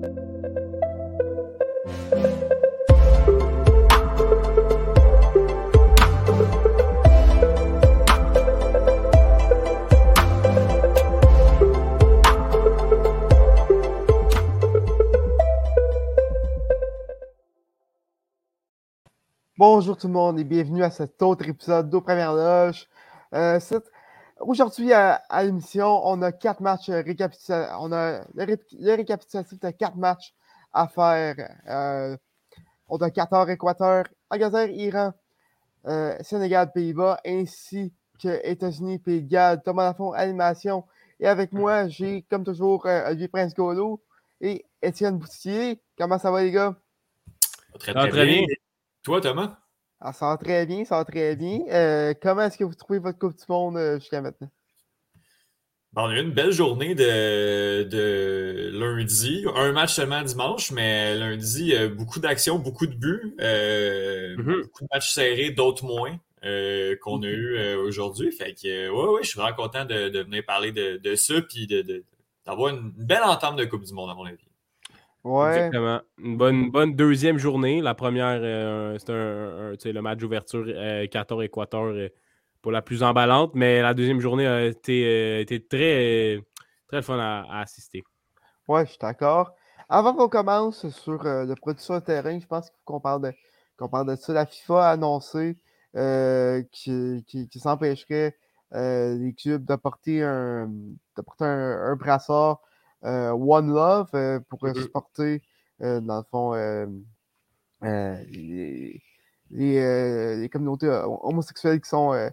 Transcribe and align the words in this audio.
Bonjour 0.00 0.12
tout 19.96 20.06
le 20.06 20.12
monde 20.12 20.38
et 20.38 20.44
bienvenue 20.44 20.84
à 20.84 20.90
cet 20.90 21.20
autre 21.22 21.48
épisode 21.48 21.90
d'Aux 21.90 22.00
Premières 22.00 22.32
Loges. 22.32 22.86
Euh, 23.34 23.58
Aujourd'hui 24.40 24.92
à, 24.92 25.20
l'émission, 25.42 26.06
on 26.06 26.22
a 26.22 26.32
quatre 26.32 26.60
matchs 26.60 26.90
récapitulatifs. 26.90 27.68
On 27.80 27.92
a 27.92 28.24
le, 28.34 28.94
récapitulatif 28.94 29.58
de 29.58 29.70
quatre 29.70 29.96
matchs 29.96 30.34
à 30.72 30.86
faire. 30.86 31.34
Euh, 31.68 32.16
on 32.88 32.96
a 32.98 33.10
Qatar, 33.10 33.50
Équateur, 33.50 34.04
Angleterre, 34.30 34.70
Iran, 34.70 35.12
euh, 35.86 36.16
Sénégal, 36.20 36.70
Pays-Bas, 36.72 37.20
ainsi 37.26 37.92
que 38.22 38.40
États-Unis, 38.46 38.98
Pays 38.98 39.22
de 39.22 39.28
Galles, 39.28 39.62
Thomas 39.62 39.84
Lafont, 39.84 40.12
animation. 40.12 40.84
Et 41.20 41.26
avec 41.26 41.52
moi, 41.52 41.88
j'ai 41.88 42.22
comme 42.30 42.44
toujours 42.44 42.86
euh, 42.86 43.08
Olivier 43.08 43.28
Prince-Golo 43.28 44.00
et 44.40 44.64
Étienne 44.82 45.18
Boutier. 45.18 45.80
Comment 45.96 46.18
ça 46.18 46.30
va 46.30 46.42
les 46.42 46.52
gars? 46.52 46.76
Très, 47.78 47.92
très, 47.92 48.26
bien. 48.26 48.42
Toi, 49.02 49.20
Thomas? 49.20 49.58
Ah, 50.00 50.12
ça 50.12 50.26
va 50.26 50.36
très 50.36 50.64
bien, 50.64 50.84
ça 50.84 50.96
va 50.96 51.04
très 51.04 51.34
bien. 51.34 51.60
Euh, 51.70 52.14
comment 52.20 52.42
est-ce 52.42 52.56
que 52.56 52.64
vous 52.64 52.74
trouvez 52.74 53.00
votre 53.00 53.18
Coupe 53.18 53.36
du 53.36 53.44
Monde 53.48 53.76
euh, 53.76 53.98
jusqu'à 53.98 54.20
maintenant? 54.20 54.48
on 55.96 56.04
a 56.04 56.16
eu 56.16 56.22
une 56.22 56.30
belle 56.30 56.52
journée 56.52 56.94
de, 56.94 57.82
de, 57.82 58.70
lundi. 58.72 59.44
Un 59.56 59.72
match 59.72 59.94
seulement 59.94 60.22
dimanche, 60.22 60.70
mais 60.70 61.16
lundi, 61.16 61.74
euh, 61.74 61.88
beaucoup 61.88 62.20
d'actions, 62.20 62.60
beaucoup 62.60 62.86
de 62.86 62.94
buts, 62.94 63.34
mm-hmm. 63.40 64.62
beaucoup 64.62 64.84
de 64.84 64.88
matchs 64.92 65.12
serrés, 65.12 65.50
d'autres 65.50 65.84
moins 65.84 66.16
qu'on 67.02 67.22
a 67.22 67.26
eu 67.26 67.74
aujourd'hui. 67.78 68.30
Fait 68.30 68.54
que, 68.54 68.88
ouais, 68.90 69.14
ouais, 69.14 69.22
je 69.24 69.30
suis 69.30 69.40
vraiment 69.40 69.56
content 69.56 69.84
de, 69.84 70.22
venir 70.22 70.44
parler 70.46 70.70
de, 70.70 70.98
de 70.98 71.16
ça 71.16 71.42
puis 71.42 71.66
d'avoir 72.46 72.68
une 72.68 72.92
belle 72.92 73.24
entente 73.24 73.56
de 73.56 73.64
Coupe 73.64 73.82
du 73.82 73.92
Monde, 73.92 74.10
à 74.10 74.14
mon 74.14 74.26
avis. 74.26 74.47
Exactement. 75.24 76.00
Une 76.18 76.36
bonne, 76.36 76.70
bonne 76.70 76.94
deuxième 76.94 77.38
journée. 77.38 77.80
La 77.80 77.94
première, 77.94 78.38
euh, 78.40 78.96
c'était 78.98 79.92
le 79.92 80.02
match 80.02 80.18
d'ouverture 80.18 80.64
euh, 80.66 81.06
14 81.06 81.44
Équateur 81.44 81.84
euh, 81.84 82.08
pour 82.62 82.72
la 82.72 82.82
plus 82.82 83.02
emballante, 83.02 83.52
mais 83.54 83.82
la 83.82 83.94
deuxième 83.94 84.20
journée 84.20 84.46
a 84.46 84.64
été, 84.66 85.04
euh, 85.04 85.58
très, 85.68 86.40
très 86.88 87.02
fun 87.02 87.18
à, 87.18 87.60
assister. 87.60 88.04
Ouais, 88.68 88.84
je 88.84 88.90
suis 88.90 88.98
d'accord. 89.00 89.52
Avant 89.88 90.14
qu'on 90.14 90.28
commence 90.28 90.88
sur 90.88 91.22
le 91.24 91.54
produit 91.54 91.82
sur 91.82 91.94
le 91.94 92.00
terrain, 92.00 92.38
je 92.38 92.46
pense 92.46 92.70
qu'on 92.84 93.00
parle 93.00 93.22
de 93.22 93.32
qu'on 93.78 93.88
parle 93.88 94.08
de 94.08 94.16
ça. 94.16 94.32
La 94.32 94.44
FIFA 94.44 94.88
a 94.88 94.90
annoncé 94.90 95.56
qui, 96.72 97.24
qui, 97.26 97.58
s'empêcherait 97.58 98.36
les 98.72 99.34
clubs 99.38 99.64
d'apporter 99.64 100.22
un, 100.22 100.70
un, 101.40 101.46
un 101.46 101.96
brassard 101.96 102.60
euh, 102.60 102.76
One 103.02 103.72
Love 103.72 104.10
euh, 104.14 104.40
pour 104.48 104.62
mm-hmm. 104.62 104.82
supporter, 104.82 105.42
euh, 105.82 106.00
dans 106.00 106.18
le 106.18 106.24
fond, 106.30 106.54
les, 107.82 109.02
les, 109.50 110.48
communautés 110.50 110.88
homosexuelles 110.88 111.80
qui 111.80 111.88
sont, 111.88 112.30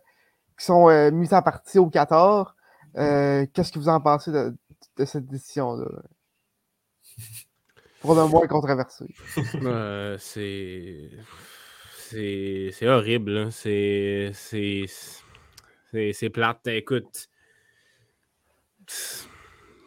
qui 0.57 0.65
sont 0.65 1.11
mises 1.11 1.33
à 1.33 1.41
partie 1.41 1.79
au 1.79 1.89
Qatar. 1.89 2.55
Qu'est-ce 2.95 3.71
que 3.71 3.79
vous 3.79 3.89
en 3.89 4.01
pensez 4.01 4.31
de, 4.31 4.55
cette 5.05 5.27
décision-là? 5.27 5.85
Pour 8.01 8.15
le 8.15 8.27
moins 8.27 8.47
controversé. 8.47 9.05
c'est. 10.19 11.09
C'est 12.71 12.87
horrible. 12.87 13.51
C'est. 13.51 14.31
C'est 14.33 16.29
plate. 16.29 16.67
Écoute 16.67 17.29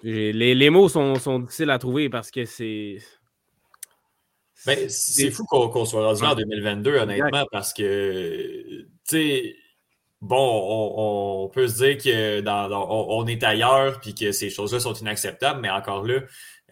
les, 0.03 0.71
mots 0.71 0.89
sont, 0.89 1.39
difficiles 1.41 1.71
à 1.71 1.79
trouver 1.79 2.09
parce 2.09 2.31
que 2.31 2.45
c'est. 2.45 2.99
Ben, 4.67 4.89
c'est 4.89 5.31
fou 5.31 5.45
qu'on 5.45 5.85
soit 5.85 6.05
rendu 6.05 6.25
en 6.25 6.35
2022, 6.35 6.97
honnêtement, 6.97 7.47
parce 7.53 7.73
que, 7.73 8.83
tu 8.83 8.87
sais, 9.05 9.57
bon, 10.21 11.45
on, 11.45 11.49
peut 11.49 11.69
se 11.69 11.85
dire 11.85 11.97
que 11.97 12.41
dans, 12.41 12.69
on, 12.71 13.27
est 13.27 13.43
ailleurs 13.45 14.01
puis 14.01 14.15
que 14.15 14.33
ces 14.33 14.51
choses-là 14.51 14.81
sont 14.81 14.95
inacceptables, 14.95 15.61
mais 15.61 15.71
encore 15.71 16.05
là, 16.05 16.21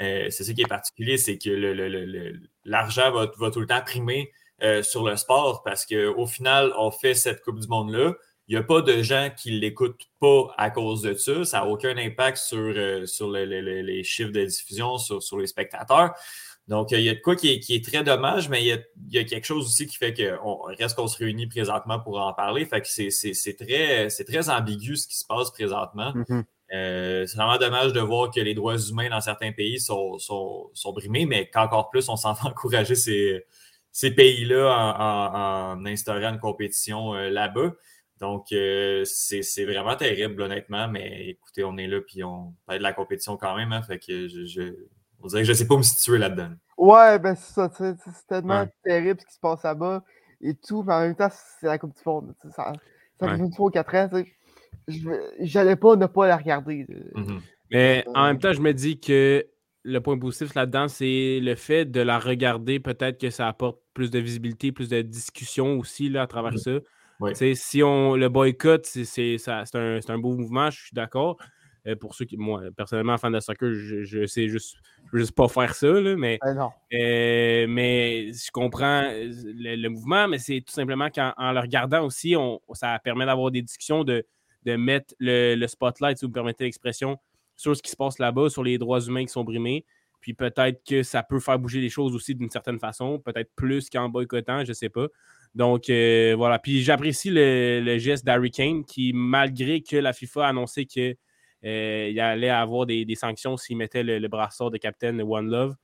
euh, 0.01 0.27
c'est 0.31 0.45
ce 0.45 0.53
qui 0.53 0.63
est 0.63 0.69
particulier, 0.69 1.17
c'est 1.17 1.39
que 1.39 1.51
l'argent 2.65 3.13
va, 3.13 3.51
tout 3.51 3.61
le 3.61 3.67
temps 3.67 3.81
primer 3.83 4.31
euh, 4.63 4.83
sur 4.83 5.07
le 5.07 5.17
sport 5.17 5.63
parce 5.63 5.87
qu'au 5.87 6.27
final, 6.27 6.73
on 6.77 6.91
fait 6.91 7.15
cette 7.15 7.41
Coupe 7.43 7.61
du 7.61 7.69
Monde-là. 7.69 8.15
Il 8.49 8.55
n'y 8.55 8.61
a 8.61 8.63
pas 8.63 8.81
de 8.81 9.03
gens 9.03 9.29
qui 9.37 9.53
ne 9.53 9.59
l'écoutent 9.59 10.07
pas 10.21 10.55
à 10.57 10.71
cause 10.71 11.03
de 11.03 11.15
ça. 11.15 11.45
Ça 11.45 11.61
n'a 11.61 11.67
aucun 11.67 11.97
impact 11.97 12.37
sur, 12.37 12.59
euh, 12.59 13.05
sur 13.05 13.31
les 13.31 14.05
chiffres 14.05 14.31
de 14.31 14.45
diffusion, 14.45 14.99
sur, 14.99 15.39
les 15.39 15.47
spectateurs. 15.47 16.15
Donc, 16.69 16.91
il 16.91 17.01
y 17.01 17.09
a 17.09 17.15
de 17.15 17.21
quoi 17.21 17.37
qui 17.37 17.49
est, 17.51 17.85
très 17.85 18.03
dommage, 18.03 18.49
mais 18.49 18.65
il 18.65 18.85
y, 19.11 19.19
a, 19.19 19.25
quelque 19.25 19.45
chose 19.45 19.67
aussi 19.67 19.87
qui 19.87 19.97
fait 19.97 20.15
qu'on 20.15 20.63
reste 20.63 20.97
qu'on 20.97 21.07
se 21.07 21.19
réunit 21.19 21.47
présentement 21.47 22.01
pour 22.01 22.21
en 22.21 22.33
parler. 22.33 22.65
Fait 22.67 22.81
que 22.81 22.89
c'est 22.89 23.57
très, 23.57 24.09
très 24.09 24.51
ambigu 24.51 24.97
ce 24.97 25.07
qui 25.07 25.17
se 25.17 25.25
passe 25.25 25.51
présentement. 25.51 26.13
Mm-hmm. 26.13 26.45
Euh, 26.75 27.27
c'est 27.27 27.37
vraiment 27.37 27.59
dommage 27.59 27.93
de 27.93 28.01
voir 28.01 28.31
que 28.31 28.41
les 28.41 28.55
droits 28.55 28.79
humains 28.79 29.09
dans 29.09 29.21
certains 29.21 29.53
pays 29.53 29.79
sont, 29.81 30.19
sont, 30.19 30.93
brimés, 30.93 31.27
mais 31.27 31.49
qu'encore 31.49 31.91
plus, 31.91 32.09
on 32.09 32.17
s'en 32.17 32.33
va 32.33 32.49
encourager 32.49 32.97
ces, 32.97 33.45
ces 33.93 34.11
pays-là 34.11 35.75
en, 35.79 35.81
en, 35.81 35.87
instaurant 35.87 36.33
une 36.33 36.41
compétition 36.41 37.15
euh, 37.15 37.31
là-bas. 37.31 37.73
Donc, 38.21 38.47
euh, 38.53 39.05
c'est 39.05 39.65
vraiment 39.65 39.95
terrible, 39.95 40.41
honnêtement, 40.41 40.89
mais 40.89 41.29
écoutez, 41.29 41.65
on 41.65 41.77
est 41.77 41.87
là, 41.87 42.01
puis 42.01 42.25
on 42.25 42.55
parle 42.67 42.79
de 42.79 42.83
la 42.83 42.95
compétition 42.95 43.37
quand 43.37 43.55
même, 43.57 43.73
hein, 43.73 43.83
fait 43.83 43.99
que 43.99 44.27
je, 44.27 44.75
on 45.21 45.27
dirait 45.27 45.43
que 45.43 45.47
je 45.47 45.53
ne 45.53 45.57
sais 45.57 45.67
pas 45.67 45.75
où 45.75 45.79
me 45.79 45.83
situer 45.83 46.19
là-dedans. 46.19 46.51
Ouais, 46.79 47.19
ben 47.19 47.35
c'est 47.35 47.53
ça, 47.53 47.71
c'est 47.77 47.97
tellement 48.27 48.67
terrible 48.85 49.21
ce 49.21 49.27
qui 49.27 49.35
se 49.35 49.41
passe 49.41 49.63
là-bas 49.63 50.03
et 50.41 50.55
tout, 50.55 50.83
mais 50.83 50.95
en 50.95 51.01
même 51.01 51.15
temps, 51.15 51.29
c'est 51.31 51.67
la 51.67 51.79
Coupe 51.79 51.95
du 51.95 52.03
Monde. 52.07 52.35
Ça, 52.55 52.73
ça 53.21 53.29
fait 53.29 53.37
une 53.37 53.53
fois 53.53 53.67
aux 53.67 53.71
4 53.71 53.95
ans, 53.95 54.11
j'allais 55.41 55.77
pas 55.77 55.97
ne 55.97 56.07
pas 56.07 56.27
la 56.27 56.37
regarder. 56.37 56.87
Mm-hmm. 57.15 57.41
Mais 57.71 58.05
en 58.15 58.27
même 58.27 58.39
temps, 58.39 58.53
je 58.53 58.61
me 58.61 58.73
dis 58.73 59.01
que 59.01 59.47
le 59.83 60.01
point 60.01 60.19
positif 60.19 60.55
là-dedans, 60.55 60.89
c'est 60.89 61.39
le 61.41 61.55
fait 61.55 61.85
de 61.85 62.01
la 62.01 62.19
regarder. 62.19 62.81
Peut-être 62.81 63.21
que 63.21 63.31
ça 63.31 63.49
apporte 63.49 63.81
plus 63.95 64.11
de 64.11 64.19
visibilité, 64.19 64.73
plus 64.73 64.89
de 64.89 65.03
discussion 65.03 65.79
aussi 65.79 66.09
là, 66.09 66.23
à 66.23 66.27
travers 66.27 66.53
mm-hmm. 66.53 66.81
ça. 66.81 66.87
Si 67.55 67.83
on 67.83 68.17
le 68.17 68.29
boycott, 68.29 68.85
c'est 68.87 69.37
un, 69.49 70.01
un, 70.09 70.19
beau 70.19 70.37
mouvement, 70.37 70.71
je 70.71 70.81
suis 70.81 70.95
d'accord. 70.95 71.37
Euh, 71.87 71.95
pour 71.95 72.15
ceux 72.15 72.25
qui, 72.25 72.37
moi, 72.37 72.63
personnellement, 72.77 73.17
fan 73.17 73.33
de 73.33 73.39
soccer, 73.39 73.73
je, 73.73 74.27
sais 74.27 74.49
juste, 74.49 74.77
veux 75.13 75.21
juste 75.21 75.37
pas 75.37 75.47
faire 75.47 75.75
ça, 75.75 75.93
mais, 76.17 76.39
ben 76.43 76.73
euh, 76.95 77.67
mais 77.69 78.33
je 78.33 78.51
comprends 78.51 79.03
euh, 79.05 79.31
le, 79.55 79.89
mouvement, 79.89 80.27
mais 80.27 80.39
c'est 80.39 80.63
tout 80.67 80.73
simplement 80.73 81.11
qu'en 81.11 81.33
le 81.39 81.61
regardant 81.61 82.05
aussi, 82.05 82.35
on, 82.37 82.61
ça 82.73 82.99
permet 82.99 83.25
d'avoir 83.25 83.53
des 83.53 83.63
discussions, 83.63 84.03
de, 84.03 84.27
de 84.65 84.75
mettre 84.75 85.15
le, 85.21 85.65
spotlight, 85.69 86.19
si 86.19 86.25
vous 86.25 86.31
me 86.31 86.35
permettez 86.35 86.65
l'expression, 86.65 87.19
sur 87.55 87.77
ce 87.77 87.83
qui 87.83 87.91
se 87.91 87.97
passe 87.97 88.19
là-bas, 88.19 88.51
sur 88.51 88.65
les 88.65 88.79
droits 88.79 89.01
humains 89.01 89.25
qui 89.25 89.33
sont 89.33 89.45
brimés. 89.45 89.85
Puis 90.21 90.35
peut-être 90.35 90.83
que 90.85 91.05
ça 91.05 91.23
peut 91.23 91.39
faire 91.39 91.59
bouger 91.59 91.81
les 91.81 91.89
choses 91.89 92.17
aussi 92.17 92.35
d'une 92.35 92.51
certaine 92.51 92.81
façon, 92.81 93.21
peut-être 93.21 93.51
plus 93.55 93.89
qu'en 93.89 94.09
boycottant, 94.09 94.65
je 94.65 94.71
ne 94.71 94.75
sais 94.75 94.89
pas. 94.89 95.07
Donc, 95.55 95.89
euh, 95.89 96.35
voilà. 96.37 96.59
Puis 96.59 96.83
j'apprécie 96.83 97.31
le, 97.31 97.99
geste 97.99 98.25
d'Harry 98.25 98.51
Kane 98.51 98.85
qui, 98.85 99.13
malgré 99.15 99.81
que 99.81 99.97
la 99.97 100.13
FIFA 100.13 100.47
a 100.47 100.49
annoncé 100.49 100.85
qu'il 100.85 101.17
euh, 101.65 102.15
allait 102.21 102.51
avoir 102.51 102.87
des, 102.87 103.07
sanctions 103.15 103.57
s'il 103.57 103.77
mettait 103.77 104.03
le, 104.03 104.29
brassard 104.29 104.71
de 104.71 104.79
capitaine 104.79 105.21
One 105.23 105.49
Love, 105.51 105.75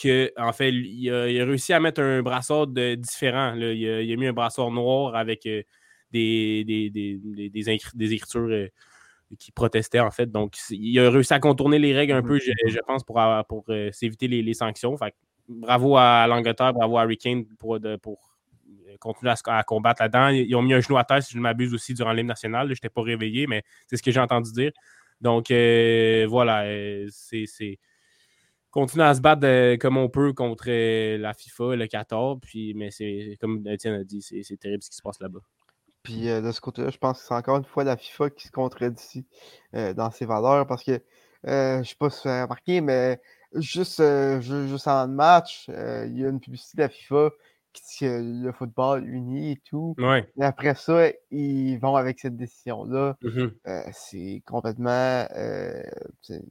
que, 0.00 0.32
en 0.36 0.52
fait, 0.52 0.70
il 0.70 1.10
a, 1.10 1.24
réussi 1.44 1.72
à 1.72 1.80
mettre 1.80 2.00
un 2.00 2.22
brassard 2.22 2.66
de, 2.68 2.94
différent. 2.94 3.54
Il, 3.54 4.12
a, 4.12 4.16
mis 4.16 4.26
un 4.26 4.32
brassard 4.32 4.70
noir 4.70 5.14
avec 5.14 5.46
euh, 5.46 5.62
des, 6.10 6.64
des, 6.64 7.70
écritures 7.70 8.68
qui 9.38 9.52
protestaient, 9.52 10.00
en 10.00 10.10
fait. 10.10 10.30
Donc, 10.30 10.56
il 10.70 10.98
a 11.00 11.10
réussi 11.10 11.34
à 11.34 11.38
contourner 11.38 11.78
les 11.78 11.94
règles 11.94 12.14
un 12.14 12.22
peu, 12.22 12.38
je, 12.38 12.78
pense, 12.86 13.04
pour, 13.04 13.20
pour 13.48 13.66
s'éviter 13.92 14.28
les, 14.28 14.54
sanctions. 14.54 14.96
bravo 15.48 15.96
à 15.98 16.26
l'Angleterre, 16.28 16.72
bravo 16.72 16.96
à 16.96 17.02
Harry 17.02 17.18
Kane 17.18 17.44
pour, 17.58 17.78
pour 18.00 18.35
continuer 18.98 19.32
à, 19.46 19.62
combattre 19.62 20.02
là-dedans. 20.02 20.28
Ils 20.28 20.54
ont 20.56 20.62
mis 20.62 20.74
un 20.74 20.80
genou 20.80 20.98
à 20.98 21.04
terre, 21.04 21.22
si 21.22 21.32
je 21.32 21.36
ne 21.36 21.42
m'abuse, 21.42 21.74
aussi 21.74 21.94
durant 21.94 22.12
l'hymne 22.12 22.26
national. 22.26 22.68
Je 22.68 22.72
n'étais 22.72 22.88
pas 22.88 23.02
réveillé, 23.02 23.46
mais 23.46 23.62
c'est 23.86 23.96
ce 23.96 24.02
que 24.02 24.10
j'ai 24.10 24.20
entendu 24.20 24.52
dire. 24.52 24.72
Donc, 25.20 25.50
euh, 25.50 26.26
voilà, 26.28 26.64
euh, 26.64 27.06
c'est 27.10 27.78
continuer 28.70 29.04
à 29.04 29.14
se 29.14 29.20
battre 29.20 29.46
euh, 29.46 29.76
comme 29.78 29.96
on 29.96 30.08
peut 30.08 30.34
contre 30.34 30.68
la 30.68 31.32
FIFA, 31.32 31.76
le 31.76 31.86
14. 31.86 32.38
Puis, 32.42 32.74
mais 32.74 32.90
c'est 32.90 33.36
comme 33.40 33.66
Étienne 33.66 33.94
a 33.94 34.04
dit, 34.04 34.20
c'est 34.22 34.56
terrible 34.58 34.82
ce 34.82 34.90
qui 34.90 34.96
se 34.96 35.02
passe 35.02 35.20
là-bas. 35.20 35.40
Puis 36.02 36.26
de 36.26 36.52
ce 36.52 36.60
côté-là, 36.60 36.90
je 36.90 36.98
pense 36.98 37.20
que 37.20 37.26
c'est 37.26 37.34
encore 37.34 37.56
une 37.56 37.64
fois 37.64 37.82
la 37.82 37.96
FIFA 37.96 38.30
qui 38.30 38.46
se 38.46 38.52
contredit 38.52 39.26
dans 39.72 40.10
ses 40.12 40.24
valeurs 40.24 40.64
parce 40.66 40.84
que 40.84 41.00
je 41.42 41.78
ne 41.78 41.82
sais 41.82 41.96
pas 41.98 42.10
si 42.10 42.22
vous 42.22 42.28
avez 42.28 42.42
remarqué, 42.42 42.80
mais 42.80 43.20
juste, 43.54 44.00
juste 44.40 44.86
en 44.86 45.08
match, 45.08 45.68
il 45.68 46.16
y 46.16 46.24
a 46.24 46.28
une 46.28 46.38
publicité 46.38 46.76
de 46.76 46.82
la 46.82 46.88
FIFA 46.90 47.30
le 48.00 48.52
football 48.52 49.06
uni 49.06 49.52
et 49.52 49.62
tout. 49.64 49.94
Et 50.36 50.42
après 50.42 50.74
ça, 50.74 51.08
ils 51.30 51.76
vont 51.78 51.96
avec 51.96 52.20
cette 52.20 52.36
décision-là. 52.36 53.16
Mm-hmm. 53.22 53.52
Euh, 53.66 53.80
c'est 53.92 54.42
complètement. 54.46 55.26
Euh, 55.36 55.82
c'est 56.20 56.42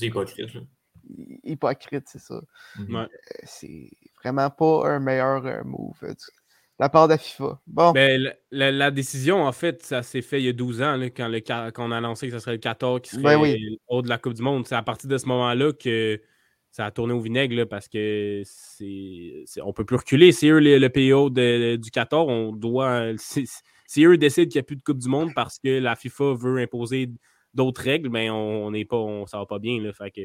hypocrite. 0.00 0.50
Hypocrite, 1.44 2.04
c'est 2.06 2.20
ça. 2.20 2.40
Euh, 2.78 3.06
c'est 3.44 3.90
vraiment 4.22 4.50
pas 4.50 4.88
un 4.88 5.00
meilleur 5.00 5.64
move 5.64 6.00
de 6.02 6.14
la 6.78 6.88
part 6.88 7.08
de 7.08 7.12
la 7.12 7.18
FIFA. 7.18 7.60
Bon. 7.66 7.92
Ben, 7.92 8.32
la, 8.50 8.90
décision, 8.90 9.44
en 9.44 9.52
fait, 9.52 9.82
ça 9.82 10.02
s'est 10.02 10.22
fait 10.22 10.40
il 10.40 10.46
y 10.46 10.48
a 10.48 10.52
12 10.54 10.80
ans, 10.82 10.98
quand, 11.14 11.28
le, 11.28 11.40
quand 11.40 11.72
on 11.78 11.92
a 11.92 11.98
annoncé 11.98 12.28
que 12.28 12.32
ce 12.32 12.38
serait 12.38 12.52
le 12.52 12.58
14 12.58 13.02
qui 13.02 13.18
ben 13.18 13.38
serait 13.38 13.58
haut 13.88 14.00
de 14.00 14.08
la 14.08 14.16
Coupe 14.16 14.34
du 14.34 14.42
Monde. 14.42 14.66
C'est 14.66 14.74
à 14.74 14.82
partir 14.82 15.08
de 15.08 15.18
ce 15.18 15.26
moment-là 15.26 15.72
que 15.72 16.20
ça 16.70 16.86
a 16.86 16.90
tourné 16.90 17.12
au 17.12 17.20
vinaigre 17.20 17.64
parce 17.64 17.88
que 17.88 18.42
c'est, 18.44 19.44
on 19.62 19.72
peut 19.72 19.84
plus 19.84 19.96
reculer. 19.96 20.32
C'est 20.32 20.48
eux 20.48 20.60
le, 20.60 20.88
PO 20.88 21.30
du 21.30 21.90
14. 21.90 22.26
On 22.30 22.52
doit. 22.52 23.12
Si 23.90 24.04
eux 24.04 24.16
décident 24.16 24.48
qu'il 24.48 24.58
n'y 24.58 24.60
a 24.60 24.62
plus 24.62 24.76
de 24.76 24.82
Coupe 24.82 24.98
du 24.98 25.08
Monde 25.08 25.32
parce 25.34 25.58
que 25.58 25.80
la 25.80 25.96
FIFA 25.96 26.34
veut 26.38 26.58
imposer 26.58 27.10
d'autres 27.54 27.82
règles, 27.82 28.08
mais 28.08 28.30
on 28.30 28.70
n'est 28.70 28.84
pas, 28.84 28.96
on, 28.96 29.26
ça 29.26 29.38
va 29.38 29.46
pas 29.46 29.58
bien. 29.58 29.82
Là, 29.82 29.92
fait 29.92 30.12
que, 30.12 30.20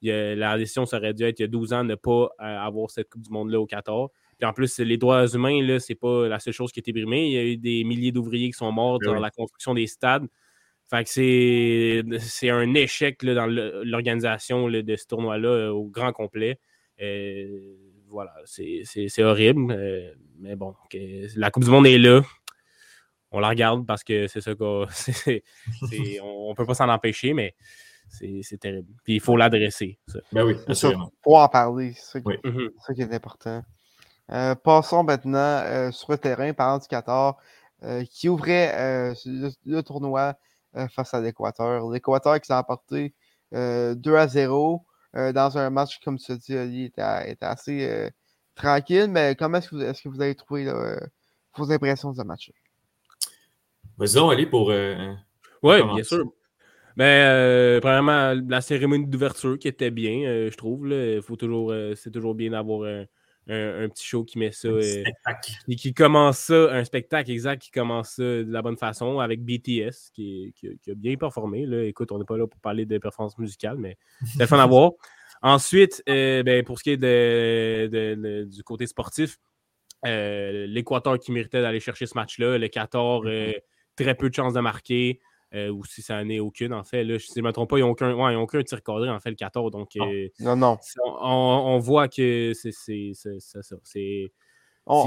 la 0.00 0.56
décision 0.56 0.86
ça 0.86 0.96
aurait 0.96 1.12
dû 1.12 1.22
être 1.24 1.38
il 1.38 1.42
y 1.42 1.44
a 1.44 1.48
12 1.48 1.74
ans 1.74 1.84
de 1.84 1.90
ne 1.90 1.94
pas 1.96 2.30
euh, 2.40 2.58
avoir 2.58 2.90
cette 2.90 3.10
Coupe 3.10 3.20
du 3.20 3.30
Monde-là 3.30 3.60
au 3.60 3.66
14. 3.66 4.08
Puis 4.38 4.48
en 4.48 4.54
plus, 4.54 4.78
les 4.78 4.96
droits 4.96 5.26
humains, 5.26 5.62
là, 5.62 5.80
c'est 5.80 5.94
pas 5.94 6.28
la 6.28 6.40
seule 6.40 6.54
chose 6.54 6.72
qui 6.72 6.78
a 6.78 6.80
été 6.80 6.94
brimée. 6.94 7.26
Il 7.26 7.32
y 7.32 7.36
a 7.36 7.44
eu 7.44 7.56
des 7.58 7.84
milliers 7.84 8.10
d'ouvriers 8.10 8.46
qui 8.46 8.56
sont 8.56 8.72
morts 8.72 8.98
ben 9.00 9.12
dans 9.12 9.20
la 9.20 9.30
construction 9.30 9.74
des 9.74 9.86
stades. 9.86 10.26
Fait 10.90 11.04
que 11.04 12.18
c'est 12.20 12.50
un 12.50 12.74
échec 12.74 13.24
dans 13.24 13.46
l'organisation 13.46 14.68
de 14.68 14.96
ce 14.96 15.06
tournoi-là 15.06 15.48
euh, 15.48 15.70
au 15.70 15.84
grand 15.86 16.12
complet. 16.12 16.58
Euh, 17.00 17.74
voilà, 18.08 18.34
c'est 18.44 19.22
horrible. 19.22 19.72
Euh, 19.72 20.12
mais 20.38 20.56
bon, 20.56 20.74
la 21.36 21.50
Coupe 21.50 21.64
du 21.64 21.70
Monde 21.70 21.86
est 21.86 21.98
là. 21.98 22.22
On 23.30 23.40
la 23.40 23.48
regarde 23.48 23.86
parce 23.86 24.04
que 24.04 24.28
c'est 24.28 24.42
ça 24.42 24.54
qu'on. 24.54 24.86
on 26.22 26.50
ne 26.50 26.54
peut 26.54 26.66
pas 26.66 26.74
s'en 26.74 26.88
empêcher, 26.88 27.32
mais 27.32 27.54
c'est 28.08 28.60
terrible. 28.60 28.88
Puis 29.04 29.14
il 29.14 29.20
faut 29.20 29.36
l'adresser. 29.36 29.98
Ben 30.32 30.44
oui, 30.44 30.54
Il 30.68 30.74
faut 31.22 31.36
en 31.36 31.48
parler. 31.48 31.94
C'est 31.96 32.22
ça, 32.22 32.94
qui 32.94 33.00
est 33.00 33.12
important. 33.12 33.62
passons 34.62 35.02
maintenant 35.02 35.90
sur 35.90 36.12
le 36.12 36.18
terrain, 36.18 36.52
parlant 36.52 36.78
du 36.78 36.86
Qatar, 36.86 37.38
qui 38.10 38.28
ouvrait 38.28 39.14
le, 39.24 39.80
tournoi 39.80 40.20
euh, 40.20 40.32
face 40.94 41.14
à 41.14 41.20
l'Équateur. 41.20 41.90
L'Équateur 41.90 42.40
qui 42.40 42.46
s'est 42.46 42.54
emporté 42.54 43.14
2 43.52 43.58
euh, 43.58 44.16
à 44.16 44.28
0 44.28 44.84
euh, 45.16 45.32
dans 45.32 45.56
un 45.58 45.70
match, 45.70 46.00
comme 46.04 46.18
tu 46.18 46.32
as 46.32 46.36
dit, 46.36 46.56
Ali, 46.56 46.84
était, 46.84 47.02
assez 47.40 48.10
tranquille. 48.54 49.08
Mais 49.08 49.36
comment 49.38 49.58
est-ce 49.58 49.70
que, 49.70 49.76
vous, 49.76 49.82
est 49.82 50.02
que 50.02 50.08
vous 50.08 50.20
avez 50.20 50.34
trouvé 50.34 50.70
vos 51.56 51.72
impressions 51.72 52.10
de 52.10 52.16
ce 52.16 52.22
match? 52.22 52.50
Vas-y 53.96 54.18
Ali, 54.18 54.46
pour. 54.46 54.68
oui, 54.68 55.82
bien 55.94 56.02
sûr. 56.02 56.24
Ben, 56.96 57.80
premièrement, 57.80 58.34
la 58.48 58.60
cérémonie 58.60 59.06
d'ouverture 59.06 59.58
qui 59.58 59.68
était 59.68 59.90
bien, 59.90 60.48
je 60.50 60.56
trouve. 60.56 60.88
Il 60.88 61.22
faut 61.22 61.36
toujours, 61.36 61.72
c'est 61.96 62.10
toujours 62.10 62.34
bien 62.34 62.50
d'avoir 62.50 62.88
un, 62.88 63.04
un, 63.48 63.88
petit 63.88 64.04
show 64.04 64.24
qui 64.24 64.38
met 64.38 64.52
ça. 64.52 64.68
Euh, 64.68 65.04
et 65.68 65.76
qui 65.76 65.92
commence 65.92 66.38
ça, 66.38 66.72
un 66.72 66.84
spectacle 66.84 67.30
exact 67.30 67.62
qui 67.62 67.70
commence 67.70 68.10
ça 68.10 68.22
de 68.22 68.50
la 68.50 68.62
bonne 68.62 68.76
façon 68.76 69.18
avec 69.18 69.44
BTS 69.44 70.10
qui, 70.12 70.54
a 70.88 70.94
bien 70.94 71.16
performé. 71.16 71.66
Là. 71.66 71.84
Écoute, 71.84 72.12
on 72.12 72.18
n'est 72.18 72.24
pas 72.24 72.38
là 72.38 72.46
pour 72.46 72.60
parler 72.60 72.86
de 72.86 72.98
performance 72.98 73.38
musicale, 73.38 73.76
mais 73.78 73.98
c'est 74.36 74.46
fun 74.46 74.58
à 74.58 74.66
voir. 74.66 74.92
Ensuite, 75.42 76.02
euh, 76.08 76.42
ben, 76.42 76.64
pour 76.64 76.78
ce 76.78 76.84
qui 76.84 76.90
est 76.90 76.96
de, 76.96 78.44
du 78.44 78.62
côté 78.62 78.86
sportif, 78.86 79.38
euh, 80.06 80.66
l'Équateur 80.66 81.18
qui 81.18 81.32
méritait 81.32 81.60
d'aller 81.60 81.80
chercher 81.80 82.06
ce 82.06 82.14
match-là, 82.14 82.56
le 82.56 82.68
14, 82.68 83.26
mm-hmm. 83.26 83.60
très 83.96 84.14
peu 84.14 84.30
de 84.30 84.34
chances 84.34 84.54
de 84.54 84.60
marquer. 84.60 85.20
Euh, 85.54 85.70
ou 85.70 85.84
si 85.84 86.02
ça 86.02 86.24
n'est 86.24 86.40
aucune, 86.40 86.72
en 86.72 86.82
fait. 86.82 87.04
Là, 87.04 87.16
si 87.18 87.32
je 87.36 87.40
ne 87.40 87.46
me 87.46 87.52
trompe 87.52 87.70
pas, 87.70 87.78
ils 87.78 87.82
n'ont 87.82 87.90
aucun, 87.90 88.12
ouais, 88.12 88.34
aucun 88.34 88.60
tir 88.62 88.82
cadré, 88.82 89.08
en 89.08 89.20
fait, 89.20 89.30
le 89.30 89.36
14. 89.36 89.70
Donc, 89.70 89.90
euh, 89.96 90.28
non, 90.40 90.56
non. 90.56 90.78
On, 91.20 91.78
voit 91.78 92.08
que 92.08 92.52
c'est 92.54 92.72
ça. 92.72 92.92
Ils 92.92 93.14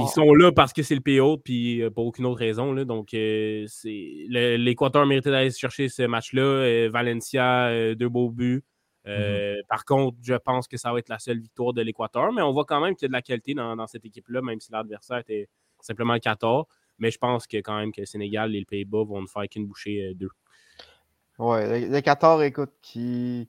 sont 0.07 0.33
là 0.33 0.51
parce 0.53 0.71
que 0.71 0.83
c'est 0.83 0.95
le 0.95 1.01
PO, 1.01 1.37
puis 1.37 1.81
euh, 1.81 1.89
pour 1.89 2.05
aucune 2.05 2.25
autre 2.25 2.39
raison. 2.39 2.71
Là, 2.71 2.85
donc, 2.85 3.09
l'Équateur 3.11 5.05
méritait 5.05 5.31
d'aller 5.31 5.51
chercher 5.51 5.89
ce 5.89 6.03
match-là. 6.03 6.87
Valencia, 6.89 7.95
deux 7.95 8.09
beaux 8.09 8.29
buts. 8.29 8.63
Mm-hmm. 9.05 9.63
Par 9.67 9.83
contre, 9.83 10.17
je 10.21 10.35
pense 10.35 10.67
que 10.69 10.77
ça 10.77 10.93
va 10.93 10.99
être 10.99 11.09
la 11.09 11.19
seule 11.19 11.39
victoire 11.39 11.73
de 11.73 11.81
l'Équateur, 11.81 12.31
mais 12.31 12.41
on 12.41 12.53
voit 12.53 12.65
quand 12.65 12.79
même 12.79 12.95
qu'il 12.95 13.05
y 13.05 13.07
a 13.07 13.09
de 13.09 13.13
la 13.13 13.21
qualité 13.21 13.53
dans, 13.53 13.75
dans 13.75 13.87
cette 13.87 14.05
équipe-là, 14.05 14.41
même 14.41 14.61
si 14.61 14.71
l'adversaire 14.71 15.17
était 15.17 15.49
simplement 15.81 16.13
le 16.13 16.19
14. 16.19 16.65
Mais 16.99 17.11
je 17.11 17.17
pense 17.17 17.47
que 17.47 17.57
quand 17.57 17.77
même 17.77 17.91
que 17.91 18.01
le 18.01 18.05
Sénégal 18.05 18.55
et 18.55 18.59
le 18.59 18.65
Pays-Bas 18.65 19.03
vont 19.03 19.21
ne 19.21 19.27
faire 19.27 19.47
qu'une 19.49 19.65
bouchée 19.65 20.09
euh, 20.09 20.13
d'eux. 20.13 20.31
Ouais, 21.37 21.87
le, 21.87 22.01
14, 22.01 22.43
écoute, 22.43 22.71
qui, 22.81 23.47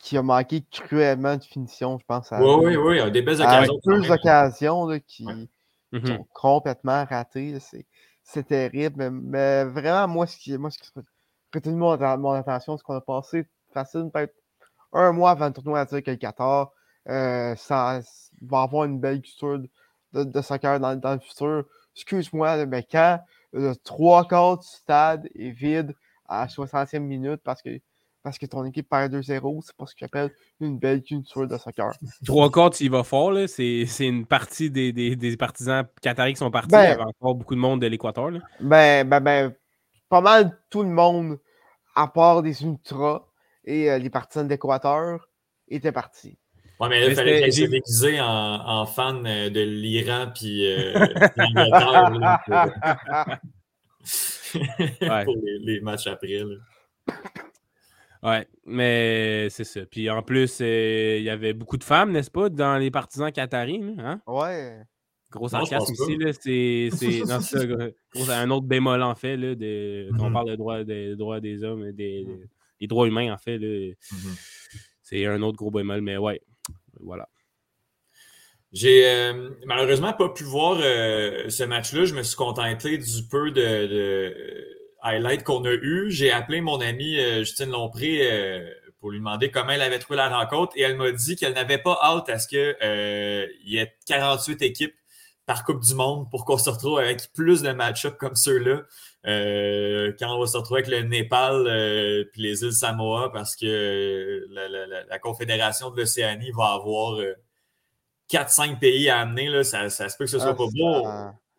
qui 0.00 0.16
a 0.16 0.22
manqué 0.22 0.64
cruellement 0.70 1.36
de 1.36 1.44
finition, 1.44 1.98
je 1.98 2.04
pense. 2.04 2.32
Oui, 2.32 2.76
oui, 2.76 2.76
oui, 2.76 3.10
des 3.12 3.22
belles 3.22 3.40
occasions. 3.40 3.78
deux 3.84 4.10
occasions 4.10 4.88
qui, 5.06 5.24
mhm. 5.92 6.06
sont 6.06 6.26
complètement 6.32 7.04
ratées. 7.04 7.58
C'est 8.22 8.46
terrible. 8.46 9.10
Mais, 9.10 9.64
vraiment, 9.64 10.08
moi, 10.08 10.26
ce 10.26 10.36
qui, 10.36 10.58
moi, 10.58 10.70
ce 10.70 10.78
qui 10.78 10.90
retenu 11.54 11.74
mon, 11.74 11.96
mon 12.18 12.32
attention, 12.32 12.76
c'est 12.76 12.82
qu'on 12.82 12.94
a 12.94 13.00
passé 13.00 13.46
facile, 13.72 14.10
peut-être 14.12 14.34
un 14.92 15.12
mois 15.12 15.30
avant 15.30 15.46
le 15.46 15.52
tournoi 15.52 15.80
à 15.80 15.84
dire 15.84 16.02
que 16.02 16.10
le 16.10 16.16
14 16.16 16.68
euh, 17.08 17.54
ça, 17.56 18.00
va 18.42 18.62
avoir 18.62 18.84
une 18.84 19.00
belle 19.00 19.22
culture 19.22 19.58
de, 20.12 20.24
de, 20.24 20.42
soccer 20.42 20.78
dans, 20.80 20.96
dans 20.96 21.14
le 21.14 21.20
futur 21.20 21.64
excuse-moi, 21.94 22.66
mais 22.66 22.86
quand 22.90 23.20
le 23.52 23.74
trois 23.76 24.26
quarts 24.26 24.58
du 24.58 24.66
stade 24.66 25.28
est 25.34 25.50
vide 25.50 25.94
à 26.28 26.46
60e 26.46 27.00
minute 27.00 27.40
parce 27.42 27.62
que, 27.62 27.80
parce 28.22 28.38
que 28.38 28.46
ton 28.46 28.64
équipe 28.64 28.88
perd 28.88 29.12
2-0, 29.12 29.62
c'est 29.64 29.76
pas 29.76 29.86
ce 29.86 29.94
qu'on 29.96 30.06
appelle 30.06 30.30
une 30.60 30.78
belle 30.78 31.02
culture 31.02 31.46
de 31.46 31.56
soccer. 31.58 31.92
Trois 32.24 32.50
quarts, 32.50 32.70
y 32.80 32.88
vas 32.88 33.02
fort, 33.02 33.36
c'est, 33.48 33.86
une 34.00 34.26
partie 34.26 34.70
des, 34.70 34.92
des, 34.92 35.36
partisans 35.36 35.86
qataris 36.00 36.34
qui 36.34 36.38
sont 36.38 36.50
partis. 36.50 36.70
Ben 36.70 36.84
il 36.84 36.88
y 36.88 36.92
avait 36.92 37.02
encore 37.02 37.34
beaucoup 37.34 37.54
de 37.54 37.60
monde 37.60 37.80
de 37.80 37.86
l'Équateur. 37.86 38.30
Ben, 38.60 39.08
ben, 39.08 39.20
ben, 39.20 39.54
pas 40.08 40.20
mal 40.20 40.58
tout 40.70 40.82
le 40.82 40.90
monde, 40.90 41.38
à 41.96 42.06
part 42.06 42.42
des 42.42 42.62
ultras 42.62 43.26
et 43.64 43.90
euh, 43.90 43.98
les 43.98 44.10
partisans 44.10 44.46
d'Équateur, 44.46 45.28
étaient 45.68 45.92
partis. 45.92 46.38
Ouais, 46.80 46.88
mais 46.88 47.00
là, 47.00 47.08
il 47.08 47.14
fallait 47.14 47.40
qu'elle 47.40 47.52
se 47.52 47.64
déguisé 47.64 48.20
en, 48.22 48.26
en, 48.26 48.86
fan 48.86 49.26
euh, 49.26 49.50
de 49.50 49.60
l'Iran 49.60 50.32
puis 50.34 50.66
euh, 50.66 50.94
l'Angleterre 51.36 53.38
pour, 55.26 55.36
les, 55.60 55.80
matchs 55.82 56.06
après. 56.06 56.38
Là. 56.38 56.54
Ouais, 58.22 58.48
mais 58.64 59.48
c'est 59.50 59.64
ça. 59.64 59.80
Puis 59.90 60.08
en 60.08 60.22
plus, 60.22 60.60
euh, 60.62 61.18
il 61.18 61.24
y 61.24 61.28
avait 61.28 61.52
beaucoup 61.52 61.76
de 61.76 61.84
femmes, 61.84 62.12
n'est-ce 62.12 62.30
pas, 62.30 62.48
dans 62.48 62.78
les 62.78 62.90
partisans 62.90 63.30
qataris. 63.30 63.82
Hein? 63.98 64.22
Ouais. 64.26 64.80
Gros 65.30 65.48
sarcasme 65.48 65.92
ici, 65.92 66.16
là, 66.16 66.32
c'est 66.32 66.88
un 68.30 68.50
autre 68.50 68.66
bémol 68.66 69.02
en 69.02 69.14
fait, 69.14 69.36
là, 69.36 69.54
de, 69.54 70.08
quand 70.18 70.28
on 70.28 70.32
parle 70.32 70.50
de 70.50 70.56
droits 70.56 70.82
des, 70.82 71.14
droits 71.14 71.40
des 71.40 71.62
hommes, 71.62 71.92
des, 71.92 72.26
des, 72.80 72.86
droits 72.86 73.06
humains 73.06 73.34
en 73.34 73.38
fait. 73.38 73.58
Mm-hmm. 73.58 73.94
C'est 75.02 75.26
un 75.26 75.42
autre 75.42 75.56
gros 75.56 75.70
bémol, 75.70 76.00
mais 76.00 76.16
ouais, 76.16 76.40
voilà. 77.04 77.28
J'ai 78.72 79.04
euh, 79.04 79.50
malheureusement 79.66 80.12
pas 80.12 80.28
pu 80.28 80.44
voir 80.44 80.78
euh, 80.80 81.48
ce 81.48 81.64
match-là. 81.64 82.04
Je 82.04 82.14
me 82.14 82.22
suis 82.22 82.36
contenté 82.36 82.98
du 82.98 83.22
peu 83.28 83.50
de, 83.50 83.86
de 83.86 84.34
highlights 85.02 85.42
qu'on 85.42 85.64
a 85.64 85.72
eu. 85.72 86.10
J'ai 86.10 86.30
appelé 86.30 86.60
mon 86.60 86.80
amie 86.80 87.18
euh, 87.18 87.38
Justine 87.38 87.70
Lompré 87.70 88.20
pour 89.00 89.10
lui 89.10 89.18
demander 89.18 89.50
comment 89.50 89.70
elle 89.70 89.82
avait 89.82 89.98
trouvé 89.98 90.18
la 90.18 90.28
rencontre 90.28 90.72
et 90.76 90.82
elle 90.82 90.96
m'a 90.96 91.10
dit 91.10 91.34
qu'elle 91.34 91.54
n'avait 91.54 91.78
pas 91.78 91.98
hâte 92.02 92.28
à 92.28 92.38
ce 92.38 92.46
qu'il 92.46 92.76
y 93.64 93.78
ait 93.78 93.94
48 94.06 94.62
équipes 94.62 94.94
par 95.46 95.64
Coupe 95.64 95.82
du 95.82 95.94
Monde 95.94 96.30
pour 96.30 96.44
qu'on 96.44 96.58
se 96.58 96.70
retrouve 96.70 96.98
avec 96.98 97.32
plus 97.32 97.62
de 97.62 97.72
match-ups 97.72 98.16
comme 98.18 98.36
ceux-là. 98.36 98.82
Quand 99.24 100.36
on 100.36 100.40
va 100.40 100.46
se 100.46 100.56
retrouver 100.56 100.82
avec 100.82 100.90
le 100.90 101.02
Népal 101.08 101.66
et 101.68 102.24
puis 102.32 102.42
les 102.42 102.62
îles 102.62 102.72
Samoa 102.72 103.30
parce 103.32 103.56
que 103.56 104.46
la, 104.50 105.18
Confédération 105.18 105.90
de 105.90 105.98
l'Océanie 105.98 106.52
va 106.52 106.72
avoir 106.72 107.20
4-5 108.30 108.78
pays 108.78 109.08
à 109.10 109.18
amener, 109.20 109.48
là, 109.48 109.64
ça, 109.64 109.90
ça 109.90 110.08
se 110.08 110.16
peut 110.16 110.24
que 110.24 110.30
ce 110.30 110.38
soit 110.38 110.50
ah, 110.50 110.54
pas 110.54 110.64
beau. 110.64 111.06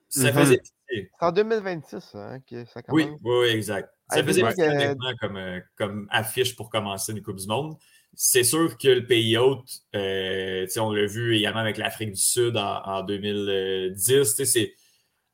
Ça, 0.09 0.33
faisait 0.33 0.59
C'est 0.89 1.09
en 1.19 1.31
2026 1.31 2.15
hein, 2.15 2.39
que 2.49 2.65
ça 2.65 2.81
commence. 2.81 3.07
Oui, 3.07 3.17
oui, 3.23 3.47
exact. 3.49 3.89
Ça 4.09 4.23
faisait 4.23 4.43
pitié 4.43 4.93
comme, 5.19 5.37
euh, 5.37 5.59
comme 5.77 6.07
affiche 6.09 6.55
pour 6.55 6.69
commencer 6.69 7.13
une 7.13 7.21
Coupe 7.21 7.37
du 7.37 7.47
Monde. 7.47 7.77
C'est 8.13 8.43
sûr 8.43 8.77
que 8.77 8.89
le 8.89 9.05
pays 9.05 9.37
hôte, 9.37 9.69
euh, 9.95 10.67
on 10.77 10.91
l'a 10.91 11.05
vu 11.05 11.37
également 11.37 11.61
avec 11.61 11.77
l'Afrique 11.77 12.11
du 12.11 12.21
Sud 12.21 12.57
en, 12.57 12.83
en 12.83 13.03
2010, 13.03 14.43
c'est 14.43 14.73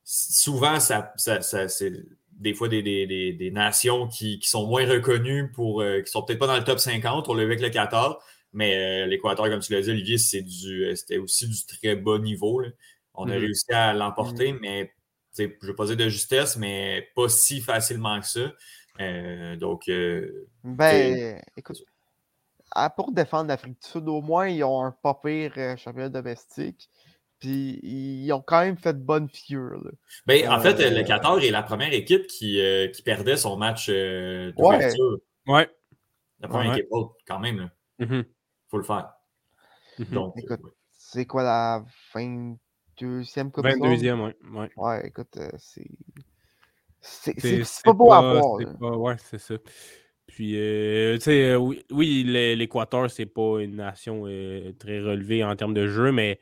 souvent 0.07 0.79
ça, 0.79 1.13
ça, 1.17 1.41
ça 1.41 1.67
c'est 1.67 1.91
des 2.31 2.53
fois 2.53 2.69
des, 2.69 2.81
des, 2.81 3.33
des, 3.33 3.51
nations 3.51 4.07
qui, 4.07 4.39
qui, 4.39 4.47
sont 4.47 4.65
moins 4.65 4.87
reconnues 4.87 5.51
pour 5.51 5.81
euh, 5.81 6.01
qui 6.01 6.11
sont 6.11 6.23
peut-être 6.23 6.39
pas 6.39 6.47
dans 6.47 6.55
le 6.55 6.63
top 6.63 6.79
50. 6.79 7.27
On 7.27 7.33
l'a 7.33 7.43
vu 7.43 7.51
avec 7.51 7.61
le 7.61 7.69
14. 7.69 8.15
Mais 8.53 9.05
l'Équateur, 9.05 9.49
comme 9.49 9.59
tu 9.59 9.73
l'as 9.73 9.81
dit, 9.81 9.89
Olivier, 9.89 10.17
c'était 10.17 11.17
aussi 11.17 11.47
du 11.47 11.65
très 11.65 11.95
bas 11.95 12.17
niveau. 12.19 12.63
On 13.13 13.27
a 13.27 13.31
mm-hmm. 13.31 13.39
réussi 13.39 13.73
à 13.73 13.93
l'emporter, 13.93 14.53
mm-hmm. 14.53 14.59
mais 14.61 14.93
je 15.37 15.43
ne 15.43 15.49
veux 15.61 15.75
pas 15.75 15.85
dire 15.87 15.97
de 15.97 16.09
justesse, 16.09 16.55
mais 16.55 17.09
pas 17.13 17.27
si 17.27 17.59
facilement 17.59 18.19
que 18.21 18.27
ça. 18.27 19.55
donc. 19.57 19.89
ben, 20.63 21.41
écoute, 21.57 21.83
pour 22.95 23.11
défendre 23.11 23.49
l'Afrique 23.49 23.81
du 23.81 23.87
Sud, 23.87 24.07
au 24.07 24.21
moins, 24.21 24.47
ils 24.47 24.63
ont 24.63 24.83
un 24.83 24.91
pas 24.91 25.19
pire 25.21 25.77
championnat 25.77 26.09
domestique. 26.09 26.89
Puis 27.39 27.79
ils 27.83 28.31
ont 28.31 28.41
quand 28.41 28.61
même 28.61 28.77
fait 28.77 28.93
de 28.93 28.99
bonne 28.99 29.29
figure. 29.29 29.79
Ben, 30.25 30.49
en 30.49 30.59
fait, 30.59 30.79
le 30.89 31.03
Qatar 31.03 31.39
est 31.39 31.51
la 31.51 31.63
première 31.63 31.93
équipe 31.93 32.27
qui, 32.27 32.61
qui 32.93 33.01
perdait 33.03 33.37
son 33.37 33.57
match 33.57 33.89
de 33.89 34.53
Ouais. 35.47 35.69
La 36.39 36.47
première 36.47 36.73
équipe, 36.73 36.89
quand 37.27 37.39
même. 37.39 37.69
Il 37.99 38.05
mm-hmm. 38.05 38.25
faut 38.67 38.77
le 38.77 38.83
faire. 38.83 39.13
Mm-hmm. 39.99 40.13
Donc, 40.13 40.33
écoute, 40.37 40.61
c'est 40.91 41.25
quoi 41.25 41.43
la 41.43 41.85
22e 42.13 43.51
Coupe 43.51 43.65
22e, 43.65 44.25
oui. 44.25 44.31
Ouais. 44.51 44.69
ouais, 44.75 45.07
écoute, 45.07 45.37
euh, 45.37 45.49
c'est. 45.57 45.87
C'est 46.99 47.83
pas 47.85 47.93
beau 47.93 48.11
à 48.11 48.21
voir. 48.21 48.99
ouais, 48.99 49.15
c'est 49.19 49.39
ça. 49.39 49.55
Puis, 50.25 50.59
euh, 50.59 51.15
tu 51.15 51.21
sais, 51.21 51.51
euh, 51.51 51.55
oui, 51.55 51.85
oui 51.91 52.23
l'Équateur, 52.25 53.09
c'est 53.09 53.25
pas 53.25 53.61
une 53.61 53.77
nation 53.77 54.23
très 54.77 54.99
relevée 54.99 55.43
en 55.43 55.55
termes 55.55 55.73
de 55.73 55.87
jeu, 55.87 56.11
mais 56.11 56.39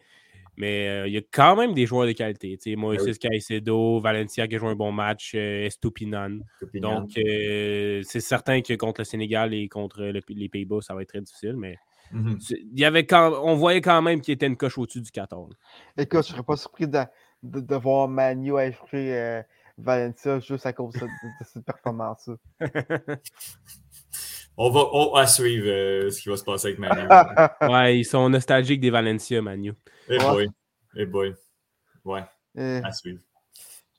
mais 0.58 0.88
euh, 0.88 1.08
il 1.08 1.14
y 1.14 1.18
a 1.18 1.22
quand 1.32 1.56
même 1.56 1.74
des 1.74 1.86
joueurs 1.86 2.08
de 2.08 2.14
qualité. 2.14 2.58
sais, 2.60 2.76
Moïse 2.76 3.04
ben 3.04 3.14
Caicedo, 3.32 4.00
Valencia 4.00 4.48
qui 4.48 4.56
a 4.56 4.58
joué 4.58 4.70
un 4.70 4.76
bon 4.76 4.92
match, 4.92 5.34
euh, 5.36 5.66
Estupinan. 5.66 6.40
Donc, 6.76 7.18
euh, 7.18 8.02
c'est 8.04 8.20
certain 8.20 8.62
que 8.62 8.74
contre 8.74 9.02
le 9.02 9.06
Sénégal 9.06 9.54
et 9.54 9.68
contre 9.68 10.04
les 10.04 10.50
Pays-Bas, 10.50 10.82
ça 10.82 10.94
va 10.94 11.02
être 11.02 11.10
très 11.10 11.22
difficile. 11.22 11.56
Mais 11.58 11.78
mhm. 12.12 12.38
il 12.50 12.80
y 12.80 12.86
avait 12.86 13.06
quand, 13.06 13.34
on 13.44 13.56
voyait 13.56 13.82
quand 13.82 14.02
même 14.02 14.22
qu'il 14.22 14.34
était 14.34 14.48
une 14.48 14.58
coche 14.58 14.78
au-dessus 14.78 15.02
du 15.02 15.12
14. 15.12 15.54
Écoute, 15.98 16.12
je 16.12 16.18
ne 16.18 16.22
serais 16.22 16.44
pas 16.44 16.56
surpris 16.56 16.88
de, 16.88 17.00
de, 17.44 17.76
voir 17.76 18.08
Manu 18.08 18.58
acheter 18.58 19.42
Valencia 19.78 20.40
juste 20.40 20.66
à 20.66 20.74
cause 20.74 20.94
de, 20.94 21.08
cette 21.44 21.66
performance-là. 21.66 22.36
On 24.58 24.70
va, 24.70 24.82
on 24.94 25.14
va 25.14 25.28
suivre 25.28 26.10
ce 26.10 26.22
qui 26.22 26.30
va 26.30 26.38
se 26.38 26.44
passer 26.44 26.68
avec 26.68 26.80
Manu. 26.80 27.08
ouais, 27.74 28.00
ils 28.00 28.06
sont 28.06 28.30
nostalgiques 28.30 28.80
des 28.80 28.90
Valencia, 28.90 29.42
Manu. 29.42 29.74
Eh 30.08 30.18
boy. 30.18 30.50
Eh 30.96 31.06
boy. 31.06 31.36
Ouais. 32.06 32.24
Eh. 32.56 32.82
À 32.84 32.92
suivre. 32.92 33.20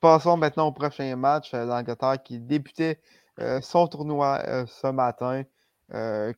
Passons 0.00 0.36
maintenant 0.36 0.68
au 0.68 0.72
prochain 0.72 1.16
match. 1.16 1.52
Euh, 1.54 1.64
L'Angleterre 1.64 2.22
qui 2.22 2.38
débutait 2.38 3.00
euh, 3.40 3.60
son 3.60 3.88
tournoi 3.88 4.42
euh, 4.46 4.66
ce 4.66 4.88
matin. 4.88 5.42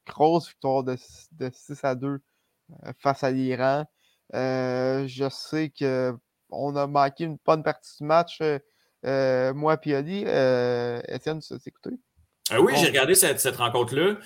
grosse 0.06 0.48
victoire 0.48 0.84
de, 0.84 0.96
6 0.96 1.84
à 1.84 1.94
2 1.94 2.20
face 2.98 3.24
à 3.24 3.30
l'Iran. 3.30 3.84
je 4.32 5.28
sais 5.30 5.70
qu'on 5.70 6.76
a 6.76 6.86
manqué 6.86 7.24
une 7.24 7.38
bonne 7.44 7.62
partie 7.62 7.98
du 7.98 8.04
match. 8.04 8.40
moi 9.02 9.76
et 9.84 9.94
Ali. 9.94 10.20
Étienne, 11.08 11.40
tu 11.40 11.52
as 11.52 11.66
écouté? 11.66 11.98
Oui, 12.58 12.72
j'ai 12.76 12.86
regardé 12.86 13.14
cette, 13.14 13.56
rencontre-là. 13.56 14.16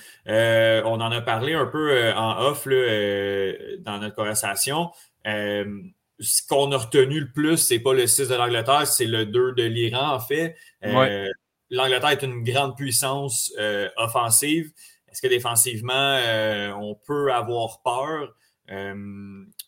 on 0.85 1.01
en 1.01 1.11
a 1.11 1.21
parlé 1.21 1.55
un 1.55 1.67
peu 1.67 2.13
en 2.15 2.39
off 2.43 2.67
dans 2.67 3.99
notre 3.99 4.15
conversation. 4.15 4.91
Euh, 5.27 5.81
ce 6.21 6.47
qu'on 6.47 6.71
a 6.73 6.77
retenu 6.77 7.21
le 7.21 7.33
plus, 7.33 7.57
c'est 7.57 7.81
pas 7.81 7.95
le 7.95 8.07
6 8.07 8.29
de 8.29 8.35
l'Angleterre, 8.35 8.87
c'est 8.87 9.07
le 9.07 9.27
2 9.27 9.53
de 9.53 9.65
l'Iran, 9.65 10.15
en 10.15 10.21
fait. 10.21 10.57
Euh, 10.85 11.29
L'Angleterre 11.71 12.11
est 12.11 12.23
une 12.23 12.45
grande 12.45 12.77
puissance 12.77 13.53
euh, 13.59 13.89
offensive. 13.97 14.73
Est-ce 15.11 15.23
que 15.23 15.29
défensivement, 15.29 16.19
on 16.79 16.95
peut 17.07 17.33
avoir 17.33 17.83
peur? 17.83 18.35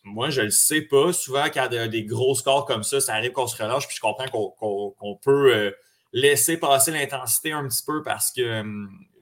moi, 0.03 0.29
je 0.31 0.41
ne 0.41 0.45
le 0.45 0.51
sais 0.51 0.81
pas. 0.81 1.13
Souvent, 1.13 1.45
quand 1.53 1.67
il 1.69 1.75
y 1.75 1.77
a 1.77 1.87
des 1.87 2.05
gros 2.05 2.33
scores 2.33 2.65
comme 2.65 2.83
ça, 2.83 2.99
ça 2.99 3.13
arrive 3.13 3.33
qu'on 3.33 3.45
se 3.45 3.61
relâche, 3.61 3.87
puis 3.87 3.95
je 3.95 4.01
comprends 4.01 4.27
qu'on 4.27 5.15
peut 5.21 5.75
laisser 6.15 6.57
passer 6.57 6.91
l'intensité 6.91 7.51
un 7.51 7.67
petit 7.67 7.83
peu 7.85 8.01
parce 8.01 8.31
que 8.31 8.63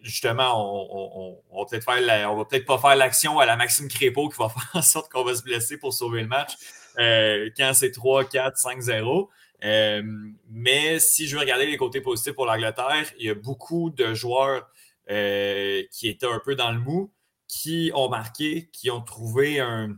justement, 0.01 0.53
on, 0.93 1.41
va 1.57 1.65
peut-être 1.65 1.85
va 1.85 2.45
peut-être 2.45 2.65
pas 2.65 2.77
faire 2.77 2.95
l'action 2.95 3.39
à 3.39 3.47
la 3.47 3.57
Maxime 3.57 3.87
Crépeau 3.87 4.29
qui 4.29 4.37
va 4.37 4.49
faire 4.49 4.69
en 4.75 4.81
sorte 4.83 5.11
qu'on 5.11 5.23
va 5.23 5.33
se 5.33 5.41
blesser 5.41 5.77
pour 5.77 5.91
sauver 5.91 6.21
le 6.21 6.27
match 6.27 6.51
euh, 6.99 7.49
quand 7.57 7.73
c'est 7.73 7.91
3, 7.91 8.25
4, 8.25 8.57
5, 8.57 8.79
0. 8.79 9.29
mais 10.51 10.99
si 10.99 11.27
je 11.27 11.35
veux 11.35 11.41
regarder 11.41 11.65
les 11.65 11.77
côtés 11.77 11.99
positifs 11.99 12.33
pour 12.33 12.45
l'Angleterre, 12.45 13.11
il 13.17 13.25
y 13.25 13.29
a 13.31 13.35
beaucoup 13.35 13.89
de 13.89 14.13
joueurs 14.13 14.69
euh, 15.09 15.81
qui 15.91 16.07
étaient 16.07 16.27
un 16.27 16.41
peu 16.45 16.55
dans 16.55 16.71
le 16.71 16.79
mou, 16.79 17.11
qui 17.47 17.91
ont 17.95 18.07
marqué, 18.07 18.69
qui 18.71 18.91
ont 18.91 19.01
trouvé 19.01 19.59
un, 19.59 19.97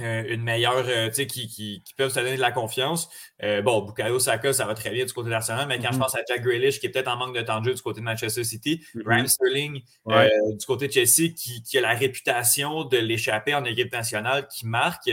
euh, 0.00 0.24
une 0.26 0.42
meilleure, 0.42 0.86
euh, 0.88 1.08
tu 1.08 1.14
sais, 1.14 1.26
qui, 1.28 1.46
qui, 1.46 1.82
peuvent 1.96 2.10
se 2.10 2.18
donner 2.18 2.34
de 2.34 2.40
la 2.40 2.50
confiance. 2.50 3.08
Euh, 3.44 3.62
bon, 3.62 3.82
Bukayo 3.82 4.18
Saka, 4.18 4.52
ça 4.52 4.66
va 4.66 4.74
très 4.74 4.90
bien 4.90 5.04
du 5.04 5.12
côté 5.12 5.26
de 5.26 5.30
l'Arsenal, 5.30 5.68
mais 5.68 5.78
quand 5.78 5.92
je 5.92 5.96
mm-hmm. 5.96 6.00
pense 6.00 6.16
à 6.16 6.20
Jack 6.28 6.42
Grealish, 6.42 6.80
qui 6.80 6.86
est 6.86 6.88
peut-être 6.88 7.08
en 7.08 7.16
manque 7.16 7.36
de 7.36 7.42
temps 7.42 7.60
de 7.60 7.66
jeu 7.66 7.74
du 7.74 7.82
côté 7.82 8.00
de 8.00 8.04
Manchester 8.04 8.42
City, 8.42 8.84
mm 8.94 9.02
Ryan 9.06 9.26
Sterling, 9.28 9.82
du 10.58 10.66
côté 10.66 10.88
de 10.88 10.92
Chelsea, 10.92 11.32
qui, 11.36 11.62
qui, 11.62 11.78
a 11.78 11.80
la 11.80 11.94
réputation 11.94 12.84
de 12.84 12.96
l'échapper 12.96 13.54
en 13.54 13.64
équipe 13.64 13.92
nationale, 13.92 14.48
qui 14.48 14.66
marque. 14.66 15.10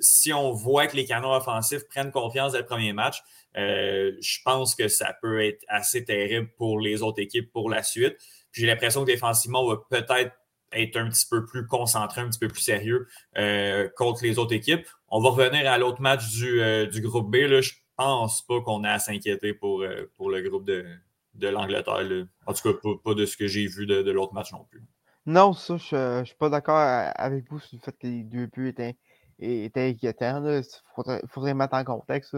si 0.00 0.32
on 0.32 0.52
voit 0.52 0.86
que 0.86 0.96
les 0.96 1.04
canons 1.04 1.32
offensifs 1.32 1.88
prennent 1.88 2.12
confiance 2.12 2.52
dès 2.52 2.58
le 2.58 2.66
premier 2.66 2.92
match, 2.92 3.22
je 3.56 4.38
pense 4.44 4.76
que 4.76 4.86
ça 4.86 5.16
peut 5.20 5.42
être 5.42 5.64
assez 5.66 6.04
terrible 6.04 6.48
pour 6.56 6.78
les 6.78 7.02
autres 7.02 7.20
équipes 7.20 7.50
pour 7.50 7.70
la 7.70 7.82
suite. 7.82 8.16
J'ai 8.52 8.66
l'impression 8.66 9.00
que 9.00 9.10
défensivement, 9.10 9.64
on 9.64 9.68
va 9.68 9.78
peut-être 9.90 10.32
être 10.72 10.96
un 10.96 11.08
petit 11.08 11.26
peu 11.28 11.44
plus 11.44 11.66
concentré, 11.66 12.20
un 12.20 12.28
petit 12.28 12.38
peu 12.38 12.48
plus 12.48 12.60
sérieux 12.60 13.06
euh, 13.36 13.88
contre 13.96 14.22
les 14.22 14.38
autres 14.38 14.54
équipes. 14.54 14.86
On 15.08 15.20
va 15.20 15.30
revenir 15.30 15.70
à 15.70 15.78
l'autre 15.78 16.00
match 16.00 16.28
du, 16.30 16.60
euh, 16.60 16.86
du, 16.86 17.00
groupe 17.00 17.30
B. 17.30 17.36
Là. 17.36 17.60
Je 17.60 17.72
pense 17.96 18.42
pas 18.42 18.60
qu'on 18.60 18.84
ait 18.84 18.88
à 18.88 18.98
s'inquiéter 18.98 19.54
pour, 19.54 19.82
euh, 19.82 20.10
pour 20.16 20.30
le 20.30 20.42
groupe 20.48 20.64
de, 20.64 20.84
de 21.34 21.48
l'Angleterre. 21.48 22.26
En 22.46 22.52
tout 22.52 22.72
cas, 22.72 22.78
pas, 23.04 23.14
de 23.14 23.26
ce 23.26 23.36
que 23.36 23.46
j'ai 23.46 23.66
vu 23.66 23.86
de, 23.86 24.10
l'autre 24.10 24.34
match 24.34 24.52
non 24.52 24.64
plus. 24.70 24.82
Non, 25.26 25.52
ça, 25.52 25.76
je 25.76 26.20
ne 26.20 26.24
suis 26.24 26.36
pas 26.36 26.48
d'accord 26.48 26.78
avec 26.78 27.50
vous 27.50 27.58
sur 27.60 27.76
le 27.76 27.82
fait 27.82 27.96
que 27.98 28.06
les 28.06 28.22
deux 28.22 28.46
buts 28.46 28.68
étaient, 28.68 28.96
étaient 29.38 29.90
inquiétants. 29.90 30.44
Il 30.44 30.64
faudrait, 31.28 31.54
mettre 31.54 31.74
en 31.74 31.84
contexte. 31.84 32.36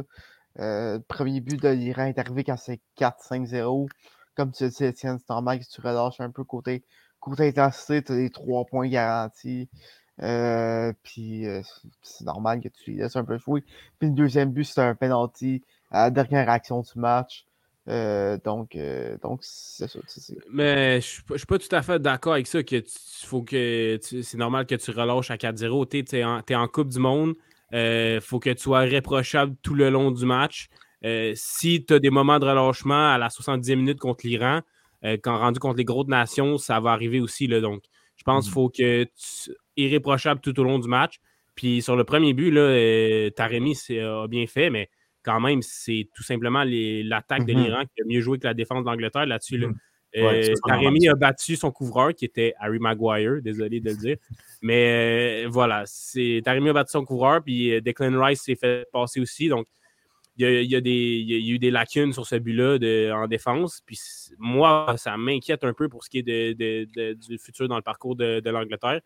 le 0.56 0.98
premier 0.98 1.40
but 1.40 1.60
de 1.62 1.68
l'Iran 1.68 2.06
est 2.06 2.18
arrivé 2.18 2.42
quand 2.42 2.56
c'est 2.56 2.80
4-5-0. 2.98 3.88
Comme 4.34 4.52
tu 4.52 4.64
le 4.64 4.82
Étienne, 4.84 5.18
c'est 5.18 5.28
normal 5.28 5.60
que 5.60 5.64
tu 5.64 5.80
relâches 5.80 6.20
un 6.20 6.30
peu 6.30 6.44
côté 6.44 6.82
Côté 7.20 7.48
intensité, 7.48 8.02
tu 8.02 8.12
as 8.12 8.16
les 8.16 8.30
trois 8.30 8.64
points 8.64 8.88
garantis. 8.88 9.68
Euh, 10.22 10.92
puis 11.02 11.46
euh, 11.46 11.62
c'est 12.02 12.24
normal 12.24 12.60
que 12.60 12.68
tu 12.68 12.92
laisses 12.92 13.16
un 13.16 13.24
peu 13.24 13.38
jouer. 13.38 13.62
Puis 13.98 14.08
le 14.08 14.14
deuxième 14.14 14.52
but, 14.52 14.64
c'est 14.64 14.80
un 14.80 14.94
penalty 14.94 15.62
à 15.90 16.04
la 16.04 16.10
dernière 16.10 16.48
action 16.48 16.80
du 16.80 16.98
match. 16.98 17.46
Euh, 17.88 18.38
donc, 18.44 18.76
donc 19.22 19.40
c'est 19.42 19.88
ça. 19.88 19.98
Mais 20.52 21.00
je 21.00 21.22
ne 21.30 21.36
suis 21.38 21.46
pas 21.46 21.58
tout 21.58 21.74
à 21.74 21.82
fait 21.82 21.98
d'accord 21.98 22.34
avec 22.34 22.46
ça. 22.46 22.62
que 22.62 22.82
faut 23.24 23.42
que 23.42 23.98
C'est 24.02 24.36
normal 24.36 24.66
que 24.66 24.74
tu 24.74 24.90
relâches 24.90 25.30
à 25.30 25.36
4-0. 25.36 25.88
Tu 25.88 26.16
es, 26.16 26.20
es, 26.20 26.54
en 26.54 26.68
Coupe 26.68 26.88
du 26.88 26.98
Monde. 26.98 27.34
Il 27.72 28.20
faut 28.20 28.38
que 28.38 28.50
tu 28.50 28.62
sois 28.62 28.80
réprochable 28.80 29.56
tout 29.62 29.74
le 29.74 29.88
long 29.90 30.10
du 30.10 30.26
match. 30.26 30.68
si 31.34 31.84
tu 31.84 31.94
as 31.94 31.98
des 31.98 32.10
moments 32.10 32.38
de 32.38 32.44
relâchement 32.44 33.12
à 33.12 33.16
la 33.16 33.28
70e 33.28 33.76
minute 33.76 33.98
contre 33.98 34.26
l'Iran, 34.26 34.60
euh, 35.04 35.16
quand 35.22 35.38
rendu 35.38 35.58
contre 35.58 35.78
les 35.78 35.84
grosses 35.84 36.08
nations, 36.08 36.58
ça 36.58 36.80
va 36.80 36.90
arriver 36.90 37.20
aussi. 37.20 37.46
Là, 37.46 37.60
donc, 37.60 37.82
je 38.16 38.22
pense 38.24 38.44
qu'il 38.44 38.50
mm. 38.50 38.54
faut 38.54 38.68
que 38.68 39.04
tu 39.04 39.52
irréprochable 39.76 40.40
tout 40.40 40.58
au 40.60 40.64
long 40.64 40.78
du 40.78 40.88
match. 40.88 41.20
Puis 41.54 41.82
sur 41.82 41.96
le 41.96 42.04
premier 42.04 42.34
but, 42.34 42.50
là, 42.50 42.60
euh, 42.60 43.30
Taremi 43.30 43.76
a 43.90 44.26
bien 44.28 44.46
fait, 44.46 44.70
mais 44.70 44.88
quand 45.22 45.40
même, 45.40 45.62
c'est 45.62 46.08
tout 46.14 46.22
simplement 46.22 46.64
l'attaque 46.64 47.44
de 47.44 47.52
mm-hmm. 47.52 47.64
l'Iran 47.64 47.82
qui 47.84 48.02
a 48.02 48.04
mieux 48.06 48.20
joué 48.20 48.38
que 48.38 48.46
la 48.46 48.54
défense 48.54 48.84
d'Angleterre 48.84 49.26
là-dessus. 49.26 49.58
Mm-hmm. 49.58 49.74
Euh, 50.16 50.54
Taremi 50.66 51.08
a 51.08 51.14
battu 51.14 51.54
son 51.54 51.70
couvreur 51.70 52.14
qui 52.14 52.24
était 52.24 52.54
Harry 52.58 52.80
Maguire, 52.80 53.40
désolé 53.42 53.80
de 53.80 53.90
le 53.90 53.96
dire. 53.96 54.16
Mais 54.62 55.46
voilà, 55.46 55.84
Taremi 56.44 56.70
a 56.70 56.72
battu 56.72 56.92
son 56.92 57.04
couvreur, 57.04 57.42
puis 57.42 57.80
Declan 57.80 58.20
Rice 58.22 58.42
s'est 58.42 58.56
fait 58.56 58.86
passer 58.92 59.20
aussi. 59.20 59.48
Donc, 59.48 59.66
il 60.40 60.70
y, 60.70 60.76
a, 60.76 60.80
des, 60.80 61.42
eu 61.48 61.58
des 61.58 61.70
lacunes 61.70 62.12
sur 62.12 62.26
ce 62.26 62.36
but-là 62.36 62.78
en 63.14 63.26
défense. 63.26 63.82
Puis 63.84 63.98
moi, 64.38 64.94
ça 64.96 65.16
m'inquiète 65.16 65.64
un 65.64 65.72
peu 65.72 65.88
pour 65.88 66.04
ce 66.04 66.10
qui 66.10 66.18
est 66.18 67.14
du 67.14 67.38
futur 67.38 67.68
dans 67.68 67.76
le 67.76 67.82
parcours 67.82 68.16
de, 68.16 68.50
l'Angleterre. 68.50 69.00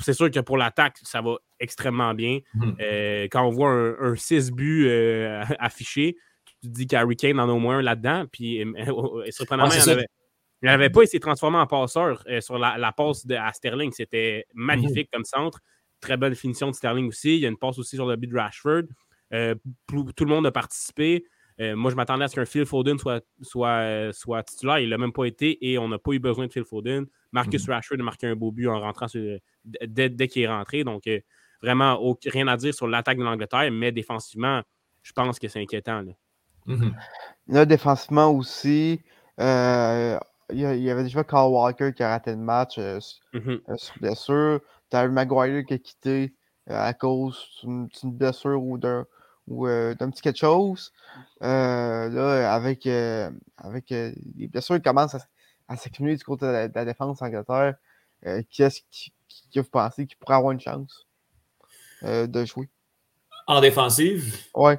C'est 0.00 0.12
sûr 0.12 0.30
que 0.30 0.40
pour 0.40 0.58
l'attaque, 0.58 0.98
ça 1.02 1.22
va 1.22 1.36
extrêmement 1.58 2.12
bien. 2.12 2.40
Mhm. 2.54 2.76
Euh, 2.80 3.24
quand 3.30 3.46
on 3.46 3.50
voit 3.50 3.70
un, 3.70 4.14
6 4.14 4.52
buts 4.52 4.86
euh, 4.86 5.42
affiché, 5.58 6.16
tu 6.60 6.68
te 6.68 6.74
dis 6.74 6.86
qu'Harry 6.86 7.16
Kane 7.16 7.40
en 7.40 7.48
a 7.48 7.52
au 7.52 7.58
moins 7.58 7.78
un 7.78 7.82
là-dedans. 7.82 8.26
Puis 8.30 8.62
euh, 8.62 8.72
surprenamment, 9.30 9.70
il 9.70 10.66
n'avait 10.66 10.90
pas 10.90 11.02
essayé 11.02 11.18
de 11.18 11.24
transformer 11.24 11.58
en 11.58 11.66
passeur 11.66 12.22
sur 12.40 12.58
la, 12.58 12.92
passe 12.92 13.26
de, 13.26 13.34
à 13.34 13.52
Sterling. 13.52 13.90
C'était 13.92 14.44
magnifique 14.54 15.08
comme 15.12 15.24
centre. 15.24 15.58
Très 16.00 16.16
bonne 16.16 16.34
finition 16.34 16.70
de 16.70 16.74
Sterling 16.74 17.08
aussi. 17.08 17.36
Il 17.36 17.40
y 17.40 17.46
a 17.46 17.48
une 17.48 17.56
passe 17.56 17.78
aussi 17.78 17.96
sur 17.96 18.06
le 18.06 18.16
but 18.16 18.28
de 18.28 18.36
Rashford. 18.36 18.82
Euh, 19.32 19.54
tout 19.86 20.24
le 20.24 20.26
monde 20.26 20.46
a 20.46 20.52
participé. 20.52 21.24
moi, 21.58 21.90
je 21.90 21.96
m'attendais 21.96 22.24
à 22.24 22.28
ce 22.28 22.34
qu'un 22.34 22.44
Phil 22.44 22.66
Foden 22.66 22.98
soit, 22.98 23.24
soit, 23.40 24.12
soit 24.12 24.42
titulaire. 24.42 24.78
Il 24.80 24.88
l'a 24.88 24.98
même 24.98 25.12
pas 25.12 25.24
été 25.24 25.70
et 25.70 25.78
on 25.78 25.88
n'a 25.88 25.98
pas 25.98 26.12
eu 26.12 26.18
besoin 26.18 26.46
de 26.46 26.52
Phil 26.52 26.64
Foden. 26.64 27.06
Marcus 27.30 27.66
mhm. 27.66 27.74
Rashford 27.74 28.00
a 28.00 28.02
marqué 28.02 28.26
un 28.26 28.36
beau 28.36 28.50
but 28.50 28.68
en 28.68 28.80
rentrant 28.80 29.06
dès, 29.64 30.08
dès 30.10 30.28
qu'il 30.28 30.42
est 30.42 30.48
rentré. 30.48 30.84
Donc, 30.84 31.08
vraiment, 31.62 32.16
rien 32.26 32.48
à 32.48 32.56
dire 32.56 32.74
sur 32.74 32.88
l'attaque 32.88 33.18
de 33.18 33.24
l'Angleterre, 33.24 33.70
mais 33.70 33.92
défensivement, 33.92 34.62
je 35.02 35.12
pense 35.12 35.38
que 35.38 35.48
c'est 35.48 35.60
inquiétant. 35.60 36.02
Là. 36.02 36.12
Là, 37.48 37.64
défensivement 37.64 38.30
aussi, 38.30 39.00
euh, 39.40 40.18
il, 40.50 40.58
y 40.58 40.90
avait 40.90 41.02
déjà 41.02 41.24
Carl 41.24 41.50
Walker 41.52 41.92
qui 41.94 42.02
a 42.02 42.10
raté 42.10 42.32
le 42.32 42.36
match 42.36 42.78
euh, 42.78 42.98
mmh 43.32 43.38
euh, 43.68 43.76
sur 43.76 43.98
blessure. 43.98 44.60
Tu 44.90 44.96
as 44.96 45.08
Maguire 45.08 45.64
qui 45.64 45.74
a 45.74 45.78
quitté 45.78 46.34
à 46.68 46.94
cause 46.94 47.44
d'une 47.64 47.88
blessure 48.04 48.62
ou 48.62 48.78
d'un 48.78 49.04
petit 49.48 50.22
quelque 50.22 50.38
chose. 50.38 50.92
là, 51.40 52.52
avec, 52.52 52.86
avec 52.86 53.90
les 53.90 54.48
blessures 54.48 54.76
qui 54.76 54.82
commencent 54.82 55.16
à, 55.68 55.76
s'accumuler 55.76 56.16
du 56.16 56.24
côté 56.24 56.46
de 56.46 56.70
la, 56.74 56.84
défense 56.84 57.22
Angleterre, 57.22 57.76
qui 58.50 58.62
est-ce 58.62 58.80
qui, 58.90 59.12
qui, 59.28 59.58
vous 59.58 59.64
pensez 59.70 60.06
qui 60.06 60.16
pourrait 60.16 60.36
avoir 60.36 60.52
une 60.52 60.60
chance 60.60 61.06
de 62.02 62.44
jouer? 62.44 62.68
En 63.46 63.60
défensive? 63.60 64.36
Ouais. 64.54 64.78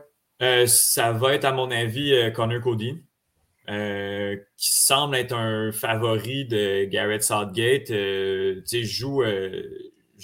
ça 0.68 1.12
va 1.12 1.34
être, 1.34 1.46
à 1.46 1.52
mon 1.52 1.72
avis, 1.72 2.32
Connor 2.34 2.62
Cody. 2.62 3.02
Euh, 3.70 4.36
qui 4.58 4.74
semble 4.74 5.16
être 5.16 5.34
un 5.34 5.72
favori 5.72 6.46
de 6.46 6.84
Garrett 6.86 7.24
Southgate. 7.24 7.92
Euh, 7.92 8.56
tu 8.56 8.62
sais, 8.66 8.84
joue. 8.84 9.24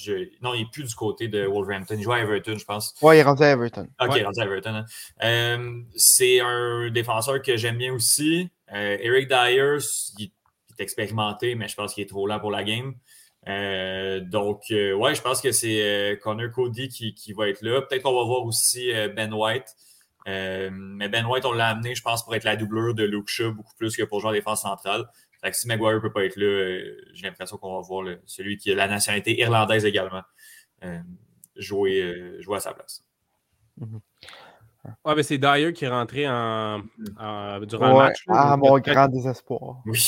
Euh, 0.07 0.25
non, 0.41 0.53
il 0.53 0.61
n'est 0.61 0.69
plus 0.71 0.83
du 0.83 0.95
côté 0.95 1.27
de 1.27 1.45
Wolverhampton. 1.45 1.95
Il 1.97 2.03
joue 2.03 2.11
à 2.11 2.19
Everton, 2.19 2.57
je 2.57 2.65
pense. 2.65 2.95
Oui, 3.01 3.15
il 3.15 3.19
est 3.19 3.23
rendu 3.23 3.43
à 3.43 3.49
Everton. 3.49 3.87
Ok, 3.99 4.11
il 4.15 4.21
est 4.21 4.25
rendu 4.25 4.39
à 4.39 4.45
Everton. 4.45 4.83
Hein. 5.21 5.83
c'est 5.95 6.39
un 6.39 6.89
défenseur 6.89 7.41
que 7.41 7.57
j'aime 7.57 7.77
bien 7.77 7.93
aussi. 7.93 8.49
Eric 8.71 9.27
Dyer, 9.27 9.77
il, 10.17 10.25
est 10.25 10.81
expérimenté, 10.81 11.55
mais 11.55 11.67
je 11.67 11.75
pense 11.75 11.93
qu'il 11.93 12.03
est 12.03 12.09
trop 12.09 12.27
là 12.27 12.39
pour 12.39 12.51
la 12.51 12.63
game. 12.63 12.93
donc, 14.29 14.61
ouais, 14.69 15.15
je 15.15 15.21
pense 15.21 15.41
que 15.41 15.51
c'est 15.51 16.19
Connor 16.21 16.51
Cody 16.51 16.87
qui, 16.87 17.13
qui, 17.13 17.33
va 17.33 17.49
être 17.49 17.61
là. 17.61 17.81
Peut-être 17.81 18.03
qu'on 18.03 18.15
va 18.15 18.23
voir 18.23 18.45
aussi 18.45 18.91
Ben 19.15 19.33
White. 19.33 19.75
Euh, 20.27 20.69
mais 20.71 21.09
Ben 21.09 21.25
White, 21.25 21.45
on 21.45 21.53
l'a 21.53 21.69
amené, 21.69 21.95
je 21.95 22.01
pense, 22.01 22.23
pour 22.23 22.35
être 22.35 22.43
la 22.43 22.55
doublure 22.55 22.93
de 22.93 23.03
Luke 23.03 23.27
Shaw, 23.27 23.53
beaucoup 23.53 23.75
plus 23.77 23.95
que 23.95 24.03
pour 24.03 24.19
jouer 24.19 24.29
en 24.29 24.33
défense 24.33 24.61
centrale. 24.61 25.05
Fait 25.41 25.51
que 25.51 25.57
si 25.57 25.67
Maguire 25.67 25.93
ne 25.93 25.99
peut 25.99 26.11
pas 26.11 26.25
être 26.25 26.35
là, 26.35 26.45
euh, 26.45 26.95
j'ai 27.13 27.27
l'impression 27.27 27.57
qu'on 27.57 27.75
va 27.75 27.81
voir 27.81 28.05
celui 28.25 28.57
qui 28.57 28.71
a 28.71 28.75
la 28.75 28.87
nationalité 28.87 29.39
irlandaise 29.39 29.85
également 29.85 30.21
euh, 30.83 30.99
jouer, 31.55 32.35
jouer 32.39 32.57
à 32.57 32.59
sa 32.59 32.73
place. 32.73 33.05
Ouais, 35.05 35.15
mais 35.15 35.23
c'est 35.23 35.37
Dyer 35.37 35.71
qui 35.73 35.85
est 35.85 35.89
rentré 35.89 36.27
en, 36.27 36.79
durant 37.67 37.89
le 37.89 37.95
match. 37.95 38.23
ah, 38.27 38.57
mon 38.57 38.77
grand 38.79 39.07
désespoir. 39.07 39.81
Oui, 39.85 39.99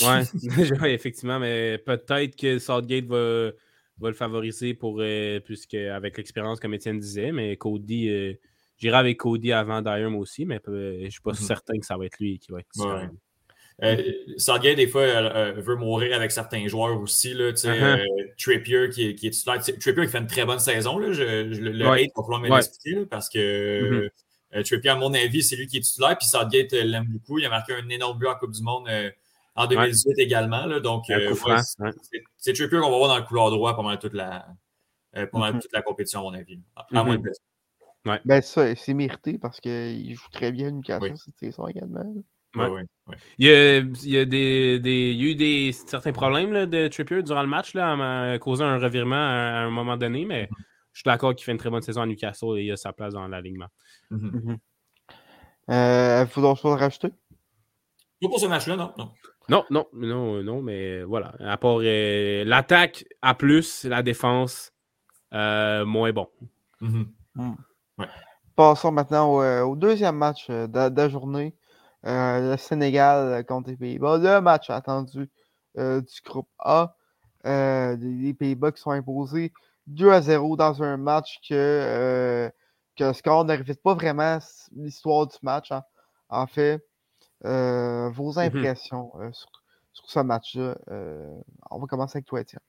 ouais, 0.81 0.93
effectivement, 0.93 1.39
mais 1.39 1.77
peut-être 1.77 2.35
que 2.35 2.59
Southgate 2.59 3.05
va, 3.05 3.51
va 3.99 4.09
le 4.09 4.13
favoriser 4.13 4.73
pour, 4.73 5.01
puisque 5.45 5.75
avec 5.75 6.17
l'expérience, 6.17 6.59
comme 6.59 6.73
Étienne 6.73 6.99
disait, 6.99 7.31
mais 7.31 7.55
Cody 7.57 8.37
J'irai 8.81 8.97
avec 8.97 9.17
Cody 9.17 9.53
avant 9.53 9.83
Dyer 9.83 10.05
aussi, 10.05 10.43
mais 10.43 10.59
je 10.65 10.71
ne 11.03 11.09
suis 11.09 11.21
pas 11.21 11.31
mhm. 11.31 11.37
certain 11.37 11.77
que 11.77 11.85
ça 11.85 11.97
va 11.97 12.05
être 12.07 12.17
lui 12.19 12.39
qui 12.39 12.51
va 12.51 12.61
être 12.61 12.69
ouais. 12.77 13.09
Euh, 13.83 14.75
des 14.75 14.87
fois, 14.87 15.01
euh, 15.01 15.53
veut 15.57 15.75
mourir 15.75 16.15
avec 16.15 16.31
certains 16.31 16.67
joueurs 16.67 16.99
aussi. 16.99 17.33
Là, 17.33 17.51
uh-huh. 17.51 17.67
euh, 17.67 18.05
Trippier 18.37 18.89
qui, 18.89 19.15
qui 19.15 19.27
est 19.27 19.31
titulaire. 19.31 19.59
Trippier 19.61 20.05
qui 20.05 20.11
fait 20.11 20.19
une 20.19 20.27
très 20.27 20.45
bonne 20.45 20.59
saison. 20.59 20.99
Là, 20.99 21.11
je, 21.11 21.23
le 21.23 21.87
hate 21.87 22.13
pour 22.13 22.25
pouvoir 22.25 22.41
me 22.41 22.49
l'expliquer 22.49 23.05
parce 23.05 23.29
que 23.29 24.05
mm 24.05 24.09
Trippier, 24.65 24.89
à 24.89 24.95
mon 24.97 25.13
avis, 25.13 25.43
c'est 25.43 25.55
lui 25.55 25.65
qui 25.65 25.77
est 25.77 25.81
titulaire. 25.81 26.17
Puis 26.17 26.27
Southgate 26.27 26.73
l'aime 26.73 27.05
beaucoup. 27.07 27.39
Il 27.39 27.45
a 27.45 27.49
marqué 27.49 27.73
un 27.73 27.87
énorme 27.87 28.19
but 28.19 28.27
en 28.27 28.35
Coupe 28.35 28.51
du 28.51 28.61
Monde 28.61 28.85
en 29.55 29.65
2018 29.65 30.19
également. 30.19 30.65
Là, 30.65 30.81
donc, 30.81 31.05
c'est 32.37 32.53
Trippier 32.53 32.79
qu'on 32.79 32.91
va 32.91 32.97
voir 32.97 33.07
dans 33.07 33.17
le 33.17 33.23
couloir 33.23 33.49
droit 33.49 33.75
pendant 33.77 33.95
toute 33.95 34.13
la, 34.13 34.45
pendant 35.31 35.51
mm-hmm. 35.51 35.61
toute 35.61 35.71
la 35.71 35.81
compétition, 35.81 36.19
à 36.19 36.23
mon 36.23 36.33
avis. 36.33 36.59
À, 36.75 37.03
moins 37.03 37.17
de 37.17 37.31
Ouais. 38.03 38.19
Ben 38.25 38.41
ça, 38.41 38.75
c'est 38.75 38.95
mérité 38.95 39.37
parce 39.37 39.61
qu'il 39.61 40.15
joue 40.15 40.27
très 40.31 40.51
bien 40.51 40.71
Newcastle 40.71 41.15
cette 41.17 41.37
saison 41.37 41.67
également. 41.67 42.03
Ouais. 42.55 42.69
Ouais, 42.69 42.85
il, 43.37 43.47
y 43.47 43.49
a, 43.49 43.77
il, 43.77 44.09
y 44.09 44.17
a 44.17 44.25
des, 44.25 44.79
des, 44.79 45.11
il 45.11 45.21
y 45.21 45.27
a 45.27 45.31
eu 45.31 45.35
des, 45.35 45.71
certains 45.71 46.11
problèmes 46.11 46.51
là, 46.51 46.65
de 46.65 46.87
Trippier 46.87 47.23
durant 47.23 47.41
le 47.41 47.47
match, 47.47 47.73
là, 47.73 48.37
causant 48.39 48.65
un 48.65 48.77
revirement 48.77 49.15
à, 49.15 49.63
un 49.63 49.69
moment 49.69 49.95
donné, 49.95 50.25
mais 50.25 50.43
mm-hmm. 50.43 50.55
je 50.93 50.99
suis 50.99 51.05
d'accord 51.05 51.33
qu'il 51.33 51.45
fait 51.45 51.53
une 51.53 51.57
très 51.57 51.69
bonne 51.69 51.81
saison 51.81 52.01
à 52.01 52.05
Newcastle 52.05 52.57
et 52.57 52.63
il 52.63 52.71
a 52.71 52.77
sa 52.77 52.91
place 52.91 53.13
dans 53.13 53.27
l'alignement. 53.27 53.67
Il 54.11 54.17
mm-hmm. 54.17 54.31
mm-hmm. 54.31 54.57
euh, 55.71 56.25
faut 56.27 56.41
donc 56.41 56.59
rajouter? 56.61 57.09
Pas 58.21 58.27
pour 58.27 58.39
ce 58.39 58.47
match-là, 58.47 58.75
non. 58.75 58.93
non. 58.97 59.11
Non, 59.49 59.65
non, 59.69 59.87
non, 59.93 60.43
non, 60.43 60.61
mais 60.61 61.03
voilà. 61.03 61.33
À 61.39 61.57
part 61.57 61.79
euh, 61.81 62.43
l'attaque 62.45 63.05
à 63.21 63.33
plus, 63.33 63.83
la 63.83 64.03
défense 64.03 64.71
euh, 65.33 65.85
moins 65.85 66.11
bon. 66.11 66.29
Mm. 66.79 67.03
Passons 68.55 68.91
maintenant 68.91 69.63
au, 69.63 69.75
deuxième 69.75 70.15
match 70.15 70.47
euh, 70.49 70.67
de, 70.67 70.95
la 70.95 71.09
journée. 71.09 71.55
Euh, 72.05 72.51
le 72.51 72.57
Sénégal 72.57 73.45
contre 73.45 73.69
les 73.69 73.77
Pays-Bas. 73.77 74.17
Le 74.17 74.41
match 74.41 74.69
attendu 74.69 75.29
du 75.75 76.21
groupe 76.25 76.49
A. 76.59 76.95
les 77.45 78.33
Pays-Bas 78.33 78.71
qui 78.71 78.81
sont 78.81 78.91
imposés 78.91 79.53
2 79.87 80.11
à 80.11 80.21
0 80.21 80.57
dans 80.57 80.83
un 80.83 80.97
match 80.97 81.39
que, 81.47 82.51
que 82.97 83.03
le 83.03 83.13
score 83.13 83.45
ne 83.45 83.57
reflète 83.57 83.81
pas 83.81 83.93
vraiment 83.93 84.39
l'histoire 84.73 85.27
du 85.27 85.37
match. 85.41 85.71
Hein. 85.71 85.83
En 86.29 86.47
fait, 86.47 86.85
vos 87.43 87.49
mm-hmm. 87.49 88.45
impressions 88.45 89.11
sur, 89.31 89.49
sur, 89.93 90.09
ce 90.09 90.19
match-là. 90.19 90.75
on 91.69 91.79
va 91.79 91.87
commencer 91.87 92.17
avec 92.17 92.25
toi, 92.25 92.41
Étienne. 92.41 92.61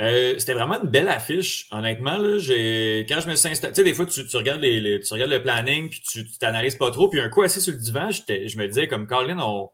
Euh, 0.00 0.34
c'était 0.38 0.54
vraiment 0.54 0.82
une 0.82 0.88
belle 0.88 1.08
affiche, 1.08 1.66
honnêtement. 1.70 2.16
Là, 2.16 2.38
quand 2.38 3.20
je 3.20 3.28
me 3.28 3.34
suis 3.34 3.48
installé, 3.48 3.72
tu 3.74 3.76
sais, 3.76 3.84
des 3.84 3.92
fois, 3.92 4.06
tu, 4.06 4.36
regardes 4.36 4.62
les, 4.62 5.00
tu 5.00 5.12
regardes 5.12 5.30
le 5.30 5.42
planning, 5.42 5.90
puis 5.90 6.00
tu 6.00 6.24
t'analyses 6.38 6.76
pas 6.76 6.90
trop. 6.90 7.08
Puis 7.08 7.20
un 7.20 7.28
coup 7.28 7.42
assis 7.42 7.60
sur 7.60 7.72
le 7.72 7.78
divan, 7.78 8.10
je 8.10 8.58
me 8.58 8.66
disais, 8.66 8.88
comme 8.88 9.06
Colin, 9.06 9.38
on, 9.38 9.70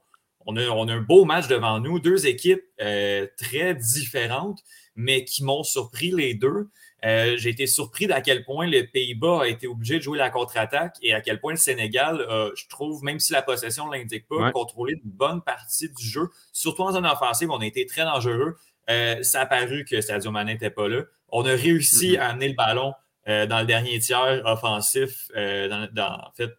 on, 0.46 0.56
a, 0.56 0.66
on 0.68 0.88
a 0.88 0.94
un 0.94 1.00
beau 1.00 1.24
match 1.24 1.46
devant 1.46 1.78
nous, 1.78 2.00
deux 2.00 2.26
équipes 2.26 2.64
euh, 2.80 3.26
très 3.36 3.76
différentes, 3.76 4.60
mais 4.96 5.24
qui 5.24 5.44
m'ont 5.44 5.62
surpris 5.62 6.10
les 6.10 6.34
deux. 6.34 6.68
Euh, 7.04 7.36
j'ai 7.36 7.50
été 7.50 7.68
surpris 7.68 8.08
d'à 8.08 8.20
quel 8.20 8.44
point 8.44 8.66
le 8.66 8.82
Pays-Bas 8.82 9.42
a 9.42 9.46
été 9.46 9.68
obligé 9.68 9.98
de 9.98 10.02
jouer 10.02 10.18
la 10.18 10.30
contre-attaque 10.30 10.96
et 11.00 11.14
à 11.14 11.20
quel 11.20 11.38
point 11.38 11.52
le 11.52 11.58
Sénégal, 11.58 12.26
je 12.56 12.66
trouve, 12.68 13.04
même 13.04 13.20
si 13.20 13.32
la 13.32 13.42
possession 13.42 13.86
ne 13.86 13.92
l'indique 13.96 14.26
pas, 14.26 14.48
a 14.48 14.50
contrôlé 14.50 14.94
une 14.94 15.12
bonne 15.12 15.42
partie 15.42 15.88
du 15.90 16.04
jeu. 16.04 16.28
Surtout 16.52 16.82
en 16.82 16.90
zone 16.90 17.06
offensive, 17.06 17.52
on 17.52 17.58
a 17.58 17.66
été 17.66 17.86
très 17.86 18.02
dangereux. 18.02 18.56
Euh, 18.90 19.22
ça 19.22 19.42
a 19.42 19.46
paru 19.46 19.84
que 19.84 20.00
Sadio 20.00 20.30
Mané 20.30 20.54
n'était 20.54 20.70
pas 20.70 20.88
là. 20.88 21.02
On 21.28 21.44
a 21.44 21.52
réussi 21.52 22.12
mm-hmm. 22.12 22.20
à 22.20 22.28
amener 22.28 22.48
le 22.48 22.54
ballon 22.54 22.94
euh, 23.28 23.46
dans 23.46 23.60
le 23.60 23.66
dernier 23.66 23.98
tiers 23.98 24.42
offensif 24.46 25.30
euh, 25.36 25.86
dans, 25.92 26.18
fait, 26.34 26.50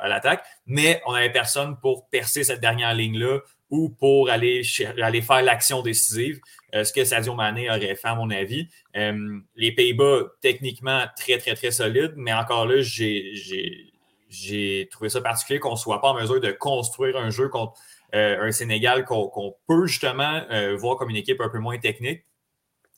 à 0.00 0.08
l'attaque, 0.08 0.42
mais 0.66 1.02
on 1.06 1.12
n'avait 1.12 1.30
personne 1.30 1.78
pour 1.80 2.08
percer 2.08 2.44
cette 2.44 2.60
dernière 2.60 2.94
ligne-là 2.94 3.40
ou 3.70 3.90
pour 3.90 4.30
aller, 4.30 4.62
aller 5.02 5.20
faire 5.20 5.42
l'action 5.42 5.82
décisive, 5.82 6.40
ce 6.72 6.90
que 6.90 7.04
Sadio 7.04 7.34
Mané 7.34 7.68
aurait 7.68 7.96
fait, 7.96 8.08
à 8.08 8.14
mon 8.14 8.30
avis. 8.30 8.66
les 8.94 9.72
Pays-Bas, 9.72 10.22
techniquement, 10.40 11.04
très, 11.14 11.36
très, 11.36 11.54
très 11.54 11.70
solides, 11.70 12.14
mais 12.16 12.32
encore 12.32 12.64
là, 12.64 12.80
j'ai 12.80 14.88
trouvé 14.90 15.10
ça 15.10 15.20
particulier 15.20 15.60
qu'on 15.60 15.72
ne 15.72 15.76
soit 15.76 16.00
pas 16.00 16.12
en 16.12 16.14
mesure 16.14 16.40
de 16.40 16.50
construire 16.50 17.18
un 17.18 17.28
jeu 17.28 17.50
contre 17.50 17.74
euh, 17.74 17.97
un 18.12 18.52
Sénégal 18.52 19.04
qu'on 19.04 19.54
peut 19.66 19.86
justement 19.86 20.42
euh, 20.50 20.76
voir 20.76 20.96
comme 20.96 21.10
une 21.10 21.16
équipe 21.16 21.40
un 21.40 21.48
peu 21.48 21.58
moins 21.58 21.78
technique. 21.78 22.24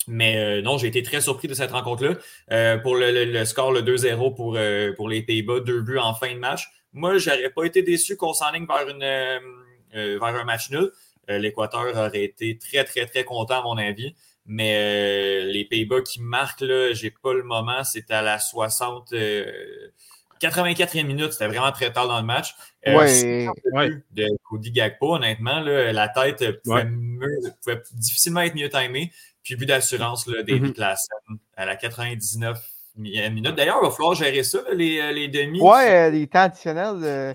Mais 0.07 0.37
euh, 0.37 0.63
non, 0.63 0.79
j'ai 0.79 0.89
été 0.89 1.03
très 1.03 1.21
surpris 1.21 1.47
de 1.49 1.55
cette 1.55 1.73
rencontre-là. 1.73 2.79
pour 2.79 2.97
le, 2.97 3.45
score, 3.45 3.73
le 3.73 3.83
2-0 3.83 4.35
pour, 4.35 4.59
pour 4.97 5.09
les 5.09 5.23
Pays-Bas, 5.23 5.61
deux 5.61 5.83
buts 5.83 5.99
en 5.99 6.15
fin 6.15 6.33
de 6.33 6.39
match. 6.39 6.69
Moi, 6.93 7.19
je 7.19 7.31
n'aurais 7.31 7.51
pas 7.51 7.65
été 7.65 7.83
déçu 7.83 8.17
qu'on 8.17 8.33
s'enligne 8.33 8.67
vers, 8.67 9.41
vers 9.93 10.23
un 10.23 10.45
match 10.45 10.71
nul. 10.71 10.91
L'Équateur 11.29 11.97
aurait 11.97 12.25
été 12.25 12.59
très, 12.59 12.83
très, 12.85 13.07
très 13.07 13.25
content, 13.25 13.61
à 13.61 13.63
mon 13.63 13.77
avis. 13.77 14.15
Mais 14.47 15.45
les 15.45 15.65
Pays-Bas 15.65 16.01
qui 16.01 16.21
marquent, 16.21 16.63
là, 16.63 16.93
j'ai 16.93 17.11
pas 17.11 17.35
le 17.35 17.45
moment, 17.45 17.85
c'est 17.85 18.11
à 18.11 18.23
la 18.23 18.39
60. 18.39 19.13
84e 20.41 21.07
minute, 21.07 21.33
c'était 21.33 21.49
vraiment 21.49 21.71
très 21.71 21.93
tard 21.93 22.09
dans 22.09 22.19
le 22.19 22.27
match. 22.27 22.55
Euh, 22.87 22.97
ouais, 23.73 23.91
De 24.13 24.27
Cody 24.45 24.71
Gagpo, 24.71 25.17
honnêtement, 25.17 25.61
la 25.61 26.09
tête 26.09 26.63
pouvait, 26.63 26.87
difficilement 27.93 28.41
être 28.41 28.55
mieux 28.55 28.69
timée. 28.69 29.13
Puis 29.43 29.57
but 29.57 29.67
d'assurance, 29.67 30.27
David 30.27 30.63
mm 30.63 30.71
-hmm. 30.73 31.39
à 31.57 31.67
la 31.67 31.77
99e 31.77 32.57
minute. 32.97 33.55
D'ailleurs, 33.55 33.79
il 33.83 33.87
va 33.87 33.91
falloir 33.91 34.15
gérer 34.15 34.43
ça, 34.43 34.59
les, 34.73 35.01
euh, 35.01 35.13
les 35.13 35.29
demi. 35.29 35.61
Ouais, 35.61 36.09
euh, 36.09 36.11
les 36.11 36.27
temps 36.27 36.41
additionnels 36.41 37.01
de 37.01 37.35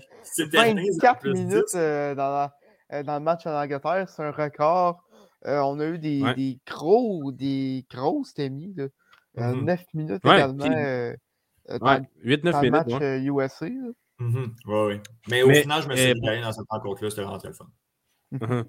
24 0.52 1.28
minutes 1.28 1.74
dans, 1.74 2.50
dans, 3.04 3.18
le 3.18 3.20
match 3.20 3.46
en 3.46 3.54
Angleterre, 3.62 4.08
c'est 4.08 4.22
un 4.22 4.30
record. 4.30 5.02
on 5.44 5.78
a 5.80 5.86
eu 5.86 5.98
des, 5.98 6.22
des 6.34 6.58
gros, 6.66 7.32
des 7.32 7.84
grosses 7.90 8.34
demi, 8.34 8.74
là. 8.76 8.86
9 9.36 9.54
mm-hmm. 9.54 9.84
minutes 9.94 10.24
également. 10.24 11.16
8-9 11.68 12.60
minutes. 12.60 12.70
Match 12.70 12.88
USA. 13.22 13.66
Mm-hmm. 14.20 14.50
Oui, 14.66 14.94
oui. 14.94 15.00
Mais 15.28 15.42
au 15.42 15.50
final, 15.50 15.82
je 15.82 15.88
me 15.88 15.96
suis 15.96 16.14
dit 16.14 16.20
dans 16.20 16.52
cette 16.52 16.66
rencontre-là, 16.68 17.10
c'était 17.10 17.22
vraiment 17.22 17.38
très 17.38 17.52
fun. 17.52 17.66
Mm-hmm. 18.32 18.64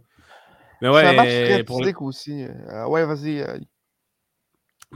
Mais 0.82 0.90
ouais, 0.90 1.02
c'est 1.02 1.08
un 1.08 1.14
match 1.14 1.28
très 1.28 1.64
pour... 1.64 2.02
aussi. 2.02 2.46
ouais, 2.88 3.06
vas-y. 3.06 3.46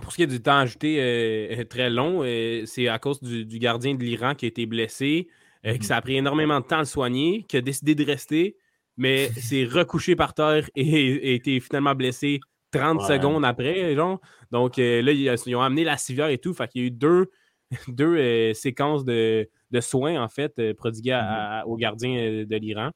Pour 0.01 0.11
ce 0.11 0.17
qui 0.17 0.23
est 0.23 0.27
du 0.27 0.41
temps 0.41 0.57
ajouté 0.57 1.65
très 1.69 1.89
long, 1.89 2.23
c'est 2.65 2.87
à 2.87 2.99
cause 2.99 3.21
du, 3.21 3.59
gardien 3.59 3.95
de 3.95 4.03
l'Iran 4.03 4.35
qui 4.35 4.45
a 4.45 4.47
été 4.47 4.65
blessé, 4.65 5.27
que 5.63 5.69
mm-hmm. 5.69 5.81
ça 5.83 5.97
a 5.97 6.01
pris 6.01 6.17
énormément 6.17 6.59
de 6.59 6.65
temps 6.65 6.77
à 6.77 6.79
le 6.79 6.85
soigner, 6.85 7.45
qui 7.47 7.57
a 7.57 7.61
décidé 7.61 7.95
de 7.95 8.05
rester, 8.05 8.57
mais 8.97 9.29
s'est 9.39 9.65
recouché 9.65 10.15
par 10.15 10.33
terre 10.33 10.69
et 10.75 11.31
a 11.31 11.33
été 11.33 11.59
finalement 11.59 11.95
blessé 11.95 12.39
30 12.71 13.01
secondes 13.01 13.45
après, 13.45 13.95
genre. 13.95 14.19
Donc 14.51 14.77
là, 14.77 15.11
ils, 15.11 15.55
ont 15.55 15.61
amené 15.61 15.83
la 15.83 15.97
civière 15.97 16.27
et 16.27 16.37
tout. 16.37 16.53
Fait 16.53 16.67
qu'il 16.67 16.81
y 16.81 16.83
a 16.85 16.87
eu 16.87 16.91
deux, 16.91 17.29
deux 17.87 18.53
séquences 18.53 19.05
de, 19.05 19.49
de, 19.71 19.81
soins, 19.81 20.21
en 20.21 20.27
fait, 20.29 20.73
prodiguées 20.73 21.11
mm-hmm. 21.11 21.63
au 21.65 21.75
gardien 21.75 22.45
de 22.45 22.55
l'Iran. 22.57 22.91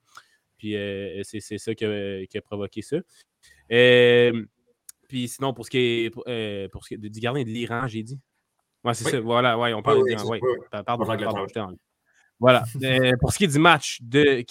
Puis 0.58 0.76
c'est 1.24 1.58
ça 1.58 1.76
qui 1.76 1.86
a, 1.86 2.42
provoqué 2.44 2.82
ça. 2.82 2.98
puis 5.08 5.28
sinon, 5.28 5.54
pour 5.54 5.66
ce 5.66 5.70
qui 5.72 5.78
est, 5.78 6.10
pour, 6.10 6.84
ce 6.84 6.88
qui 6.90 6.94
est 6.96 6.98
du 6.98 7.20
gardien 7.20 7.44
de 7.44 7.50
l'Iran, 7.50 7.88
j'ai 7.88 8.04
dit. 8.04 8.20
Ouais, 8.84 8.94
c'est 8.94 9.10
ça. 9.10 9.20
Voilà, 9.20 9.58
ouais, 9.58 9.74
on 9.74 9.82
parle 9.82 10.04
de 10.04 10.10
l'Iran. 10.10 10.38
Pardon, 10.72 11.06
pardon, 11.06 11.78
Voilà. 12.40 12.64
pour 13.20 13.34
ce 13.34 13.38
qui 13.38 13.46
est 13.46 13.54
du 13.54 13.60
match 13.60 14.00
de 14.02 14.44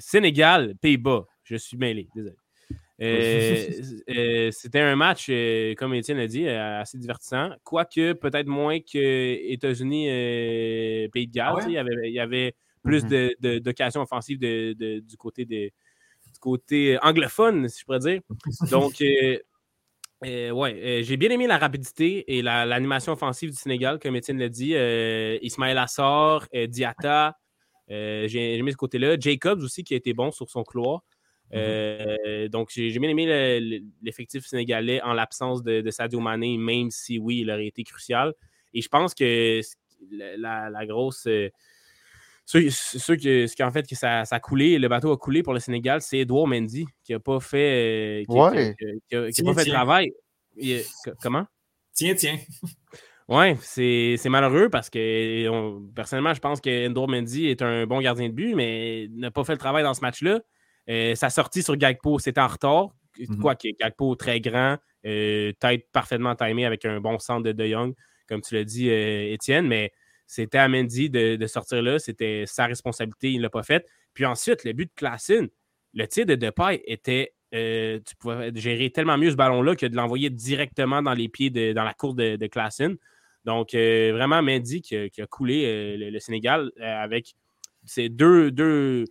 Sénégal, 0.00 0.74
Pays-Bas, 0.80 1.26
je 1.44 1.56
suis 1.56 1.76
mêlé, 1.76 2.08
désolé. 2.14 2.36
C'était 2.98 4.80
un 4.80 4.96
match, 4.96 5.30
comme 5.76 5.94
Étienne 5.94 6.18
a 6.18 6.26
dit, 6.26 6.48
assez 6.48 6.98
divertissant. 6.98 7.50
Quoique 7.64 8.12
peut-être 8.12 8.46
moins 8.46 8.78
que 8.80 9.50
États-Unis 9.52 10.06
Pays 11.12 11.26
de 11.26 11.32
Galles. 11.32 11.54
Ah 11.58 11.64
il, 11.66 11.72
y 11.72 11.78
avait, 11.78 11.96
il 12.04 12.12
y 12.12 12.20
avait 12.20 12.54
plus 12.84 13.04
mm-hmm. 13.04 13.60
d'occasions 13.60 14.02
offensives 14.02 14.38
du 14.38 15.16
côté 15.18 15.44
du 15.44 15.72
côté 16.40 16.98
anglophone, 17.02 17.68
si 17.68 17.80
je 17.80 17.84
pourrais 17.84 17.98
dire. 17.98 18.20
Donc, 18.70 19.02
ouais, 20.22 21.00
j'ai 21.02 21.16
bien 21.16 21.30
aimé 21.30 21.46
la 21.46 21.58
rapidité 21.58 22.36
et 22.36 22.42
l'animation 22.42 23.12
offensive 23.12 23.50
du 23.50 23.56
Sénégal, 23.56 23.98
comme 23.98 24.14
Étienne 24.16 24.38
l'a 24.38 24.48
dit. 24.48 24.74
Ismaël 25.42 25.78
Assor, 25.78 26.46
Diata, 26.68 27.36
j'ai 27.88 28.56
aimé 28.56 28.70
ce 28.70 28.76
côté-là. 28.76 29.16
Jacobs 29.18 29.62
aussi, 29.62 29.82
qui 29.82 29.94
a 29.94 29.96
été 29.96 30.14
bon 30.14 30.30
sur 30.30 30.48
son 30.48 30.62
couloir. 30.62 31.02
Mm-hmm. 31.52 32.48
donc, 32.48 32.70
j'ai 32.74 32.98
bien 32.98 33.10
aimé 33.10 33.60
l'effectif 34.02 34.46
sénégalais 34.46 35.02
en 35.02 35.12
l'absence 35.12 35.62
de, 35.62 35.90
Sadio 35.90 36.20
Mané, 36.20 36.56
même 36.56 36.90
si 36.90 37.18
oui, 37.18 37.40
il 37.40 37.50
aurait 37.50 37.66
été 37.66 37.84
crucial. 37.84 38.34
Et 38.74 38.80
je 38.80 38.88
pense 38.88 39.14
que 39.14 39.60
la, 40.10 40.86
grosse. 40.86 41.28
Ce 42.44 43.12
qui, 43.54 43.62
en 43.62 43.70
fait 43.70 43.86
que 43.86 43.94
ça, 43.94 44.22
a 44.28 44.40
coulé, 44.40 44.78
le 44.78 44.88
bateau 44.88 45.12
a 45.12 45.16
coulé 45.16 45.42
pour 45.42 45.52
le 45.52 45.60
Sénégal, 45.60 46.02
c'est 46.02 46.18
Edouard 46.18 46.46
Mendy 46.46 46.86
qui 47.04 47.12
n'a 47.12 47.20
pas 47.20 47.40
fait, 47.40 48.24
qui, 48.28 48.36
pas 49.44 49.54
fait 49.54 49.70
travail. 49.70 50.12
comment? 51.22 51.46
Tiens, 51.94 52.14
tiens. 52.14 52.38
Oui, 53.28 53.56
c'est 53.62 54.28
malheureux 54.28 54.68
parce 54.68 54.90
que 54.90 55.78
personnellement, 55.94 56.34
je 56.34 56.40
pense 56.40 56.60
que 56.60 56.68
Edouard 56.68 57.08
Mendy 57.08 57.46
est 57.46 57.62
un 57.62 57.86
bon 57.86 58.00
gardien 58.00 58.28
de 58.28 58.34
but, 58.34 58.54
mais 58.54 59.08
n'a 59.12 59.30
pas 59.30 59.44
fait 59.44 59.52
le 59.52 59.58
travail 59.58 59.84
dans 59.84 59.94
ce 59.94 60.00
match-là. 60.00 60.40
Euh, 60.88 61.14
sa 61.14 61.30
sortie 61.30 61.62
sur 61.62 61.76
Gagpo, 61.76 62.18
c'était 62.18 62.40
en 62.40 62.48
retard. 62.48 62.90
Mm-hmm. 63.18 63.38
Quoi 63.40 63.54
que 63.54 63.68
Gagpo 63.78 64.14
très 64.14 64.40
grand, 64.40 64.78
euh, 65.06 65.52
tête 65.60 65.86
parfaitement 65.92 66.34
timé 66.34 66.64
avec 66.64 66.84
un 66.84 67.00
bon 67.00 67.18
centre 67.18 67.42
de 67.42 67.52
De 67.52 67.66
Jong, 67.66 67.94
comme 68.28 68.40
tu 68.40 68.54
l'as 68.54 68.64
dit, 68.64 68.90
euh, 68.90 69.32
Étienne, 69.32 69.66
mais 69.66 69.92
c'était 70.26 70.58
à 70.58 70.68
Mendy 70.68 71.10
de, 71.10 71.46
sortir 71.46 71.82
là. 71.82 71.98
C'était 71.98 72.44
sa 72.46 72.66
responsabilité, 72.66 73.32
il 73.32 73.38
ne 73.38 73.42
l'a 73.42 73.50
pas 73.50 73.62
fait. 73.62 73.86
Puis 74.14 74.24
ensuite, 74.24 74.64
le 74.64 74.72
but 74.72 74.86
de 74.86 74.92
Classen, 74.94 75.48
le 75.94 76.06
tir 76.06 76.26
de 76.26 76.34
Depay 76.34 76.82
était. 76.86 77.34
tu 77.50 78.16
pouvais 78.18 78.50
gérer 78.54 78.90
tellement 78.90 79.18
mieux 79.18 79.30
ce 79.30 79.36
ballon-là 79.36 79.76
que 79.76 79.84
de 79.84 79.94
l'envoyer 79.94 80.30
directement 80.30 81.02
dans 81.02 81.12
les 81.12 81.28
pieds, 81.28 81.50
de, 81.50 81.74
dans 81.74 81.84
la 81.84 81.92
course 81.92 82.14
de, 82.14 82.36
de 82.36 82.98
Donc, 83.44 83.74
vraiment, 83.74 84.42
Mendy 84.42 84.80
qui, 84.80 84.96
a 84.96 85.26
coulé 85.26 85.98
le, 85.98 86.18
Sénégal 86.18 86.72
avec 86.80 87.34
ces 87.84 88.08
deux, 88.08 88.50
deux, 88.50 89.04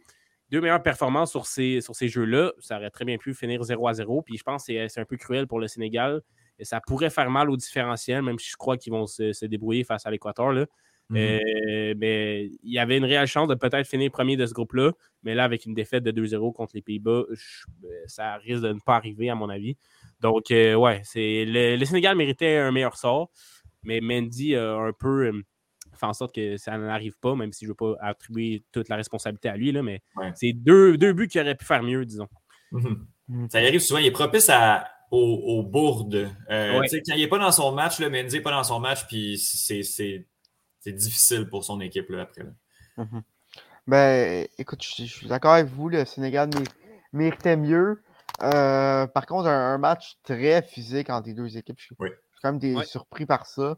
deux 0.52 0.60
meilleures 0.60 0.84
performances 0.84 1.32
sur 1.32 1.46
ces, 1.46 1.82
sur 1.82 1.96
ces 1.96 2.10
jeux-là. 2.10 2.52
Ça 2.60 2.78
aurait 2.78 2.90
très 2.90 3.06
bien 3.06 3.18
pu 3.18 3.34
finir 3.34 3.64
0 3.64 3.88
à 3.88 3.94
0. 3.94 4.22
Puis 4.22 4.38
je 4.38 4.44
pense 4.44 4.66
que 4.66 4.88
c'est 4.88 5.00
un 5.00 5.06
peu 5.06 5.18
cruel 5.18 5.48
pour 5.48 5.60
le 5.60 5.68
Sénégal. 5.68 6.22
Et 6.60 6.66
ça 6.66 6.82
pourrait 6.82 7.10
faire 7.10 7.30
mal 7.30 7.50
au 7.50 7.58
différentiel, 7.58 8.22
même 8.22 8.38
si 8.38 8.50
je 8.50 8.58
crois 8.58 8.78
qu'ils 8.78 8.92
vont 8.92 9.08
se, 9.08 9.46
débrouiller 9.46 9.84
face 9.84 10.06
à 10.06 10.12
l'Équateur. 10.12 10.52
Mhm. 10.52 10.68
Euh, 11.18 11.94
mais 11.98 12.46
il 12.64 12.74
y 12.74 12.80
avait 12.80 12.98
une 12.98 13.06
réelle 13.06 13.28
chance 13.28 13.48
de 13.48 13.56
peut-être 13.56 13.88
finir 13.88 14.12
premier 14.12 14.36
de 14.36 14.46
ce 14.46 14.54
groupe-là. 14.54 14.92
Mais 15.24 15.36
là, 15.36 15.46
avec 15.46 15.66
une 15.66 15.74
défaite 15.74 16.04
de 16.04 16.12
2-0 16.12 16.54
contre 16.54 16.74
les 16.76 16.82
Pays-Bas, 16.82 17.24
euh, 17.30 17.36
ça 18.06 18.36
risque 18.36 18.62
de 18.62 18.74
ne 18.74 18.80
pas 18.80 18.96
arriver, 18.96 19.30
à 19.30 19.36
mon 19.36 19.50
avis. 19.50 19.78
Donc, 20.20 20.52
euh, 20.52 20.76
ouais, 20.76 21.02
c'est 21.04 21.46
le, 21.48 21.84
Sénégal 21.86 22.16
méritait 22.18 22.58
un 22.58 22.72
meilleur 22.72 22.98
sort. 22.98 23.32
Mais 23.84 24.00
Mendy 24.00 24.56
a 24.56 24.76
un 24.76 24.94
peu 24.94 25.32
fait 25.98 26.06
en 26.06 26.14
sorte 26.14 26.34
que 26.34 26.58
ça 26.58 26.78
n'arrive 26.78 27.18
pas, 27.20 27.36
même 27.36 27.52
si 27.54 27.66
je 27.66 27.70
ne 27.70 27.72
veux 27.72 27.76
pas 27.76 27.96
attribuer 28.02 28.64
toute 28.72 28.90
la 28.90 28.96
responsabilité 28.96 29.50
à 29.50 29.58
lui, 29.58 29.72
là, 29.72 29.84
mais 29.84 30.02
c'est 30.36 30.54
deux, 30.54 30.98
deux, 30.98 31.14
buts 31.14 31.28
qui 31.28 31.40
auraient 31.40 31.56
pu 31.56 31.66
faire 31.66 31.84
mieux, 31.84 32.06
disons. 32.06 32.28
Mhm. 32.72 33.08
Mhm. 33.28 33.50
Ça 33.50 33.60
arrive 33.60 33.80
souvent, 33.80 34.00
il 34.00 34.08
est 34.08 34.12
propice 34.12 34.50
à, 34.50 34.88
aux, 35.12 35.64
bourdes. 35.64 36.30
Euh, 36.50 36.80
quand 36.80 37.16
il 37.16 37.22
n'est 37.22 37.28
pas 37.28 37.40
dans 37.40 37.52
son 37.52 37.72
match, 37.72 38.00
le 38.00 38.10
Mendy 38.10 38.36
n'est 38.36 38.42
pas 38.42 38.52
dans 38.52 38.64
son 38.64 38.80
match, 38.80 39.06
puis 39.08 39.38
c'est 39.38 40.26
difficile 40.88 41.48
pour 41.50 41.64
son 41.64 41.80
équipe 41.82 42.10
là, 42.10 42.22
après. 42.22 42.44
Mhm. 42.98 43.22
Ben, 43.88 44.48
écoute, 44.58 44.84
je, 44.84 45.04
suis 45.04 45.28
d'accord 45.28 45.54
avec 45.54 45.68
vous, 45.68 45.90
le 45.90 46.06
Sénégal 46.06 46.50
méritait 47.14 47.58
mieux. 47.58 48.02
Euh, 48.42 49.08
par 49.08 49.26
contre, 49.26 49.48
un, 49.48 49.78
match 49.78 50.18
très 50.24 50.62
physique 50.62 51.10
entre 51.10 51.28
les 51.28 51.34
deux 51.34 51.58
équipes. 51.58 51.80
Je 51.80 51.86
suis, 51.86 51.96
quand 52.42 52.54
même 52.54 52.84
surpris 52.84 53.26
par 53.26 53.46
ça. 53.46 53.78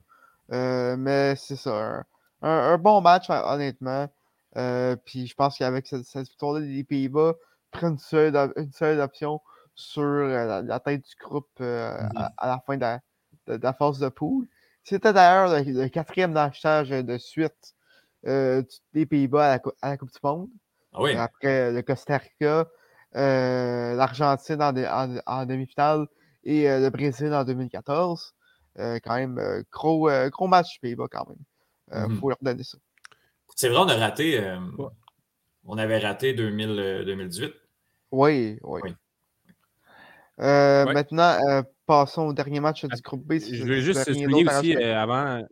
Euh, 0.51 0.95
mais 0.97 1.35
c'est 1.35 1.55
ça 1.55 2.03
un, 2.41 2.77
bon 2.77 3.01
match, 3.01 3.29
honnêtement. 3.29 4.09
Euh, 4.57 4.95
puis 5.05 5.27
je 5.27 5.33
pense 5.33 5.57
qu'avec 5.57 5.87
cette, 5.87 6.05
victoire-là 6.15 6.59
des 6.61 6.83
Pays-Bas, 6.83 7.35
prennent 7.71 7.93
une 7.93 7.99
seule, 7.99 8.53
une 8.57 8.71
seule 8.71 8.99
option 8.99 9.39
sur 9.75 10.03
euh, 10.03 10.61
la, 10.61 10.79
tête 10.79 11.03
du 11.03 11.15
groupe 11.19 11.49
à, 11.59 12.33
la 12.41 12.61
fin 12.65 12.77
de 12.77 12.99
la, 13.47 13.73
phase 13.73 13.99
de 13.99 14.09
poule. 14.09 14.47
C'était 14.83 15.13
d'ailleurs 15.13 15.63
le, 15.63 15.87
quatrième 15.87 16.35
achetage 16.35 16.89
de 16.89 17.17
suite 17.17 17.75
des 18.23 19.05
Pays-Bas 19.05 19.59
à, 19.81 19.89
la 19.89 19.97
Coupe 19.97 20.11
du 20.11 20.19
Monde. 20.21 20.49
Ah 20.93 21.23
Après 21.23 21.71
le 21.71 21.81
Costa 21.81 22.17
Rica, 22.17 22.67
l'Argentine 23.13 24.61
en, 24.61 25.15
en 25.25 25.45
demi-finale 25.45 26.07
et 26.43 26.67
le 26.67 26.89
Brésil 26.89 27.33
en 27.33 27.45
2014. 27.45 28.35
Quand 28.77 29.15
même, 29.15 29.63
gros, 29.71 30.09
gros 30.29 30.47
match 30.47 30.79
Pays-Bas 30.81 31.07
quand 31.11 31.27
même. 31.27 31.37
Il 31.93 31.97
euh, 31.97 32.07
mmh 32.07 32.19
faut 32.19 32.29
leur 32.29 32.37
donner 32.41 32.63
ça. 32.63 32.77
C'est 33.55 33.69
vrai, 33.69 33.79
on 33.79 33.87
a 33.87 33.95
raté. 33.95 34.39
Euh, 34.39 34.59
on 35.65 35.77
avait 35.77 35.99
raté 35.99 36.33
2000, 36.33 37.03
2018. 37.05 37.45
Euh, 37.45 37.49
oui, 38.11 38.59
oui. 38.63 38.81
Maintenant, 40.37 41.37
passons 41.85 42.23
au 42.23 42.33
dernier 42.33 42.59
match 42.59 42.85
du 42.85 43.01
groupe 43.01 43.25
B. 43.25 43.39
je 43.39 43.63
veux 43.63 43.81
juste 43.81 44.03
souligner 44.05 44.45
aussi 44.47 44.75
avant. 44.75 45.43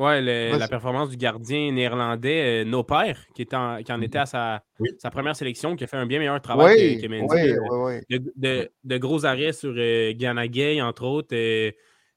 Ouais, 0.00 0.20
la 0.22 0.68
performance 0.68 1.10
du 1.10 1.16
gardien 1.16 1.72
néerlandais, 1.72 2.64
No 2.64 2.82
Père, 2.82 3.18
qui, 3.34 3.44
qui 3.44 3.54
en 3.54 3.78
mmh 3.78 4.02
était 4.02 4.18
à 4.18 4.26
sa, 4.26 4.64
sa, 4.98 5.10
première 5.10 5.36
sélection, 5.36 5.76
qui 5.76 5.84
a 5.84 5.86
fait 5.86 5.98
un 5.98 6.06
bien 6.06 6.18
meilleur 6.18 6.40
travail 6.40 6.96
que, 6.96 7.02
que 7.02 7.06
Mendy. 7.06 8.04
De, 8.08 8.32
de, 8.36 8.70
de, 8.82 8.98
gros 8.98 9.26
arrêts 9.26 9.52
sur 9.52 9.74
euh, 9.76 10.12
Gay, 10.14 10.80
entre 10.80 11.04
autres. 11.04 11.34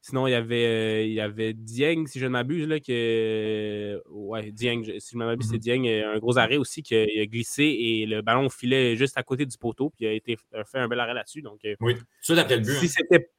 Sinon, 0.05 0.27
il 0.27 0.31
y 0.31 0.33
avait, 0.33 0.65
euh, 0.65 1.03
il 1.03 1.13
y 1.13 1.21
avait 1.21 1.53
Dieng, 1.53 2.07
si 2.07 2.19
je 2.19 2.25
ne 2.25 2.31
m'abuse, 2.31 2.67
là, 2.67 2.81
que. 2.81 4.03
Ouais, 4.09 4.51
Dieng, 4.51 4.83
si 4.99 5.11
je 5.13 5.17
ne 5.17 5.23
m'abuse, 5.23 5.47
c'est 5.49 5.55
mm-hmm. 5.55 5.59
Dieng, 5.59 5.87
euh, 5.87 6.15
un 6.15 6.19
gros 6.19 6.37
arrêt 6.37 6.57
aussi 6.57 6.83
qui 6.83 6.93
a, 6.93 7.25
glissé 7.25 7.63
et 7.63 8.05
le 8.05 8.21
ballon 8.21 8.49
filait 8.49 8.97
juste 8.97 9.17
à 9.17 9.23
côté 9.23 9.45
du 9.45 9.57
poteau, 9.57 9.91
puis 9.91 10.03
il 10.03 10.07
a 10.09 10.11
été 10.11 10.35
fait 10.35 10.79
un 10.79 10.89
bel 10.89 10.99
arrêt 10.99 11.13
là-dessus. 11.13 11.41
Donc, 11.41 11.63
euh, 11.63 11.75
oui, 11.79 11.95
tout 12.25 12.33
après 12.33 12.57
le 12.57 12.63
but. 12.63 12.73
Si 12.73 12.87
hein. 12.87 12.89
c'était. 12.97 13.29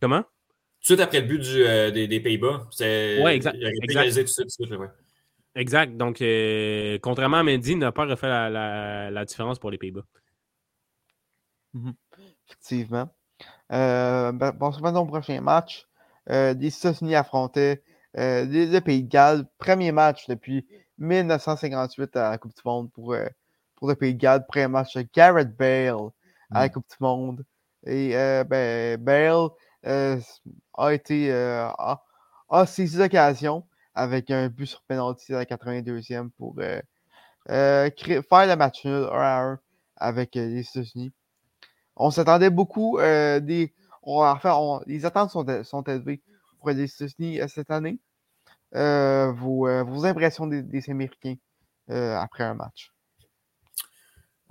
Comment? 0.00 0.22
Tout 0.84 0.92
de 0.92 0.96
suite 0.96 1.00
après 1.00 1.20
le 1.20 1.26
but 1.26 1.38
du, 1.38 2.08
des, 2.08 2.20
Pays-Bas. 2.20 2.68
Oui, 2.80 3.30
exact. 3.30 3.56
Il 3.58 3.90
égalisé 3.90 4.24
tout 4.24 4.44
de 4.44 4.50
suite. 4.50 4.70
Ouais. 4.70 4.88
Exact. 5.54 5.96
Donc, 5.96 6.22
contrairement 7.00 7.38
à 7.38 7.42
Mendy, 7.42 7.72
il 7.72 7.78
n'a 7.78 7.92
pas 7.92 8.04
refait 8.04 8.28
la, 8.28 9.10
la, 9.10 9.24
différence 9.24 9.58
pour 9.58 9.70
les 9.70 9.78
Pays-Bas. 9.78 10.04
Mm-hmm. 11.74 11.94
Effectivement. 12.48 13.08
Ben, 13.70 14.32
bon, 14.32 14.72
maintenant 14.80 15.02
au 15.02 15.06
prochain 15.06 15.40
match. 15.40 15.86
Euh, 16.30 16.54
les 16.54 16.68
États-Unis 16.68 17.14
affrontaient 17.14 17.82
euh, 18.16 18.44
le 18.44 18.80
Pays 18.80 19.02
de 19.02 19.08
Galles. 19.08 19.46
Premier 19.58 19.92
match 19.92 20.26
depuis 20.28 20.66
1958 20.98 22.16
à 22.16 22.30
la 22.30 22.38
Coupe 22.38 22.54
du 22.54 22.62
Monde 22.64 22.90
pour, 22.92 23.14
euh, 23.14 23.26
pour 23.76 23.88
le 23.88 23.94
Pays 23.94 24.14
de 24.14 24.20
Galles. 24.20 24.46
Premier 24.46 24.68
match 24.68 24.96
de 24.96 25.06
Garrett 25.14 25.54
Bale 25.56 26.10
à 26.50 26.60
la 26.60 26.66
mm. 26.66 26.70
Coupe 26.70 26.88
du 26.88 26.96
Monde. 27.00 27.44
Et 27.86 28.12
ben, 28.48 28.96
Bale 28.98 29.48
a 29.84 30.92
été 30.92 31.32
a, 31.32 32.02
a, 32.48 32.66
saisi 32.66 32.96
l'occasion 32.96 33.66
avec 33.94 34.30
un 34.30 34.48
but 34.48 34.66
sur 34.66 34.82
penalty 34.82 35.34
à 35.34 35.38
la 35.38 35.44
82e 35.44 36.30
pour 36.30 36.56
faire 36.56 36.82
le 37.48 38.54
match 38.56 38.84
nul 38.84 39.08
1 39.12 39.16
à 39.16 39.40
1 39.42 39.60
avec 39.96 40.34
les 40.34 40.60
États-Unis. 40.60 41.12
On 41.96 42.10
s'attendait 42.10 42.50
beaucoup 42.50 42.98
des. 43.00 43.72
On, 44.02 44.80
les 44.86 45.06
attentes 45.06 45.30
sont, 45.30 45.82
élevées 45.82 46.22
pour 46.58 46.70
les 46.70 46.82
États-Unis 46.82 47.40
cette 47.48 47.70
année. 47.70 47.98
Vos, 48.72 49.66
impressions 50.04 50.46
des 50.46 50.90
Américains 50.90 51.36
après 51.88 52.44
un 52.44 52.54
match? 52.54 52.93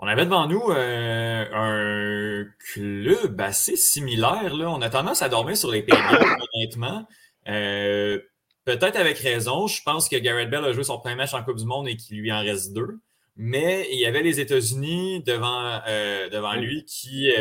On 0.04 0.08
avait 0.08 0.26
devant 0.26 0.48
nous 0.48 0.70
euh, 0.70 1.46
un 1.54 2.46
club 2.74 3.40
assez 3.40 3.78
similaire. 3.78 4.54
Là. 4.54 4.70
On 4.70 4.82
a 4.82 4.90
tendance 4.90 5.22
à 5.22 5.30
dormir 5.30 5.56
sur 5.56 5.72
les 5.72 5.82
pays 5.82 5.98
honnêtement. 6.56 7.08
Euh, 7.48 8.20
peut-être 8.66 8.98
avec 8.98 9.18
raison. 9.20 9.68
Je 9.68 9.82
pense 9.84 10.10
que 10.10 10.18
Garrett 10.18 10.50
Bell 10.50 10.66
a 10.66 10.74
joué 10.74 10.84
son 10.84 11.00
premier 11.00 11.16
match 11.16 11.34
en 11.34 11.42
Coupe 11.42 11.56
du 11.56 11.64
Monde 11.64 11.88
et 11.88 11.96
qu'il 11.96 12.20
lui 12.20 12.34
en 12.34 12.42
reste 12.42 12.74
deux. 12.74 13.00
Mais 13.38 13.88
il 13.94 13.98
y 13.98 14.06
avait 14.06 14.24
les 14.24 14.42
États-Unis 14.42 15.24
devant, 15.24 15.80
euh, 15.88 16.28
devant 16.28 16.56
lui 16.56 16.84
qui, 16.84 17.32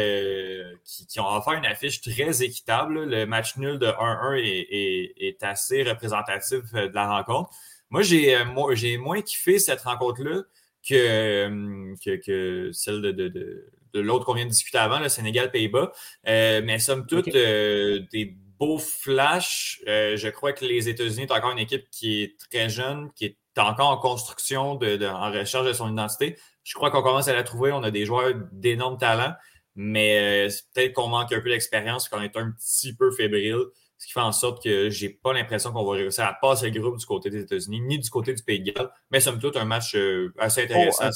qui, 1.08 1.18
ont 1.18 1.26
offert 1.26 1.54
une 1.54 1.66
affiche 1.66 2.00
très 2.00 2.44
équitable. 2.44 3.06
Le 3.06 3.26
match 3.26 3.56
nul 3.56 3.80
de 3.80 3.88
1-1 3.88 4.36
est, 4.36 5.14
est, 5.18 5.42
assez 5.42 5.82
représentatif 5.82 6.72
de 6.72 6.94
la 6.94 7.08
rencontre. 7.08 7.50
Moi, 7.90 8.02
j'ai 8.02 8.96
moins 8.98 9.20
kiffé 9.20 9.58
cette 9.58 9.80
rencontre-là 9.80 10.42
que, 10.86 11.94
que, 12.04 12.16
que 12.16 12.72
celle 12.72 13.02
de, 13.02 13.12
de, 13.12 13.28
de, 13.28 13.70
de 13.92 14.00
l'autre 14.00 14.24
qu'on 14.24 14.34
vient 14.34 14.44
de 14.44 14.50
discuter 14.50 14.78
avant, 14.78 14.98
le 14.98 15.08
Sénégal-Pays-Bas. 15.08 15.92
Euh, 16.28 16.60
mais 16.64 16.78
somme 16.78 17.06
toute, 17.06 17.34
euh, 17.34 18.00
des 18.12 18.36
beaux 18.58 18.78
flashs. 18.78 19.80
Euh, 19.88 20.16
je 20.16 20.28
crois 20.28 20.52
que 20.52 20.64
les 20.64 20.88
États-Unis 20.88 21.26
sont 21.28 21.34
encore 21.34 21.52
une 21.52 21.58
équipe 21.58 21.88
qui 21.90 22.22
est 22.22 22.36
très 22.50 22.68
jeune, 22.68 23.10
qui 23.14 23.26
est 23.26 23.36
encore 23.56 23.90
en 23.90 23.98
construction, 23.98 24.76
de, 24.76 25.06
en 25.06 25.30
recherche 25.30 25.66
de 25.66 25.72
son 25.72 25.92
identité. 25.92 26.38
Je 26.64 26.74
crois 26.74 26.90
qu'on 26.90 27.02
commence 27.02 27.28
à 27.28 27.34
la 27.34 27.42
trouver. 27.42 27.72
On 27.72 27.82
a 27.82 27.90
des 27.90 28.06
joueurs 28.06 28.32
d'énormes 28.52 28.98
talents, 28.98 29.34
mais 29.74 30.48
peut-être 30.74 30.92
qu'on 30.94 31.08
manque 31.08 31.32
un 31.32 31.40
peu 31.40 31.50
d'expérience, 31.50 32.08
qu'on 32.08 32.22
est 32.22 32.36
un 32.36 32.52
petit 32.52 32.94
peu 32.94 33.10
fébrile. 33.10 33.64
Ce 34.02 34.08
qui 34.08 34.14
fait 34.14 34.20
en 34.20 34.32
sorte 34.32 34.64
que 34.64 34.90
j'ai 34.90 35.10
pas 35.10 35.32
l'impression 35.32 35.70
qu'on 35.70 35.84
va 35.84 35.92
réussir 35.92 36.24
à 36.24 36.34
passer 36.34 36.70
le 36.70 36.80
groupe 36.80 36.98
du 36.98 37.06
côté 37.06 37.30
des 37.30 37.42
États-Unis, 37.42 37.80
ni 37.82 38.00
du 38.00 38.10
côté 38.10 38.34
du 38.34 38.42
Pays 38.42 38.58
de 38.58 38.72
Galles. 38.72 38.90
Mais 39.12 39.20
somme 39.20 39.38
toute, 39.38 39.56
un 39.56 39.64
match 39.64 39.94
euh, 39.94 40.34
assez 40.40 40.62
oh, 40.62 40.64
intéressant. 40.64 41.08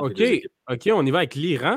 OK, 0.00 0.22
OK, 0.70 0.88
on 0.94 1.04
y 1.04 1.10
va 1.10 1.18
avec 1.18 1.34
l'Iran. 1.34 1.76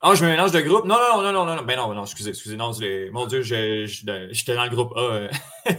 Ah, 0.00 0.16
je 0.16 0.24
me 0.24 0.30
mélange 0.30 0.50
de 0.50 0.60
groupe? 0.60 0.86
Non, 0.86 0.96
non, 0.96 1.22
non, 1.22 1.32
non, 1.32 1.44
non, 1.44 1.54
non. 1.54 1.62
Ben 1.62 1.76
non, 1.76 1.94
non, 1.94 2.02
excusez, 2.02 2.30
excusez. 2.30 2.56
Non, 2.56 2.72
mon 3.12 3.26
Dieu, 3.26 3.42
j'étais 3.42 4.56
dans 4.56 4.64
le 4.64 4.70
groupe 4.70 4.92
A. 4.96 5.00
Euh. 5.00 5.28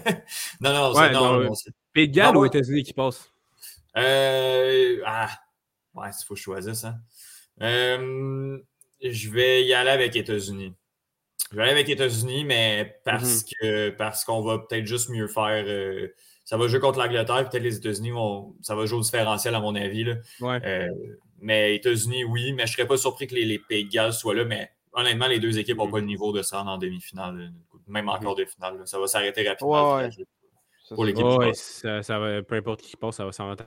non, 0.62 0.74
non, 0.74 0.93
c'est 0.93 1.12
non, 1.12 1.41
non, 1.41 1.52
Pays 1.91 2.08
de 2.08 2.15
Galles 2.15 2.38
ou 2.38 2.45
États-Unis 2.45 2.84
qui 2.84 2.93
passe? 2.93 3.30
Euh, 3.97 5.02
ah, 5.06 5.28
ouais, 5.95 6.08
il 6.10 6.26
faut 6.26 6.38
choisir 6.38 6.78
ça. 6.78 6.95
Euh, 7.62 8.58
je 9.04 9.30
vais 9.32 9.65
y 9.65 9.74
aller 9.74 9.89
avec 9.89 10.15
États-Unis. 10.15 10.74
Je 11.51 11.58
vais 11.58 11.63
aller 11.63 11.71
avec 11.71 11.88
les 11.88 11.93
États-Unis, 11.93 12.45
mais 12.45 12.99
parce 13.04 13.41
mm-hmm. 13.41 13.54
que 13.62 13.89
parce 13.91 14.23
qu'on 14.23 14.41
va 14.41 14.60
peut-être 14.60 14.86
juste 14.86 15.10
mieux 15.10 15.27
faire. 15.27 15.63
Euh, 15.67 16.08
ça 16.43 16.58
va 16.58 16.67
jouer 16.67 16.80
contre 16.80 16.99
l'Angleterre, 16.99 17.49
peut-être 17.49 17.63
les 17.63 17.77
États-Unis 17.77 18.12
vont. 18.12 18.56
Ça 18.62 18.75
va 18.75 18.86
jouer 18.86 18.99
au 18.99 19.01
différentiel, 19.01 19.56
à 19.56 19.60
mon 19.60 19.75
avis. 19.75 20.04
Là. 20.04 20.15
Ouais. 20.39 20.60
Euh, 20.65 20.89
mais 21.39 21.75
États-Unis, 21.75 22.23
oui, 22.23 22.54
mais 22.54 22.65
je 22.65 22.71
ne 22.71 22.75
serais 22.75 22.88
pas 22.88 22.97
surpris 22.97 23.27
que 23.27 23.36
les, 23.36 23.60
Pays 23.60 23.86
de 23.86 23.89
Galles 23.89 24.13
soient 24.13 24.36
là, 24.36 24.45
mais 24.45 24.69
honnêtement, 24.93 25.27
les 25.27 25.39
deux 25.39 25.58
équipes 25.58 25.77
n'ont 25.77 25.88
mm-hmm. 25.88 25.91
pas 25.91 25.99
le 25.99 26.06
niveau 26.06 26.32
de 26.32 26.41
ça 26.41 26.63
en 26.63 26.77
demi-finale, 26.77 27.51
même 27.88 28.06
mm-hmm. 28.06 28.10
encore 28.10 28.36
des 28.36 28.45
finales. 28.45 28.82
Ça 28.86 28.99
va 28.99 29.08
s'arrêter 29.08 29.47
rapidement 29.47 29.97
ouais, 29.97 30.10
pour 30.89 31.06
l'équipe. 31.06 31.25
Ouais, 31.25 31.54
ça, 31.54 32.04
ça 32.04 32.19
va, 32.19 32.43
peu 32.43 32.56
importe 32.56 32.82
qui 32.82 32.95
passe, 32.97 33.15
ça 33.15 33.25
va 33.25 33.32
s'arrêter. 33.32 33.63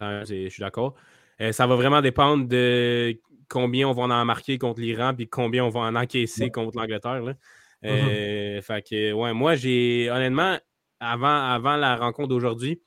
Je 0.00 0.48
suis 0.48 0.60
d'accord. 0.60 0.94
Euh, 1.40 1.52
ça 1.52 1.66
va 1.66 1.74
vraiment 1.74 2.02
dépendre 2.02 2.46
de 2.46 3.18
combien 3.50 3.88
on 3.88 3.92
va 3.92 4.04
en 4.04 4.24
marquer 4.24 4.56
contre 4.56 4.80
l'Iran, 4.80 5.12
puis 5.14 5.28
combien 5.28 5.64
on 5.64 5.68
va 5.68 5.80
en 5.80 5.96
encaisser 5.96 6.50
contre 6.50 6.78
l'Angleterre. 6.78 7.22
Mm-hmm. 7.22 7.36
Euh, 7.84 8.62
fait 8.62 8.88
que, 8.88 9.12
ouais, 9.12 9.34
moi, 9.34 9.56
j'ai 9.56 10.08
honnêtement, 10.10 10.56
avant, 11.00 11.50
avant 11.50 11.76
la 11.76 11.96
rencontre 11.96 12.28
d'aujourd'hui, 12.28 12.80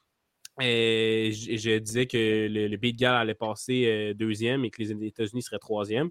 euh, 0.62 1.32
je, 1.32 1.78
disais 1.80 2.06
que 2.06 2.47
le, 2.49 2.78
Pays 2.78 2.93
de 2.93 2.99
Galles 2.99 3.15
allait 3.15 3.34
passer 3.34 3.86
euh, 3.88 4.13
deuxième 4.13 4.63
et 4.65 4.69
que 4.69 4.82
les 4.82 4.91
États-Unis 4.91 5.41
seraient 5.41 5.60
troisième. 5.60 6.10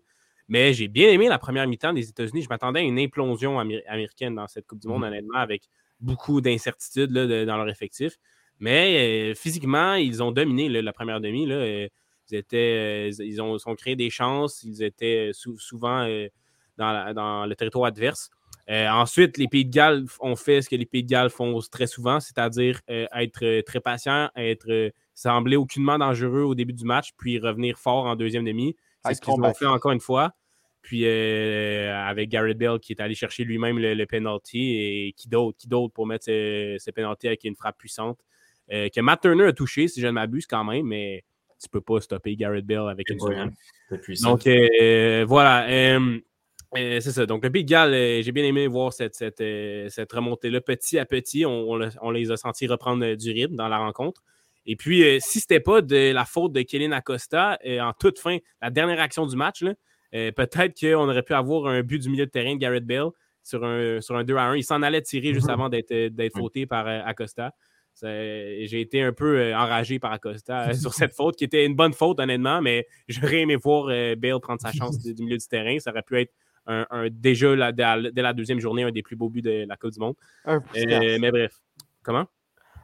Mais 0.48 0.74
j'ai 0.74 0.88
bien 0.88 1.08
aimé 1.10 1.28
la 1.28 1.38
première 1.38 1.66
mi-temps 1.66 1.92
des 1.92 2.08
États-Unis. 2.08 2.42
Je 2.42 2.48
m'attendais 2.48 2.80
à 2.80 2.82
une 2.82 2.98
implosion 2.98 3.58
américaine 3.58 4.34
dans 4.34 4.48
cette 4.48 4.66
Coupe 4.66 4.80
du 4.80 4.88
Monde, 4.88 5.02
mm-hmm. 5.02 5.06
honnêtement, 5.06 5.38
avec 5.38 5.62
beaucoup 6.00 6.40
d'incertitudes 6.40 7.12
dans 7.12 7.56
leur 7.56 7.68
effectif. 7.68 8.18
Mais 8.58 9.32
physiquement, 9.34 9.94
ils 9.94 10.22
ont 10.22 10.30
dominé 10.30 10.68
la 10.68 10.92
première 10.92 11.20
demi. 11.20 11.46
Là, 11.46 11.88
ils, 12.30 12.36
étaient, 12.36 13.10
euh, 13.10 13.24
ils 13.24 13.40
ont, 13.40 13.58
créé 13.76 13.96
des 13.96 14.10
chances. 14.10 14.62
Ils 14.62 14.82
étaient 14.82 15.30
souvent 15.32 16.06
euh, 16.06 16.28
dans, 16.76 17.46
le 17.46 17.54
territoire 17.54 17.86
adverse. 17.86 18.30
Euh, 18.70 18.88
ensuite, 18.88 19.38
les 19.38 19.48
Pays 19.48 19.64
de 19.64 19.70
Galles 19.70 20.04
ont 20.20 20.36
fait 20.36 20.62
ce 20.62 20.70
que 20.70 20.76
les 20.76 20.86
Pays 20.86 21.02
de 21.02 21.08
Galles 21.08 21.30
font 21.30 21.58
très 21.70 21.86
souvent, 21.86 22.20
c'est-à-dire 22.20 22.80
être 22.88 23.62
très 23.62 23.80
patient, 23.80 24.30
être 24.36 24.92
semblé 25.14 25.56
aucunement 25.56 25.98
dangereux 25.98 26.42
au 26.42 26.54
début 26.54 26.72
du 26.72 26.84
match, 26.84 27.10
puis 27.16 27.38
revenir 27.38 27.76
fort 27.76 28.06
en 28.06 28.14
deuxième 28.14 28.44
demi. 28.44 28.76
C'est 29.04 29.14
ce 29.14 29.20
qu'ils 29.20 29.34
ont 29.34 29.54
fait 29.54 29.66
encore 29.66 29.92
une 29.92 30.00
fois. 30.00 30.32
Puis 30.80 31.06
avec 31.06 32.28
Garrett 32.28 32.56
Bell 32.56 32.78
qui 32.80 32.92
est 32.92 33.00
allé 33.00 33.14
chercher 33.14 33.44
lui-même 33.44 33.78
le, 33.78 34.04
penalty 34.04 34.76
et 34.76 35.14
qui 35.16 35.28
d'autre, 35.28 35.58
qui 35.58 35.66
d'autre 35.66 35.92
pour 35.92 36.06
mettre 36.06 36.26
ce, 36.26 36.76
ce 36.78 36.90
penalty 36.92 37.26
avec 37.26 37.42
une 37.44 37.56
frappe 37.56 37.78
puissante 37.78 38.18
que 38.68 39.00
Matt 39.00 39.20
Turner 39.20 39.46
a 39.46 39.52
touché, 39.52 39.88
si 39.88 40.00
je 40.00 40.06
ne 40.06 40.12
m'abuse 40.12 40.46
quand 40.46 40.64
même, 40.64 40.86
mais 40.86 41.24
tu 41.62 41.68
peux 41.68 41.80
pas 41.80 42.00
stopper 42.00 42.34
Garrett 42.36 42.64
Bell 42.64 42.88
avec 42.88 43.08
une 43.08 43.20
seconde. 43.20 43.52
Donc 44.22 44.46
euh, 44.46 45.24
voilà. 45.26 45.68
Euh, 45.68 46.18
euh, 46.76 47.00
c'est 47.00 47.12
ça. 47.12 47.26
Donc, 47.26 47.44
le 47.44 47.50
Big 47.50 47.68
Gal, 47.68 47.92
j'ai 47.92 48.32
bien 48.32 48.44
aimé 48.44 48.66
voir 48.66 48.92
cette, 48.94 49.14
cette, 49.14 50.12
remontée-là 50.12 50.60
petit 50.62 50.98
à 50.98 51.04
petit. 51.04 51.44
On, 51.44 52.10
les 52.10 52.30
a 52.30 52.36
sentis 52.36 52.66
reprendre 52.66 53.14
du 53.14 53.30
rythme 53.30 53.56
dans 53.56 53.68
la 53.68 53.78
rencontre. 53.78 54.22
Et 54.64 54.76
puis, 54.76 55.04
si 55.20 55.40
ce 55.40 55.44
n'était 55.44 55.60
pas 55.60 55.82
de 55.82 56.12
la 56.12 56.24
faute 56.24 56.52
de 56.52 56.62
Kellen 56.62 56.94
Acosta, 56.94 57.58
en 57.66 57.92
toute 57.98 58.18
fin, 58.18 58.38
la 58.62 58.70
dernière 58.70 59.00
action 59.00 59.26
du 59.26 59.36
match, 59.36 59.62
peut-être 60.12 60.80
qu'on 60.80 61.08
aurait 61.08 61.22
pu 61.22 61.34
avoir 61.34 61.66
un 61.66 61.82
but 61.82 61.98
du 61.98 62.08
milieu 62.08 62.24
de 62.24 62.30
terrain 62.30 62.54
de 62.54 62.58
Garrett 62.58 62.86
Bell 62.86 63.08
sur 63.42 63.62
un, 63.64 64.00
sur 64.00 64.16
un 64.16 64.24
2 64.24 64.34
à 64.36 64.44
1. 64.44 64.56
Il 64.56 64.64
s'en 64.64 64.80
allait 64.80 65.02
tirer 65.02 65.34
juste 65.34 65.48
mm-hmm. 65.48 65.52
avant 65.52 65.68
d'être 65.68 66.38
fauté 66.38 66.64
par 66.64 66.86
Acosta. 66.86 67.52
J'ai 68.00 68.80
été 68.80 69.02
un 69.02 69.12
peu 69.12 69.38
euh, 69.38 69.56
enragé 69.56 69.98
par 69.98 70.12
Acosta 70.12 70.68
euh, 70.68 70.74
sur 70.74 70.94
cette 70.94 71.14
faute, 71.14 71.36
qui 71.36 71.44
était 71.44 71.64
une 71.64 71.74
bonne 71.74 71.92
faute, 71.92 72.20
honnêtement, 72.20 72.60
mais 72.60 72.86
j'aurais 73.08 73.40
aimé 73.40 73.56
voir 73.56 73.86
euh, 73.88 74.14
Bale 74.16 74.40
prendre 74.40 74.60
sa 74.60 74.72
chance 74.72 74.98
du 74.98 75.22
milieu 75.22 75.38
du 75.38 75.46
terrain. 75.46 75.78
Ça 75.78 75.90
aurait 75.90 76.02
pu 76.02 76.20
être 76.20 76.32
un, 76.66 76.86
déjà 77.10 77.72
dès 77.72 78.22
la 78.22 78.32
deuxième 78.32 78.60
journée 78.60 78.84
un 78.84 78.92
des 78.92 79.02
plus 79.02 79.16
beaux 79.16 79.28
buts 79.28 79.42
de 79.42 79.66
la 79.68 79.76
Coupe 79.76 79.92
du 79.92 80.00
Monde. 80.00 80.14
mais 80.46 81.30
bref. 81.30 81.60
Comment? 82.02 82.26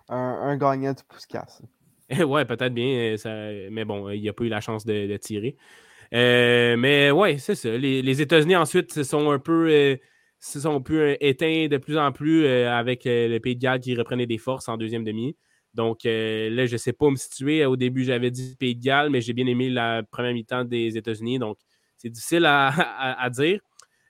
Un, 0.09 0.57
gagnant 0.57 0.93
de 0.93 1.01
Pouskas. 1.09 1.63
ouais, 2.25 2.45
peut-être 2.45 2.75
bien. 2.75 3.17
mais 3.71 3.85
bon, 3.85 4.11
il 4.11 4.25
n'a 4.25 4.33
pas 4.33 4.45
eu 4.45 4.49
la 4.49 4.61
chance 4.61 4.85
de, 4.85 5.17
tirer. 5.17 5.57
mais 6.13 7.11
ouais, 7.11 7.39
c'est 7.39 7.55
ça. 7.55 7.77
Les, 7.77 8.03
les 8.03 8.21
États-Unis 8.21 8.57
ensuite 8.57 8.93
se 8.93 9.05
sont 9.05 9.31
un 9.31 9.39
peu 9.39 9.99
se 10.41 10.61
sont 10.61 10.81
plus 10.81 11.01
euh, 11.01 11.17
éteints 11.21 11.69
de 11.69 11.77
plus 11.79 11.99
en 11.99 12.13
plus 12.13 12.45
euh, 12.45 12.71
avec 12.71 13.07
euh, 13.07 13.29
le 13.29 13.41
Pays 13.41 13.57
de 13.57 13.61
Galles 13.61 13.81
qui 13.81 13.95
reprenait 13.95 14.27
des 14.27 14.39
forces 14.39 14.69
en 14.69 14.77
deuxième 14.77 15.05
demi. 15.05 15.37
Donc 15.75 16.05
là, 16.05 16.67
je 16.67 16.73
ne 16.73 16.77
sais 16.77 16.93
pas 16.93 17.07
où 17.07 17.11
me 17.11 17.17
situer. 17.17 17.65
Au 17.65 17.77
début, 17.77 18.03
j'avais 18.03 18.31
dit 18.31 18.57
Pays 18.57 18.75
de 18.75 18.83
Galles, 18.83 19.11
mais 19.11 19.21
j'ai 19.21 19.33
bien 19.33 19.47
aimé 19.47 19.69
la 19.69 20.03
première 20.03 20.33
mi-temps 20.33 20.65
des 20.65 20.97
États-Unis. 20.97 21.39
Donc, 21.39 21.59
c'est 21.99 22.09
difficile 22.09 22.47
à, 22.47 23.29
dire. 23.31 23.61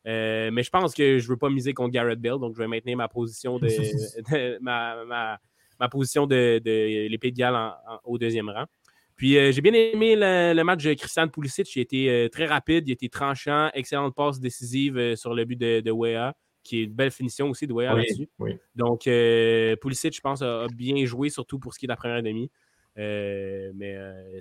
mais 0.06 0.62
je 0.62 0.70
pense 0.70 0.94
que 0.94 1.18
je 1.18 1.24
ne 1.24 1.28
veux 1.28 1.36
pas 1.36 1.50
miser 1.50 1.74
contre 1.74 1.90
Garrett 1.90 2.18
Bell, 2.18 2.38
donc 2.40 2.54
je 2.54 2.58
vais 2.58 2.68
maintenir 2.68 2.96
ma 2.96 3.08
position 3.08 3.58
de, 3.58 3.68
ma, 4.62 5.88
position 5.90 6.26
de, 6.26 6.60
les 6.64 7.18
Pays 7.18 7.32
de 7.32 7.36
Galles 7.36 7.74
au 8.04 8.16
deuxième 8.16 8.48
rang. 8.48 8.64
Puis 9.18 9.32
j'ai 9.52 9.60
bien 9.60 9.72
aimé 9.72 10.14
le, 10.16 10.62
match 10.62 10.84
de 10.84 10.94
Christian 10.94 11.26
Pulisic. 11.28 11.74
Il 11.74 11.82
était 11.82 12.30
très 12.32 12.46
rapide, 12.46 12.86
il 12.86 12.92
était 12.92 13.08
tranchant, 13.08 13.68
excellente 13.74 14.14
passe 14.14 14.38
décisive 14.38 15.16
sur 15.16 15.34
le 15.34 15.44
but 15.44 15.56
de, 15.56 15.80
de 15.80 15.90
Wea, 15.90 16.34
qui 16.62 16.80
est 16.80 16.84
une 16.84 16.94
belle 16.94 17.10
finition 17.10 17.50
aussi 17.50 17.66
de 17.66 17.72
Wea 17.72 17.92
là-dessus. 17.92 18.28
Donc 18.76 19.02
Pulisic, 19.80 20.14
je 20.14 20.20
pense, 20.20 20.40
a, 20.40 20.68
bien 20.72 21.04
joué, 21.04 21.30
surtout 21.30 21.58
pour 21.58 21.74
ce 21.74 21.80
qui 21.80 21.86
est 21.86 21.88
de 21.88 21.92
la 21.92 21.96
première 21.96 22.22
demi. 22.22 22.48
mais 22.96 23.98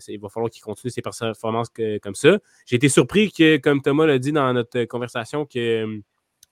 il 0.07 0.19
va 0.19 0.29
falloir 0.29 0.51
qu'il 0.51 0.61
continue 0.61 0.91
ses 0.91 1.01
performances 1.01 1.71
comme 2.03 2.15
ça. 2.15 2.37
J'ai 2.67 2.75
été 2.75 2.87
surpris 2.87 3.31
que, 3.31 3.57
comme 3.57 3.81
Thomas 3.81 4.05
l'a 4.05 4.19
dit 4.19 4.31
dans 4.31 4.53
notre 4.53 4.83
conversation, 4.83 5.47
que 5.47 6.01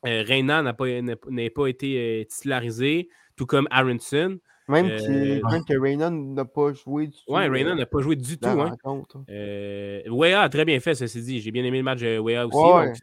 Reina 0.03 0.63
n'a 0.63 0.73
pas, 0.73 0.85
pas, 1.53 1.67
été 1.67 2.25
titularisé, 2.27 3.07
tout 3.35 3.45
comme 3.45 3.67
Aronson. 3.69 4.39
Même, 4.67 4.88
euh, 4.88 5.41
que 5.67 5.80
Raynon 5.80 6.10
n'a 6.10 6.45
pas 6.45 6.73
joué 6.73 7.08
du 7.08 7.17
tout. 7.17 7.34
Ouais, 7.34 7.47
Raynon 7.47 7.75
n'a 7.75 7.86
pas 7.86 7.99
joué 8.01 8.15
du 8.15 8.38
tout. 8.38 8.47
Hein. 8.47 8.75
Euh, 9.30 10.01
Wea 10.10 10.41
a 10.41 10.49
très 10.49 10.65
bien 10.65 10.80
fait, 10.80 10.95
ceci 10.95 11.21
dit. 11.21 11.39
J'ai 11.39 11.51
bien 11.51 11.63
aimé 11.63 11.78
le 11.78 11.84
match 11.84 11.99
de 11.99 12.17
Wea 12.17 12.47
aussi. 12.47 12.99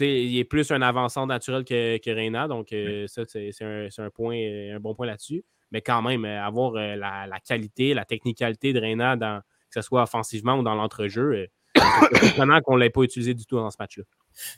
il 0.00 0.38
est 0.38 0.44
plus 0.44 0.70
un 0.72 0.82
avançant 0.82 1.26
naturel 1.26 1.64
que, 1.64 1.98
que 1.98 2.10
Reyna, 2.10 2.48
donc 2.48 2.72
euh, 2.72 3.06
ça, 3.06 3.22
c'est 3.26 3.52
un, 3.60 3.88
un, 3.96 4.10
point, 4.10 4.36
un 4.36 4.80
bon 4.80 4.94
point 4.94 5.06
là-dessus. 5.06 5.44
mais 5.70 5.82
quand 5.82 6.02
même, 6.02 6.24
avoir 6.24 6.72
la, 6.72 7.38
qualité, 7.46 7.94
la 7.94 8.04
technicalité 8.04 8.72
de 8.72 8.80
Reina, 8.80 9.16
dans, 9.16 9.40
que 9.40 9.80
ce 9.80 9.82
soit 9.82 10.02
offensivement 10.02 10.58
ou 10.58 10.62
dans 10.62 10.74
l'entrejeu, 10.74 11.46
c'est 11.76 12.26
étonnant 12.34 12.60
qu'on 12.60 12.74
ne 12.74 12.80
l'ait 12.80 12.90
pas 12.90 13.02
utilisé 13.02 13.34
du 13.34 13.46
tout 13.46 13.56
dans 13.56 13.70
ce 13.70 13.76
match-là. 13.78 14.02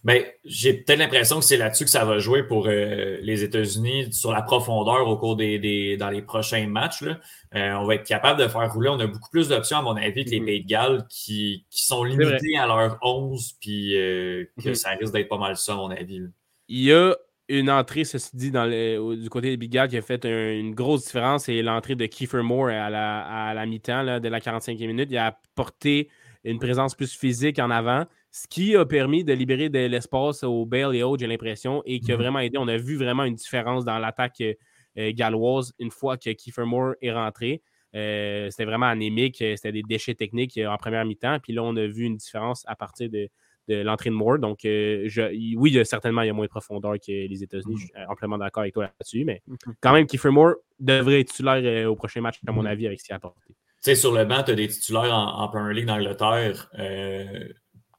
Ben, 0.04 0.24
j'ai 0.44 0.74
peut-être 0.74 0.98
l'impression 0.98 1.38
que 1.38 1.44
c'est 1.44 1.56
là-dessus 1.56 1.84
que 1.84 1.90
ça 1.90 2.04
va 2.04 2.18
jouer 2.18 2.42
pour 2.42 2.66
euh, 2.66 3.18
les 3.22 3.42
États-Unis 3.42 4.12
sur 4.12 4.32
la 4.32 4.42
profondeur 4.42 5.06
au 5.08 5.16
cours 5.16 5.36
des, 5.36 5.96
dans 5.98 6.10
les 6.10 6.22
prochains 6.22 6.66
matchs. 6.66 7.02
Là. 7.02 7.18
Euh, 7.54 7.72
on 7.74 7.84
va 7.84 7.96
être 7.96 8.06
capable 8.06 8.40
de 8.40 8.48
faire 8.48 8.72
rouler. 8.72 8.88
On 8.88 9.00
a 9.00 9.06
beaucoup 9.06 9.30
plus 9.30 9.48
d'options, 9.48 9.78
à 9.78 9.82
mon 9.82 9.96
avis, 9.96 10.24
que 10.24 10.30
les 10.30 10.40
mm-hmm. 10.40 10.44
Pays 10.44 10.62
de 10.62 10.68
Galles 10.68 11.06
qui, 11.08 11.66
sont 11.70 12.04
limités 12.04 12.56
à 12.56 12.66
leur 12.66 12.98
11, 13.02 13.56
puis 13.60 13.96
euh, 13.96 14.44
que 14.62 14.70
mm-hmm. 14.70 14.74
ça 14.74 14.90
risque 14.90 15.12
d'être 15.12 15.28
pas 15.28 15.38
mal 15.38 15.56
ça, 15.56 15.72
à 15.72 15.76
mon 15.76 15.90
avis. 15.90 16.20
Il 16.68 16.82
y 16.82 16.92
a 16.92 17.16
une 17.48 17.70
entrée, 17.70 18.04
ceci 18.04 18.36
dit, 18.36 18.50
dans 18.50 18.68
du 18.68 19.28
côté 19.28 19.48
des 19.48 19.56
Big 19.56 19.72
Galles 19.72 19.88
qui 19.88 19.96
a 19.96 20.02
fait 20.02 20.24
une 20.24 20.74
grosse 20.74 21.06
différence, 21.06 21.44
c'est 21.44 21.62
l'entrée 21.62 21.96
de 21.96 22.06
Kiefer 22.06 22.42
Moore 22.42 22.68
à 22.68 22.90
la, 22.90 23.22
à 23.22 23.54
la 23.54 23.66
mi-temps 23.66 24.20
de 24.20 24.28
la 24.28 24.38
45e 24.38 24.86
minute. 24.86 25.08
Il 25.10 25.18
a 25.18 25.26
apporté 25.26 26.08
une 26.44 26.58
présence 26.58 26.94
plus 26.94 27.12
physique 27.12 27.58
en 27.58 27.70
avant 27.70 28.06
ce 28.30 28.46
qui 28.46 28.76
a 28.76 28.86
permis 28.86 29.24
de 29.24 29.32
libérer 29.32 29.68
de 29.68 29.78
l'espace 29.80 30.44
au 30.44 30.64
Bale 30.64 30.94
et 30.94 31.02
autres, 31.02 31.20
j'ai 31.20 31.26
l'impression, 31.26 31.82
et 31.84 32.00
qui 32.00 32.12
a 32.12 32.16
mhm. 32.16 32.22
vraiment 32.22 32.38
aidé. 32.38 32.58
On 32.58 32.68
a 32.68 32.76
vu 32.76 32.96
vraiment 32.96 33.24
une 33.24 33.34
différence 33.34 33.84
dans 33.84 33.98
l'attaque 33.98 34.40
euh, 34.40 34.54
euh, 34.98 35.12
galloise 35.12 35.72
une 35.78 35.90
fois 35.90 36.16
que 36.16 36.30
Kiefer 36.30 36.64
Moore 36.64 36.94
est 37.02 37.12
rentré. 37.12 37.62
Euh, 37.96 38.48
c'était 38.50 38.66
vraiment 38.66 38.86
anémique, 38.86 39.38
c'était 39.38 39.72
des 39.72 39.82
déchets 39.82 40.14
techniques 40.14 40.58
en 40.64 40.76
première 40.76 41.04
mi-temps. 41.04 41.38
Puis 41.40 41.52
là, 41.52 41.62
on 41.64 41.74
a 41.74 41.86
vu 41.86 42.04
une 42.04 42.16
différence 42.16 42.62
à 42.68 42.76
partir 42.76 43.10
de, 43.10 43.28
l'entrée 43.68 44.10
de 44.10 44.14
Moore. 44.14 44.38
Donc, 44.38 44.60
je, 44.62 45.56
oui, 45.56 45.84
certainement, 45.84 46.22
il 46.22 46.26
y 46.28 46.30
a 46.30 46.32
moins 46.32 46.46
de 46.46 46.50
profondeur 46.50 46.94
que 46.94 47.10
les 47.10 47.42
États-Unis. 47.42 47.76
Je 47.78 47.86
suis 47.86 47.92
amplement 48.08 48.38
d'accord 48.38 48.62
avec 48.62 48.74
toi 48.74 48.84
là-dessus. 48.84 49.24
Mais 49.24 49.42
mhm. 49.46 49.56
quand 49.80 49.92
même, 49.92 50.06
Kiefer 50.06 50.30
Moore 50.30 50.54
devrait 50.78 51.20
être 51.20 51.28
titulaire 51.28 51.90
au 51.90 51.96
prochain 51.96 52.20
match, 52.20 52.38
à 52.46 52.52
mon 52.52 52.62
mhm. 52.62 52.68
avis, 52.68 52.86
avec 52.86 53.00
ce 53.00 53.06
qu'il 53.06 53.12
a 53.12 53.16
apporté. 53.16 53.40
Tu 53.48 53.54
sais, 53.80 53.94
sur 53.96 54.12
le 54.12 54.24
banc, 54.24 54.42
tu 54.44 54.52
as 54.52 54.54
des 54.54 54.68
titulaires 54.68 55.12
en, 55.12 55.42
en 55.42 55.48
Premier 55.48 55.74
League 55.74 55.86
d'Angleterre 55.86 56.70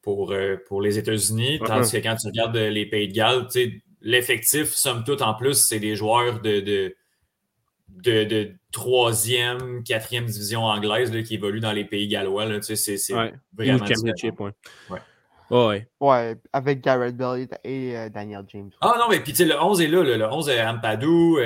pour, 0.02 0.32
euh, 0.32 0.58
pour 0.68 0.82
les 0.82 0.98
États-Unis, 0.98 1.60
tandis 1.66 1.92
que 1.92 1.98
quand 1.98 2.16
tu 2.16 2.28
regardes 2.28 2.56
euh, 2.56 2.70
les 2.70 2.86
Pays 2.86 3.08
de 3.08 3.14
Galles, 3.14 3.48
l'effectif, 4.02 4.70
somme 4.70 5.04
toute, 5.04 5.22
en 5.22 5.34
plus, 5.34 5.56
c'est 5.56 5.80
des 5.80 5.96
joueurs 5.96 6.42
de, 6.42 6.60
de, 6.60 6.96
de, 8.24 8.52
troisième, 8.72 9.84
quatrième 9.84 10.26
division 10.26 10.64
anglaise 10.64 11.14
là, 11.14 11.22
qui 11.22 11.36
évoluent 11.36 11.60
dans 11.60 11.74
les 11.74 11.86
pays 11.86 12.08
gallois. 12.08 12.48
C'est 12.62 12.98
vraiment 13.56 13.86
championship, 13.86 14.40
ouais. 14.40 14.52
ouais. 15.52 15.88
ouais. 16.00 16.36
avec 16.54 16.82
Garrett 16.82 17.16
Bell 17.16 17.48
et 17.64 17.98
euh, 17.98 18.10
Daniel 18.10 18.46
James. 18.48 18.72
Ah 18.80 18.96
non, 18.98 19.06
mais 19.10 19.20
puis 19.20 19.34
le 19.34 19.62
11 19.62 19.82
est 19.82 19.88
là, 19.88 20.04
le 20.04 20.26
11 20.26 20.50
est 20.50 20.66
Ampadou, 20.66 21.38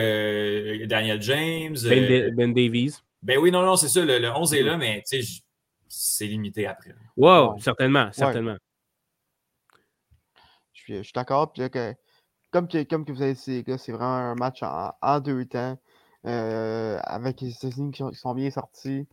Daniel 0.86 1.22
James. 1.22 1.76
Ben, 1.84 2.34
ben, 2.36 2.54
Davies. 2.54 3.00
Ben 3.22 3.40
oui, 3.40 3.52
non, 3.52 3.64
non, 3.66 3.76
c'est 3.76 3.90
ça, 3.90 4.06
le, 4.06 4.30
11 4.30 4.54
est 4.54 4.62
là, 4.62 4.78
mais 4.78 5.04
tu 5.10 5.22
sais, 5.22 5.42
c'est 5.96 6.28
limité 6.28 6.68
après. 6.68 6.94
Wow, 7.16 7.58
certainement, 7.60 8.12
certainement. 8.12 8.58
Je 10.74 11.02
suis, 11.02 11.12
d'accord. 11.14 11.54
comme, 12.52 12.68
que, 12.68 12.84
comme 12.84 13.06
que 13.06 13.12
vous 13.12 13.22
avez 13.22 13.34
dit, 13.34 13.64
c'est 13.78 13.92
vraiment 13.92 14.16
un 14.16 14.36
match 14.36 14.62
en, 14.62 15.20
deux 15.20 15.46
temps. 15.46 15.78
Euh, 16.26 17.00
avec 17.04 17.40
les 17.42 17.52
États-Unis 17.52 17.92
qui, 17.92 18.04
sont 18.14 18.34
bien 18.34 18.50
sortis. 18.50 19.08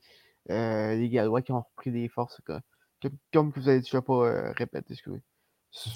Euh, 0.51 0.95
les 0.95 1.09
Gallois 1.09 1.43
qui 1.43 1.53
ont 1.53 1.61
repris 1.61 1.93
des 1.93 2.09
forces. 2.09 2.41
Comme, 3.33 3.51
vous 3.55 3.69
avez 3.69 3.81
dit, 3.81 3.89
je 3.89 3.97
ne 3.97 4.01
vais 4.01 4.05
pas 4.05 4.27
euh, 4.27 4.53
répéter 4.53 4.95
ce 4.95 5.03
que, 5.03 5.11
ce 5.71 5.91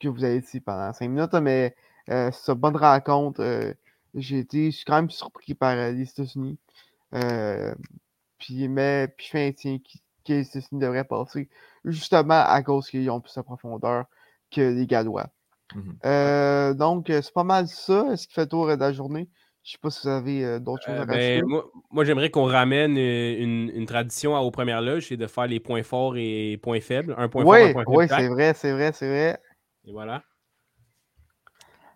que, 0.00 0.08
vous 0.08 0.24
avez 0.24 0.40
dit 0.40 0.60
pendant 0.60 0.92
cinq 0.92 1.08
minutes, 1.08 1.34
mais 1.34 1.76
c'est 2.06 2.48
une 2.48 2.54
bonne 2.54 2.76
rencontre. 2.76 3.74
J'ai 4.14 4.38
été 4.40 4.70
quand 4.86 4.96
même 4.96 5.10
surpris 5.10 5.54
par 5.54 5.76
les 5.76 6.10
États-Unis. 6.10 6.58
puis, 8.38 8.68
mais 8.68 9.08
puis 9.16 9.26
je 9.26 9.30
fais 9.30 9.48
un 9.48 9.52
tien 9.52 9.78
qui, 9.78 10.03
que 10.24 10.42
ceci 10.42 10.68
devrait 10.72 11.04
passer, 11.04 11.48
justement 11.84 12.42
à 12.46 12.62
cause 12.62 12.88
qu'ils 12.88 13.10
ont 13.10 13.20
plus 13.20 13.34
de 13.34 13.42
profondeur 13.42 14.06
que 14.50 14.60
les 14.60 14.86
Gallois. 14.86 15.28
Mhm. 15.74 15.96
Euh, 16.04 16.74
donc, 16.74 17.10
euh, 17.10 17.22
c'est 17.22 17.32
pas 17.32 17.44
mal 17.44 17.68
ça, 17.68 18.16
ce 18.16 18.26
qui 18.26 18.34
fait 18.34 18.42
le 18.42 18.48
tour 18.48 18.66
de 18.66 18.74
la 18.74 18.92
journée. 18.92 19.28
Je 19.62 19.70
ne 19.70 19.72
sais 19.72 19.78
pas 19.80 19.90
si 19.90 20.00
vous 20.02 20.08
avez 20.12 20.44
euh, 20.44 20.58
d'autres 20.58 20.84
choses 20.84 21.00
à 21.00 21.06
ben, 21.06 21.14
rajouter. 21.14 21.42
moi, 21.90 22.04
j'aimerais 22.04 22.30
qu'on 22.30 22.44
ramène 22.44 22.98
une, 22.98 23.86
tradition 23.86 24.36
aux 24.36 24.50
premières 24.50 24.82
loges, 24.82 25.08
c'est 25.08 25.16
de 25.16 25.26
faire 25.26 25.46
les 25.46 25.58
points 25.58 25.82
forts 25.82 26.16
et 26.16 26.58
points 26.62 26.80
faibles. 26.80 27.14
Un 27.16 27.28
point 27.28 27.44
fort, 27.44 27.54
un 27.54 27.72
point 27.72 27.84
faible. 27.84 27.96
Oui, 27.96 28.06
c'est 28.08 28.28
vrai, 28.28 28.54
c'est 28.54 28.72
vrai, 28.72 28.92
c'est 28.92 29.08
vrai. 29.08 29.38
Et 29.86 29.92
voilà. 29.92 30.22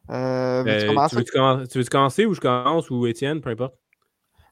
tu, 0.08 0.14
veux 0.14 0.76
-tu, 0.84 1.88
commencer 1.88 2.24
ou 2.24 2.34
je 2.34 2.40
commence 2.40 2.88
ou 2.90 3.06
Étienne, 3.06 3.42
peu 3.42 3.50
importe? 3.50 3.74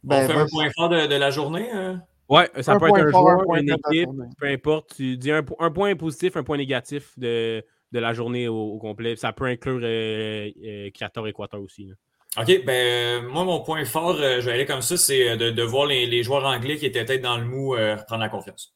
Ben, 0.05 0.25
On 0.25 0.27
fait 0.29 0.39
un 0.39 0.47
point 0.47 0.71
fort 0.77 0.91
de, 0.91 1.07
de 1.07 1.15
la 1.15 1.31
journée? 1.31 1.71
Hein? 1.73 2.03
Ouais, 2.29 2.51
ça 2.61 2.79
peut 2.79 2.89
être 2.89 3.07
un 3.07 3.11
joueur, 3.11 3.55
une 3.55 3.71
équipe, 3.71 4.11
peu 4.39 4.47
importe. 4.47 4.97
Tu 4.97 5.17
dis 5.17 5.31
un, 5.31 5.43
point 5.43 5.95
positif, 5.95 6.37
un 6.37 6.43
point 6.43 6.57
négatif 6.57 7.17
de, 7.19 7.65
de 7.93 7.99
la 7.99 8.13
journée 8.13 8.49
au, 8.49 8.79
complet. 8.79 9.17
Ça 9.17 9.33
peut 9.33 9.45
inclure 9.45 9.81
euh, 9.83 10.51
euh 10.65 10.87
Équateur 10.87 11.61
aussi. 11.61 11.91
OK, 12.39 12.65
ben 12.65 13.25
moi, 13.27 13.45
mon 13.45 13.63
point 13.63 13.85
fort, 13.85 14.17
euh, 14.21 14.41
je 14.41 14.47
vais 14.47 14.53
aller 14.53 14.67
comme 14.67 14.83
ça, 14.83 14.97
c'est 14.97 15.31
euh, 15.31 15.53
de, 15.53 15.63
voir 15.63 15.87
les, 15.87 16.23
joueurs 16.23 16.45
anglais 16.45 16.77
qui 16.77 16.85
étaient 16.85 17.05
peut-être 17.05 17.23
dans 17.23 17.39
le 17.39 17.45
mou 17.45 17.71
reprendre 17.71 18.23
la 18.23 18.29
confiance. 18.29 18.75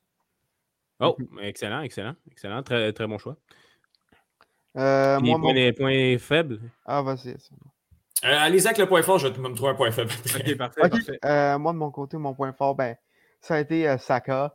Oh, 1.00 1.16
excellent, 1.42 1.80
excellent, 1.80 2.14
excellent. 2.30 2.62
Très, 2.62 2.92
très 2.92 3.06
bon 3.06 3.18
choix. 3.18 3.36
moi, 4.74 5.18
points, 5.18 5.54
mon... 5.54 5.72
points 5.72 6.18
faibles? 6.18 6.60
Ah, 6.86 7.02
vas-y. 7.02 7.34
allez 8.22 8.66
avec 8.66 8.78
le 8.78 8.86
point 8.86 9.02
fort, 9.02 9.18
je 9.18 9.28
vais 9.28 9.38
me 9.38 9.54
trouver 9.54 9.72
un 9.72 9.74
point 9.74 9.90
faible. 9.90 10.12
OK, 10.36 10.56
parfait. 10.56 11.58
moi, 11.58 11.72
de 11.72 11.78
mon 11.78 11.90
côté, 11.90 12.16
mon 12.16 12.34
point 12.34 12.52
fort, 12.52 12.74
ben, 12.74 12.96
ça 13.40 13.54
a 13.54 13.60
été 13.60 13.96
Saka. 13.98 14.54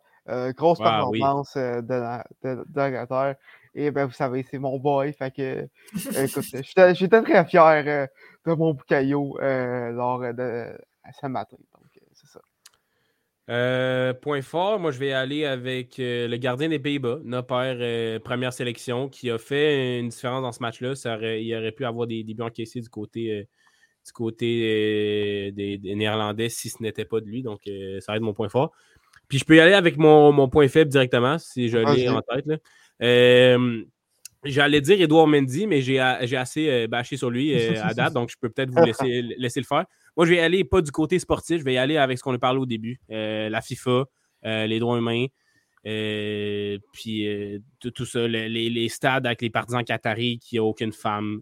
grosse 0.56 0.80
performance 0.80 1.56
de 1.56 2.76
l'Angleterre. 2.76 3.36
Et 3.78 3.92
ben, 3.92 4.06
vous 4.06 4.14
savez, 4.14 4.46
c'est 4.50 4.58
mon 4.58 4.80
boy. 4.80 5.12
Fait 5.14 5.32
que, 5.36 5.68
écoute, 6.24 6.46
j'étais 6.96 7.22
très 7.22 7.46
fier 7.46 8.10
de 8.46 8.54
mon 8.54 8.74
boucaillot 8.74 9.38
lors 9.40 10.22
de 10.34 10.78
ce 11.22 11.28
matin. 11.28 11.58
Donc, 11.74 12.04
c'est 12.14 12.28
ça. 12.28 14.14
point 14.22 14.42
fort, 14.42 14.80
moi 14.80 14.92
je 14.92 15.00
vais 15.00 15.12
aller 15.12 15.46
avec 15.46 15.96
le 15.98 16.36
gardien 16.38 16.70
des 16.70 16.80
Pays-Bas, 16.80 17.20
notre 17.24 17.48
père, 17.48 18.22
première 18.22 18.54
sélection, 18.54 19.10
qui 19.10 19.30
a 19.30 19.38
fait 19.38 20.00
une 20.00 20.08
différence 20.10 20.42
dans 20.42 20.54
ce 20.54 20.62
match-là. 20.62 20.94
Il 21.38 21.56
aurait 21.56 21.74
pu 21.74 21.86
avoir 21.86 22.08
des, 22.08 22.24
des 22.24 22.34
buts 22.34 22.44
encaissés 22.44 22.80
du 22.80 22.90
côté, 22.90 23.48
du 24.06 24.12
côté 24.14 25.52
des, 25.52 25.80
Néerlandais 25.96 26.50
si 26.50 26.70
ce 26.70 26.82
n'était 26.82 27.06
pas 27.06 27.20
de 27.22 27.26
lui. 27.26 27.44
Donc 27.44 27.62
ça 28.00 28.12
va 28.12 28.18
être 28.18 28.24
mon 28.24 28.34
point 28.34 28.50
fort. 28.50 28.72
Puis 29.28 29.40
je 29.40 29.46
peux 29.46 29.56
y 29.56 29.60
aller 29.60 29.74
avec 29.74 29.98
mon, 29.98 30.48
point 30.50 30.68
faible 30.68 30.92
directement, 30.92 31.38
si 31.38 31.70
je 31.70 31.78
l'ai 31.78 32.10
en 32.10 32.22
tête. 32.22 32.46
Euh, 33.02 33.84
j'allais 34.44 34.82
dire 34.82 35.02
Edouard 35.02 35.28
Mendy, 35.28 35.68
mais 35.68 35.82
j'ai 35.82 36.00
assez 36.00 36.70
euh, 36.70 36.88
bâché 36.88 37.18
sur 37.18 37.30
lui 37.30 37.54
euh, 37.54 37.82
à 37.84 37.94
date, 37.94 38.14
donc 38.14 38.30
je 38.30 38.36
peux 38.40 38.50
peut-être 38.50 38.70
vous 38.70 38.84
laisser, 38.84 39.22
laisser, 39.38 39.60
le 39.60 39.66
faire. 39.66 39.86
Moi, 40.16 40.26
je 40.26 40.32
vais 40.32 40.38
y 40.38 40.42
aller 40.42 40.64
pas 40.64 40.82
du 40.82 40.92
côté 40.92 41.20
sportif, 41.20 41.60
je 41.60 41.66
vais 41.66 41.74
y 41.74 41.78
aller 41.78 41.98
avec 41.98 42.18
ce 42.18 42.24
qu'on 42.24 42.34
a 42.34 42.40
parlé 42.40 42.60
au 42.60 42.66
début. 42.66 43.00
la 43.10 43.62
FIFA, 43.62 44.06
les 44.44 44.80
droits 44.80 44.98
humains, 44.98 45.26
puis 45.84 47.62
tout, 47.80 48.06
ça, 48.06 48.28
les, 48.28 48.90
stades 48.90 49.26
avec 49.26 49.42
les 49.42 49.50
partisans 49.50 49.84
qataris 49.84 50.40
qui 50.40 50.58
n'ont 50.58 50.66
aucune 50.66 50.94
femme, 50.94 51.42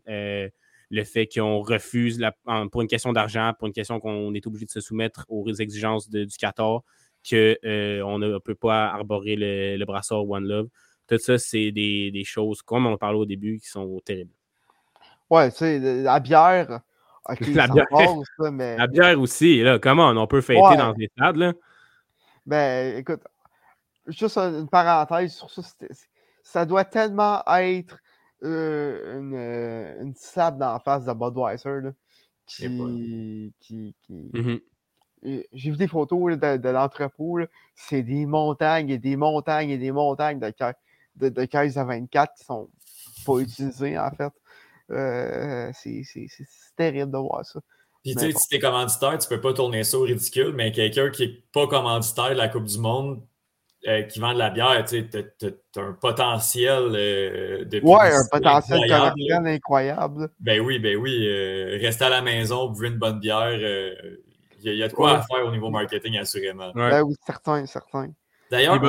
le 0.94 1.04
fait 1.04 1.28
qu'on 1.28 1.60
refuse 1.60 2.24
pour 2.72 2.84
une 2.84 2.88
question 2.88 3.14
d'argent, 3.14 3.52
pour 3.58 3.68
une 3.68 3.74
question 3.74 4.00
qu'on 4.00 4.32
est 4.36 4.46
obligé 4.46 4.66
de 4.66 4.70
se 4.70 4.80
soumettre 4.80 5.26
aux 5.28 5.52
exigences 5.52 6.08
du 6.08 6.28
Qatar 6.38 6.82
qu'on 7.28 7.36
euh, 7.36 8.18
ne 8.20 8.38
peut 8.38 8.54
pas 8.54 8.90
arborer 8.90 9.36
le, 9.36 9.84
brassard 9.86 10.30
One 10.30 10.46
Love. 10.46 10.68
Tout 11.08 11.18
ça, 11.18 11.40
c'est 11.40 11.72
des, 11.72 12.24
choses, 12.26 12.62
comme 12.62 12.86
on 12.86 12.96
parlait 12.98 13.18
au 13.18 13.26
début, 13.26 13.60
qui 13.60 13.70
sont 13.70 14.00
terribles. 14.06 14.34
Ouais, 15.32 15.50
tu 15.50 15.58
sais, 15.58 15.80
la 15.80 16.20
bière. 16.20 16.82
la, 17.56 17.68
bière 17.68 17.88
la 18.38 18.88
bière 18.88 19.20
aussi, 19.20 19.64
là, 19.64 19.80
comment 19.80 20.10
on 20.10 20.28
peut 20.28 20.42
fêter 20.42 20.78
dans 20.78 20.94
des 20.94 21.10
stades, 21.18 21.38
là? 21.38 21.54
Ben, 22.46 22.98
écoute, 22.98 23.22
juste 24.06 24.38
une 24.38 24.68
parenthèse 24.68 25.34
sur 25.34 25.50
ça, 25.50 25.62
ça 26.44 26.66
doit 26.66 26.84
tellement 26.84 27.42
être 27.48 27.98
euh, 28.44 29.20
une, 29.20 29.34
euh, 29.36 30.04
une 30.04 30.16
salade 30.16 30.58
dans 30.58 30.74
la 30.74 30.80
face 30.80 31.06
de 31.06 31.14
Budweiser, 31.14 31.82
là, 31.82 31.92
qui, 32.46 33.54
qui, 33.60 33.96
qui, 34.02 34.30
mm-hmm 34.34 34.62
j'ai 35.24 35.72
vu 35.72 35.78
des 35.78 35.88
photos 35.88 36.38
de, 36.38 36.70
l'entrepôt. 36.70 37.40
C'est 37.76 38.04
des 38.04 38.26
montagnes 38.26 38.90
et 38.90 38.98
des 38.98 39.16
montagnes 39.16 39.70
et 39.70 39.78
des 39.78 39.92
montagnes 39.92 40.40
de, 40.40 40.54
de, 41.16 41.30
de 41.30 41.46
caisses 41.46 41.78
à 41.78 41.84
24 41.86 42.34
qui 42.36 42.44
sont 42.44 42.70
pas 43.26 43.40
utilisées, 43.40 43.98
en 43.98 44.12
fait. 44.12 44.34
Euh, 44.92 45.72
c'est 45.74 46.04
terrible 46.76 47.12
de 47.12 47.18
voir 47.18 47.46
ça. 47.46 47.60
Puis, 48.04 48.16
tu 48.16 48.20
sais, 48.20 48.32
si 48.34 48.48
t'es 48.50 48.60
commanditaire, 48.60 49.18
tu 49.18 49.30
peux 49.30 49.40
pas 49.40 49.54
tourner 49.54 49.86
ça 49.86 49.98
au 49.98 50.02
ridicule, 50.02 50.52
mais 50.54 50.74
quelqu'un 50.74 51.10
qui 51.10 51.24
est 51.24 51.44
pas 51.54 51.68
commanditaire 51.68 52.32
de 52.32 52.36
la 52.36 52.50
Coupe 52.50 52.66
du 52.66 52.78
Monde, 52.78 53.26
euh, 53.88 54.04
qui 54.04 54.20
vend 54.20 54.34
de 54.34 54.40
la 54.40 54.50
bière, 54.50 54.84
tu 54.86 54.98
as, 54.98 55.80
un 55.82 55.94
potentiel 55.94 56.92
euh, 56.94 57.66
de 57.66 57.82
Ouais, 57.84 58.14
un 58.14 58.28
potentiel 58.32 58.92
incroyable. 59.46 60.30
Ben 60.40 60.62
oui, 60.62 60.80
ben 60.80 60.98
oui. 60.98 61.28
rester 61.80 62.06
à 62.06 62.10
la 62.10 62.22
maison, 62.22 62.70
boire 62.70 62.92
une 62.92 62.98
bonne 62.98 63.20
bière, 63.20 63.54
Il 64.64 64.74
y, 64.74 64.84
a, 64.84 64.88
de 64.88 64.94
quoi 64.94 65.20
à 65.20 65.22
faire 65.22 65.46
au 65.46 65.52
niveau 65.52 65.70
marketing, 65.70 66.18
assurément. 66.18 66.72
Ben 66.74 67.02
oui, 67.04 67.16
certain, 67.26 67.66
certain. 67.66 68.12
D'ailleurs. 68.50 68.80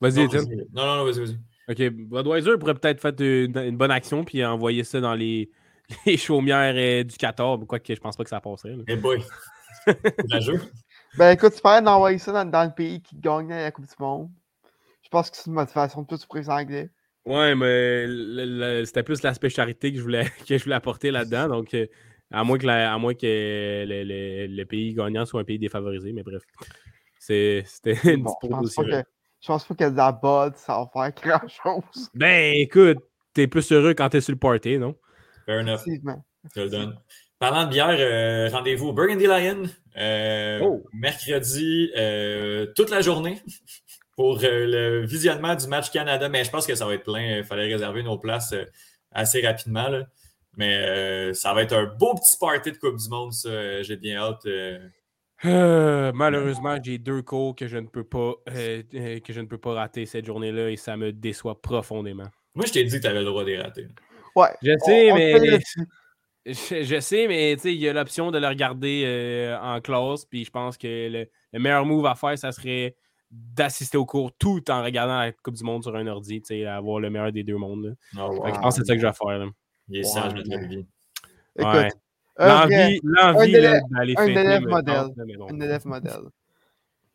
Vas-y, 0.00 0.20
Étienne. 0.20 0.46
Non, 0.72 0.86
non, 0.86 0.96
non, 0.96 1.04
vas-y, 1.04 1.20
vas-y. 1.20 1.38
OK. 1.68 1.90
Budweiser 1.90 2.56
pourrait 2.58 2.74
peut-être 2.74 3.00
faire 3.00 3.12
une, 3.18 3.76
bonne 3.76 3.90
action 3.90 4.24
puis 4.24 4.44
envoyer 4.44 4.84
ça 4.84 5.00
dans 5.00 5.14
les, 5.14 5.50
les 6.06 6.16
chaumières 6.16 6.74
euh, 6.76 7.04
du 7.04 7.16
14. 7.16 7.66
Quoi 7.66 7.78
que 7.78 7.94
je 7.94 8.00
pense 8.00 8.16
pas 8.16 8.24
que 8.24 8.30
ça 8.30 8.40
passerait. 8.40 8.76
Eh 8.86 8.96
boy. 8.96 9.22
C'est 9.86 10.28
la 10.28 10.40
jeu. 10.40 10.60
Ben 11.18 11.32
écoute, 11.32 11.52
tu 11.52 11.60
pourrais 11.60 11.82
d'envoyer 11.82 12.18
ça 12.18 12.44
dans, 12.44 12.64
le 12.64 12.72
pays 12.72 13.02
qui 13.02 13.16
gagne 13.16 13.48
la 13.48 13.72
Coupe 13.72 13.86
du 13.86 13.94
Monde. 13.98 14.30
Je 15.02 15.08
pense 15.08 15.30
que 15.30 15.36
c'est 15.36 15.46
une 15.46 15.54
motivation 15.54 16.02
de 16.02 16.06
tout 16.06 16.18
pour 16.28 16.48
anglais. 16.48 16.90
Ouais, 17.26 17.56
mais 17.56 18.84
c'était 18.86 19.02
plus 19.02 19.20
l'aspect 19.24 19.50
charité 19.50 19.90
que 19.90 19.98
je 19.98 20.02
voulais, 20.02 20.26
que 20.48 20.56
je 20.56 20.62
voulais 20.62 20.76
apporter 20.76 21.10
là-dedans. 21.10 21.48
Donc, 21.56 21.74
euh, 21.74 21.88
à 22.30 22.44
moins 22.44 22.56
que, 22.56 22.68
à 22.68 22.96
moins 22.98 23.14
que 23.14 23.26
le, 23.26 24.64
pays 24.64 24.94
gagnant 24.94 25.26
soit 25.26 25.40
un 25.40 25.44
pays 25.44 25.58
défavorisé, 25.58 26.12
mais 26.12 26.22
bref. 26.22 26.44
C'était 27.18 27.64
une 28.04 28.22
bon, 28.22 28.34
petite 28.34 28.50
proposition. 28.50 28.84
Je 29.40 29.46
pense 29.46 29.64
pas 29.64 29.74
que 29.74 29.84
la 29.84 30.12
bode, 30.12 30.56
ça 30.56 30.88
va 30.94 31.10
faire 31.10 31.40
grand-chose. 31.40 32.10
Ben, 32.14 32.54
écoute, 32.56 32.98
t'es 33.34 33.48
plus 33.48 33.72
heureux 33.72 33.94
quand 33.94 34.08
t'es 34.08 34.20
sur 34.20 34.32
le 34.32 34.38
party, 34.38 34.78
non? 34.78 34.94
Fair 35.46 35.62
enough. 35.62 35.80
Je 36.54 36.60
le 36.62 36.70
donne. 36.70 36.98
Parlant 37.38 37.64
de 37.64 37.70
bière, 37.70 37.96
euh, 37.98 38.48
rendez-vous 38.50 38.88
au 38.88 38.92
Burgundy 38.92 39.26
Lion 39.26 39.62
euh, 39.96 40.60
oh. 40.62 40.84
mercredi 40.92 41.90
euh, 41.96 42.66
toute 42.74 42.90
la 42.90 43.00
journée 43.00 43.40
pour 44.16 44.38
le 44.40 45.06
visionnement 45.06 45.54
du 45.54 45.66
match 45.68 45.90
Canada. 45.90 46.28
Mais 46.28 46.44
je 46.44 46.50
pense 46.50 46.66
que 46.66 46.74
ça 46.74 46.86
va 46.86 46.94
être 46.94 47.04
plein. 47.04 47.38
Il 47.38 47.44
fallait 47.44 47.72
réserver 47.72 48.02
nos 48.02 48.18
places 48.18 48.54
assez 49.12 49.46
rapidement. 49.46 49.88
Mais 50.56 51.32
ça 51.34 51.54
va 51.54 51.62
être 51.62 51.74
un 51.74 51.84
beau 51.84 52.14
petit 52.14 52.36
party 52.40 52.72
de 52.72 52.78
Coupe 52.78 52.96
du 52.96 53.08
Monde, 53.08 53.32
ça. 53.32 53.82
J'ai 53.82 53.96
bien 53.96 54.18
hâte. 54.18 54.46
Euh, 55.44 56.10
malheureusement, 56.14 56.78
j'ai 56.82 56.98
deux 56.98 57.22
cours 57.22 57.54
que 57.54 57.68
je 57.68 57.76
ne 57.76 57.86
peux 57.86 58.02
pas 58.02 58.34
euh, 58.50 58.82
que 59.20 59.32
je 59.32 59.40
ne 59.40 59.46
peux 59.46 59.58
pas 59.58 59.74
rater 59.74 60.04
cette 60.04 60.26
journée-là 60.26 60.70
et 60.70 60.76
ça 60.76 60.96
me 60.96 61.12
déçoit 61.12 61.60
profondément. 61.60 62.26
Moi, 62.54 62.66
je 62.66 62.72
t'ai 62.72 62.84
dit 62.84 62.96
que 62.96 63.02
tu 63.02 63.06
avais 63.06 63.20
le 63.20 63.26
droit 63.26 63.44
de 63.44 63.50
les 63.50 63.60
rater. 63.60 63.86
Ouais. 64.34 64.48
Je 64.62 64.72
sais, 64.84 65.12
mais. 65.12 65.60
Je, 66.48 67.00
sais, 67.00 67.28
mais 67.28 67.52
il 67.52 67.74
y 67.74 67.88
a 67.88 67.92
l'option 67.92 68.30
de 68.30 68.38
le 68.38 68.46
regarder 68.46 69.56
en 69.60 69.80
classe. 69.80 70.24
Puis 70.24 70.44
je 70.44 70.50
pense 70.50 70.76
que 70.78 71.26
le, 71.52 71.58
meilleur 71.58 71.84
move 71.84 72.06
à 72.06 72.14
faire, 72.14 72.38
ça 72.38 72.52
serait 72.52 72.96
d'assister 73.30 73.98
au 73.98 74.06
cours 74.06 74.32
tout 74.32 74.70
en 74.70 74.82
regardant 74.82 75.18
la 75.18 75.32
Coupe 75.32 75.54
du 75.54 75.64
Monde 75.64 75.82
sur 75.82 75.94
un 75.94 76.06
ordi, 76.06 76.42
avoir 76.66 77.00
le 77.00 77.10
meilleur 77.10 77.32
des 77.32 77.44
deux 77.44 77.56
mondes. 77.56 77.96
Oh, 78.18 78.42
je 78.46 78.58
pense 78.60 78.78
que 78.78 78.82
c'est 78.82 78.86
ça 78.86 78.94
que 78.94 79.00
je 79.00 79.06
vais 79.06 79.12
faire. 79.12 79.38
Là. 79.38 79.46
Il 79.88 79.98
est 79.98 80.02
sage, 80.04 80.34
notre 80.34 80.48
Écoute, 81.58 81.98
L'envie, 82.38 83.00
d'aller 83.50 84.14
faire. 84.14 84.22
Un 84.22 84.26
élève 84.26 84.62
modèle. 84.62 85.06
Un 85.48 85.60
élève 85.60 85.86
modèle. 85.86 86.22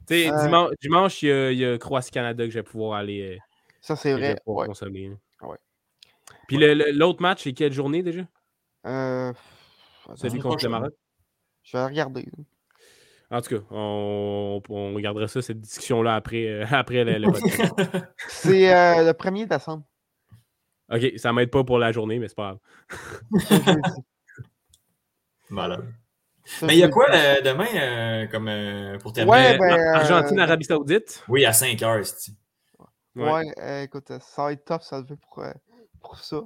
Tu 0.06 0.16
sais, 0.16 0.30
euh, 0.30 0.70
dimanche, 0.82 1.24
il 1.24 1.54
y 1.54 1.66
a, 1.66 1.78
Croatie-Canada 1.78 2.44
que 2.44 2.50
je 2.50 2.60
vais 2.60 2.64
pouvoir 2.64 3.00
aller. 3.00 3.36
Euh, 3.36 3.38
ça, 3.80 3.96
c'est 3.96 4.12
vrai. 4.14 4.36
Ouais. 4.46 4.66
consommer. 4.66 5.12
Ouais. 5.42 5.58
Puis 6.50 6.58
l'autre 6.94 7.22
match, 7.22 7.44
c'est 7.44 7.54
quelle 7.54 7.72
journée 7.72 8.04
déjà? 8.04 8.24
Euh... 8.86 9.34
Celui 10.16 10.40
contre 10.40 10.64
le 10.64 10.70
Maroc? 10.70 10.94
Je 11.64 11.78
vais 11.78 11.86
regarder. 11.86 12.28
En 13.32 13.42
tout 13.42 13.58
cas, 13.58 13.66
on, 13.72 14.62
on 14.70 14.94
regardera 14.94 15.28
ça, 15.28 15.42
cette 15.42 15.60
discussion-là, 15.62 16.16
après, 16.16 16.46
euh, 16.48 16.66
après 16.72 17.04
le, 17.04 17.18
le 17.18 17.34
C'est 18.28 18.70
le 19.04 19.12
1er 19.12 19.48
décembre. 19.48 19.84
Ok, 20.92 21.14
ça 21.18 21.34
m'aide 21.34 21.50
pas 21.50 21.64
pour 21.64 21.80
la 21.80 21.92
journée, 21.92 22.20
mais 22.20 22.28
c'est 22.28 22.36
pas 22.36 22.58
grave. 23.32 23.80
Malade. 25.50 25.94
Mais 26.62 26.76
il 26.76 26.80
y 26.80 26.84
a 26.84 26.90
quoi 26.90 27.08
euh, 27.10 27.42
demain 27.42 27.68
euh, 27.74 28.28
comme 28.28 28.50
euh, 28.50 28.98
pour 29.00 29.14
terminer? 29.14 29.38
Ouais, 29.38 29.58
ben, 29.58 29.80
Argentine, 29.96 30.40
Arabie 30.40 30.66
Saoudite. 30.66 31.24
Oui, 31.30 31.46
à 31.46 31.54
5 31.54 31.82
heures, 31.84 32.06
c'est 32.06 32.34
Ouais, 33.16 33.84
écoute, 33.84 34.12
ça 34.20 34.44
va 34.44 34.52
être 34.52 34.66
top, 34.66 34.82
ça 34.82 35.02
veut 35.02 35.16
pour, 35.16 35.46
pour 36.02 36.20
ça. 36.20 36.42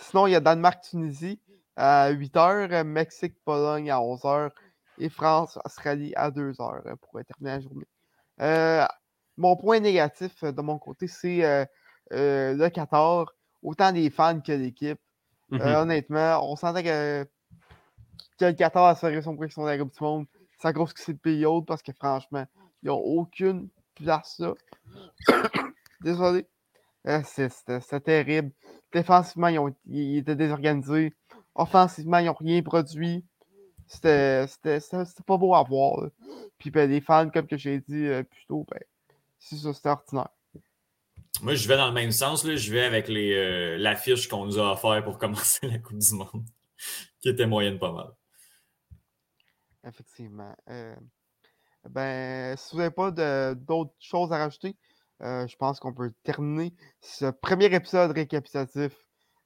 Sinon, 0.00 0.26
il 0.26 0.32
y 0.32 0.36
a 0.36 0.40
Danemark-Tunisie 0.40 1.40
à 1.76 2.10
8 2.10 2.36
heures, 2.36 2.84
Mexique-Pologne 2.84 3.90
à 3.90 4.00
11 4.00 4.24
heures 4.24 4.50
et 4.98 5.08
France-Australie 5.08 6.12
à 6.16 6.30
2 6.30 6.60
heures 6.60 6.82
pour 7.00 7.20
terminer 7.24 7.56
la 7.56 7.60
journée. 7.60 8.88
mon 9.36 9.56
point 9.56 9.80
négatif 9.80 10.44
de 10.44 10.62
mon 10.62 10.78
côté, 10.78 11.06
c'est 11.06 11.68
le 12.10 12.68
Qatar, 12.68 13.32
autant 13.62 13.92
des 13.92 14.10
fans 14.10 14.40
que 14.40 14.52
l'équipe. 14.52 15.00
Mhm. 15.50 15.60
honnêtement, 15.60 16.48
on 16.48 16.54
sentait 16.54 16.84
que 16.84 17.26
que 18.40 18.46
le 18.46 18.52
Qatar 18.54 18.86
a 18.86 18.94
fait 18.94 19.20
son 19.20 19.36
prédiction 19.36 19.64
de 19.64 19.68
la 19.68 19.78
Coupe 19.78 19.92
du 19.92 20.02
Monde, 20.02 20.26
c'est 20.58 20.68
à 20.68 20.72
cause 20.72 20.94
que 20.94 21.00
c'est 21.00 21.12
le 21.12 21.18
pays 21.18 21.44
autre 21.44 21.66
parce 21.66 21.82
que 21.82 21.92
franchement, 21.92 22.46
ils 22.82 22.86
n'ont 22.86 22.98
aucune 22.98 23.68
place 23.94 24.38
là. 24.38 24.54
Désolé. 26.00 26.46
Euh, 27.06 27.22
c'était 27.24 28.00
terrible. 28.00 28.52
Défensivement, 28.92 29.48
ils, 29.48 29.58
ont, 29.58 29.74
ils, 29.86 30.18
étaient 30.18 30.36
désorganisés. 30.36 31.14
Offensivement, 31.54 32.18
ils 32.18 32.26
n'ont 32.26 32.34
rien 32.34 32.62
produit. 32.62 33.24
C'était 33.86 34.46
pas 35.26 35.36
beau 35.36 35.54
à 35.54 35.62
voir. 35.62 36.08
Puis 36.58 36.70
ben, 36.70 36.88
les 36.88 37.00
fans, 37.00 37.28
comme 37.30 37.46
que 37.46 37.56
j'ai 37.56 37.80
dit 37.80 38.06
euh, 38.06 38.22
plus 38.22 38.46
tôt, 38.46 38.66
ben, 38.70 38.80
c'est 39.38 39.56
ça, 39.56 39.72
c'était 39.72 39.88
ordinaire. 39.88 40.28
Moi, 41.42 41.54
je 41.54 41.66
vais 41.66 41.76
dans 41.76 41.88
le 41.88 41.94
même 41.94 42.12
sens. 42.12 42.44
Là. 42.44 42.54
Je 42.54 42.72
vais 42.72 42.84
avec 42.84 43.08
euh, 43.08 43.78
l'affiche 43.78 44.28
qu'on 44.28 44.44
nous 44.44 44.58
a 44.58 44.72
offert 44.72 45.02
pour 45.02 45.18
commencer 45.18 45.66
la 45.66 45.78
Coupe 45.78 45.98
du 45.98 46.14
Monde, 46.14 46.44
qui 47.20 47.28
était 47.28 47.46
moyenne 47.46 47.78
pas 47.78 47.92
mal. 47.92 48.10
Effectivement. 49.84 50.54
Euh, 50.68 50.94
ben, 51.88 52.56
si 52.56 52.72
vous 52.72 52.78
n'avez 52.78 52.94
pas 52.94 53.10
d'autres 53.54 53.94
choses 53.98 54.32
à 54.32 54.38
rajouter, 54.38 54.76
euh, 55.22 55.46
je 55.46 55.56
pense 55.56 55.80
qu'on 55.80 55.92
peut 55.92 56.12
terminer 56.22 56.74
ce 57.00 57.26
premier 57.26 57.66
épisode 57.74 58.12
récapitulatif 58.12 58.92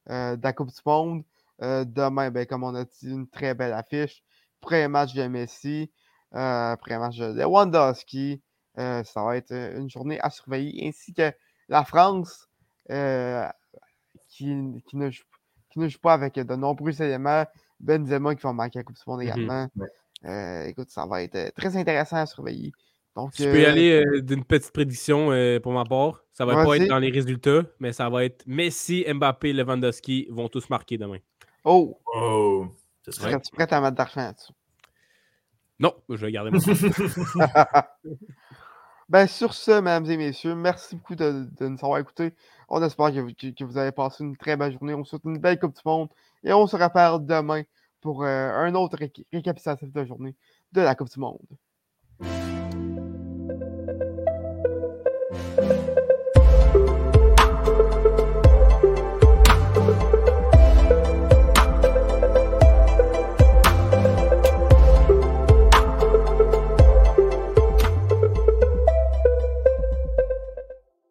euh, 0.09 0.35
de 0.35 0.43
la 0.43 0.53
Coupe 0.53 0.69
du 0.69 0.81
Monde. 0.85 1.23
demain, 1.59 2.31
ben, 2.31 2.45
comme 2.45 2.63
on 2.63 2.75
a 2.75 2.85
dit, 2.85 3.09
une 3.09 3.27
très 3.27 3.53
belle 3.53 3.73
affiche. 3.73 4.23
Premier 4.61 4.87
match 4.87 5.13
de 5.13 5.27
Messi, 5.27 5.91
premier 6.31 6.97
match 6.97 7.17
de 7.17 7.33
Lewandowski. 7.33 8.41
ça 8.75 9.03
va 9.15 9.37
être 9.37 9.51
une 9.51 9.89
journée 9.89 10.19
à 10.21 10.29
surveiller, 10.29 10.87
ainsi 10.87 11.13
que 11.13 11.31
la 11.69 11.83
France, 11.83 12.47
qui, 12.87 14.47
ne 14.53 15.09
joue, 15.09 15.23
qui, 15.69 15.79
ne 15.79 15.87
joue, 15.87 15.99
pas 15.99 16.13
avec 16.13 16.35
de 16.35 16.55
nombreux 16.55 17.01
éléments. 17.01 17.45
Benzema 17.79 18.35
qui 18.35 18.41
va 18.41 18.53
manquer 18.53 18.79
la 18.79 18.83
Coupe 18.83 18.95
du 18.95 19.03
Monde 19.05 19.19
mmh 19.19 19.23
également. 19.23 19.67
Euh, 20.25 20.65
écoute, 20.65 20.89
ça 20.89 21.05
va 21.05 21.21
être 21.21 21.35
euh, 21.35 21.49
très 21.55 21.77
intéressant 21.77 22.17
à 22.17 22.25
surveiller. 22.25 22.71
Donc, 23.15 23.31
je 23.37 23.45
peux 23.45 23.61
y 23.61 23.65
aller 23.65 24.03
euh, 24.03 24.21
d'une 24.21 24.43
petite 24.43 24.71
prédiction 24.71 25.29
pour 25.63 25.71
ma 25.71 25.85
part. 25.85 26.23
Ça 26.33 26.45
va 26.45 26.65
pas 26.65 26.77
être 26.77 26.87
dans 26.87 26.99
les 26.99 27.11
résultats, 27.11 27.63
mais 27.79 27.93
ça 27.93 28.09
va 28.09 28.25
être 28.25 28.43
Messi, 28.45 29.05
Mbappé, 29.07 29.53
Lewandowski 29.53 30.27
vont 30.29 30.49
tous 30.49 30.69
marquer 30.69 30.97
demain. 30.97 31.19
Oh! 31.63 31.97
Oh! 32.13 32.67
Serais-tu 33.07 33.51
prêt 33.51 33.71
à 33.71 33.81
mettre 33.81 33.95
d'argent 33.95 34.21
là-dessus? 34.21 34.53
Non, 35.79 35.93
je 36.09 36.25
vais 36.25 36.31
garder 36.31 36.51
mon 36.51 36.59
Ben, 39.07 39.27
sur 39.27 39.53
ce, 39.53 39.71
mesdames 39.71 40.09
et 40.09 40.17
messieurs, 40.17 40.55
merci 40.55 40.95
beaucoup 40.95 41.15
de, 41.15 41.47
nous 41.59 41.77
avoir 41.83 41.99
écoutés. 41.99 42.33
On 42.69 42.81
espère 42.81 43.11
que, 43.11 43.51
que, 43.51 43.63
vous 43.63 43.77
avez 43.77 43.91
passé 43.91 44.23
une 44.23 44.35
très 44.35 44.57
belle 44.57 44.73
journée. 44.73 44.95
On 44.95 44.99
vous 44.99 45.05
souhaite 45.05 45.25
une 45.25 45.37
belle 45.37 45.59
Coupe 45.59 45.75
du 45.75 45.81
Monde 45.85 46.09
et 46.43 46.51
on 46.53 46.65
se 46.65 46.75
rappelle 46.75 47.23
demain 47.23 47.61
pour 48.01 48.23
euh, 48.23 48.51
un 48.51 48.73
autre 48.73 48.97
récapitulatif 49.31 49.91
de 49.91 50.05
journée 50.05 50.35
de 50.71 50.81
la 50.81 50.95
Coupe 50.95 51.09
du 51.09 51.19
Monde. 51.19 51.37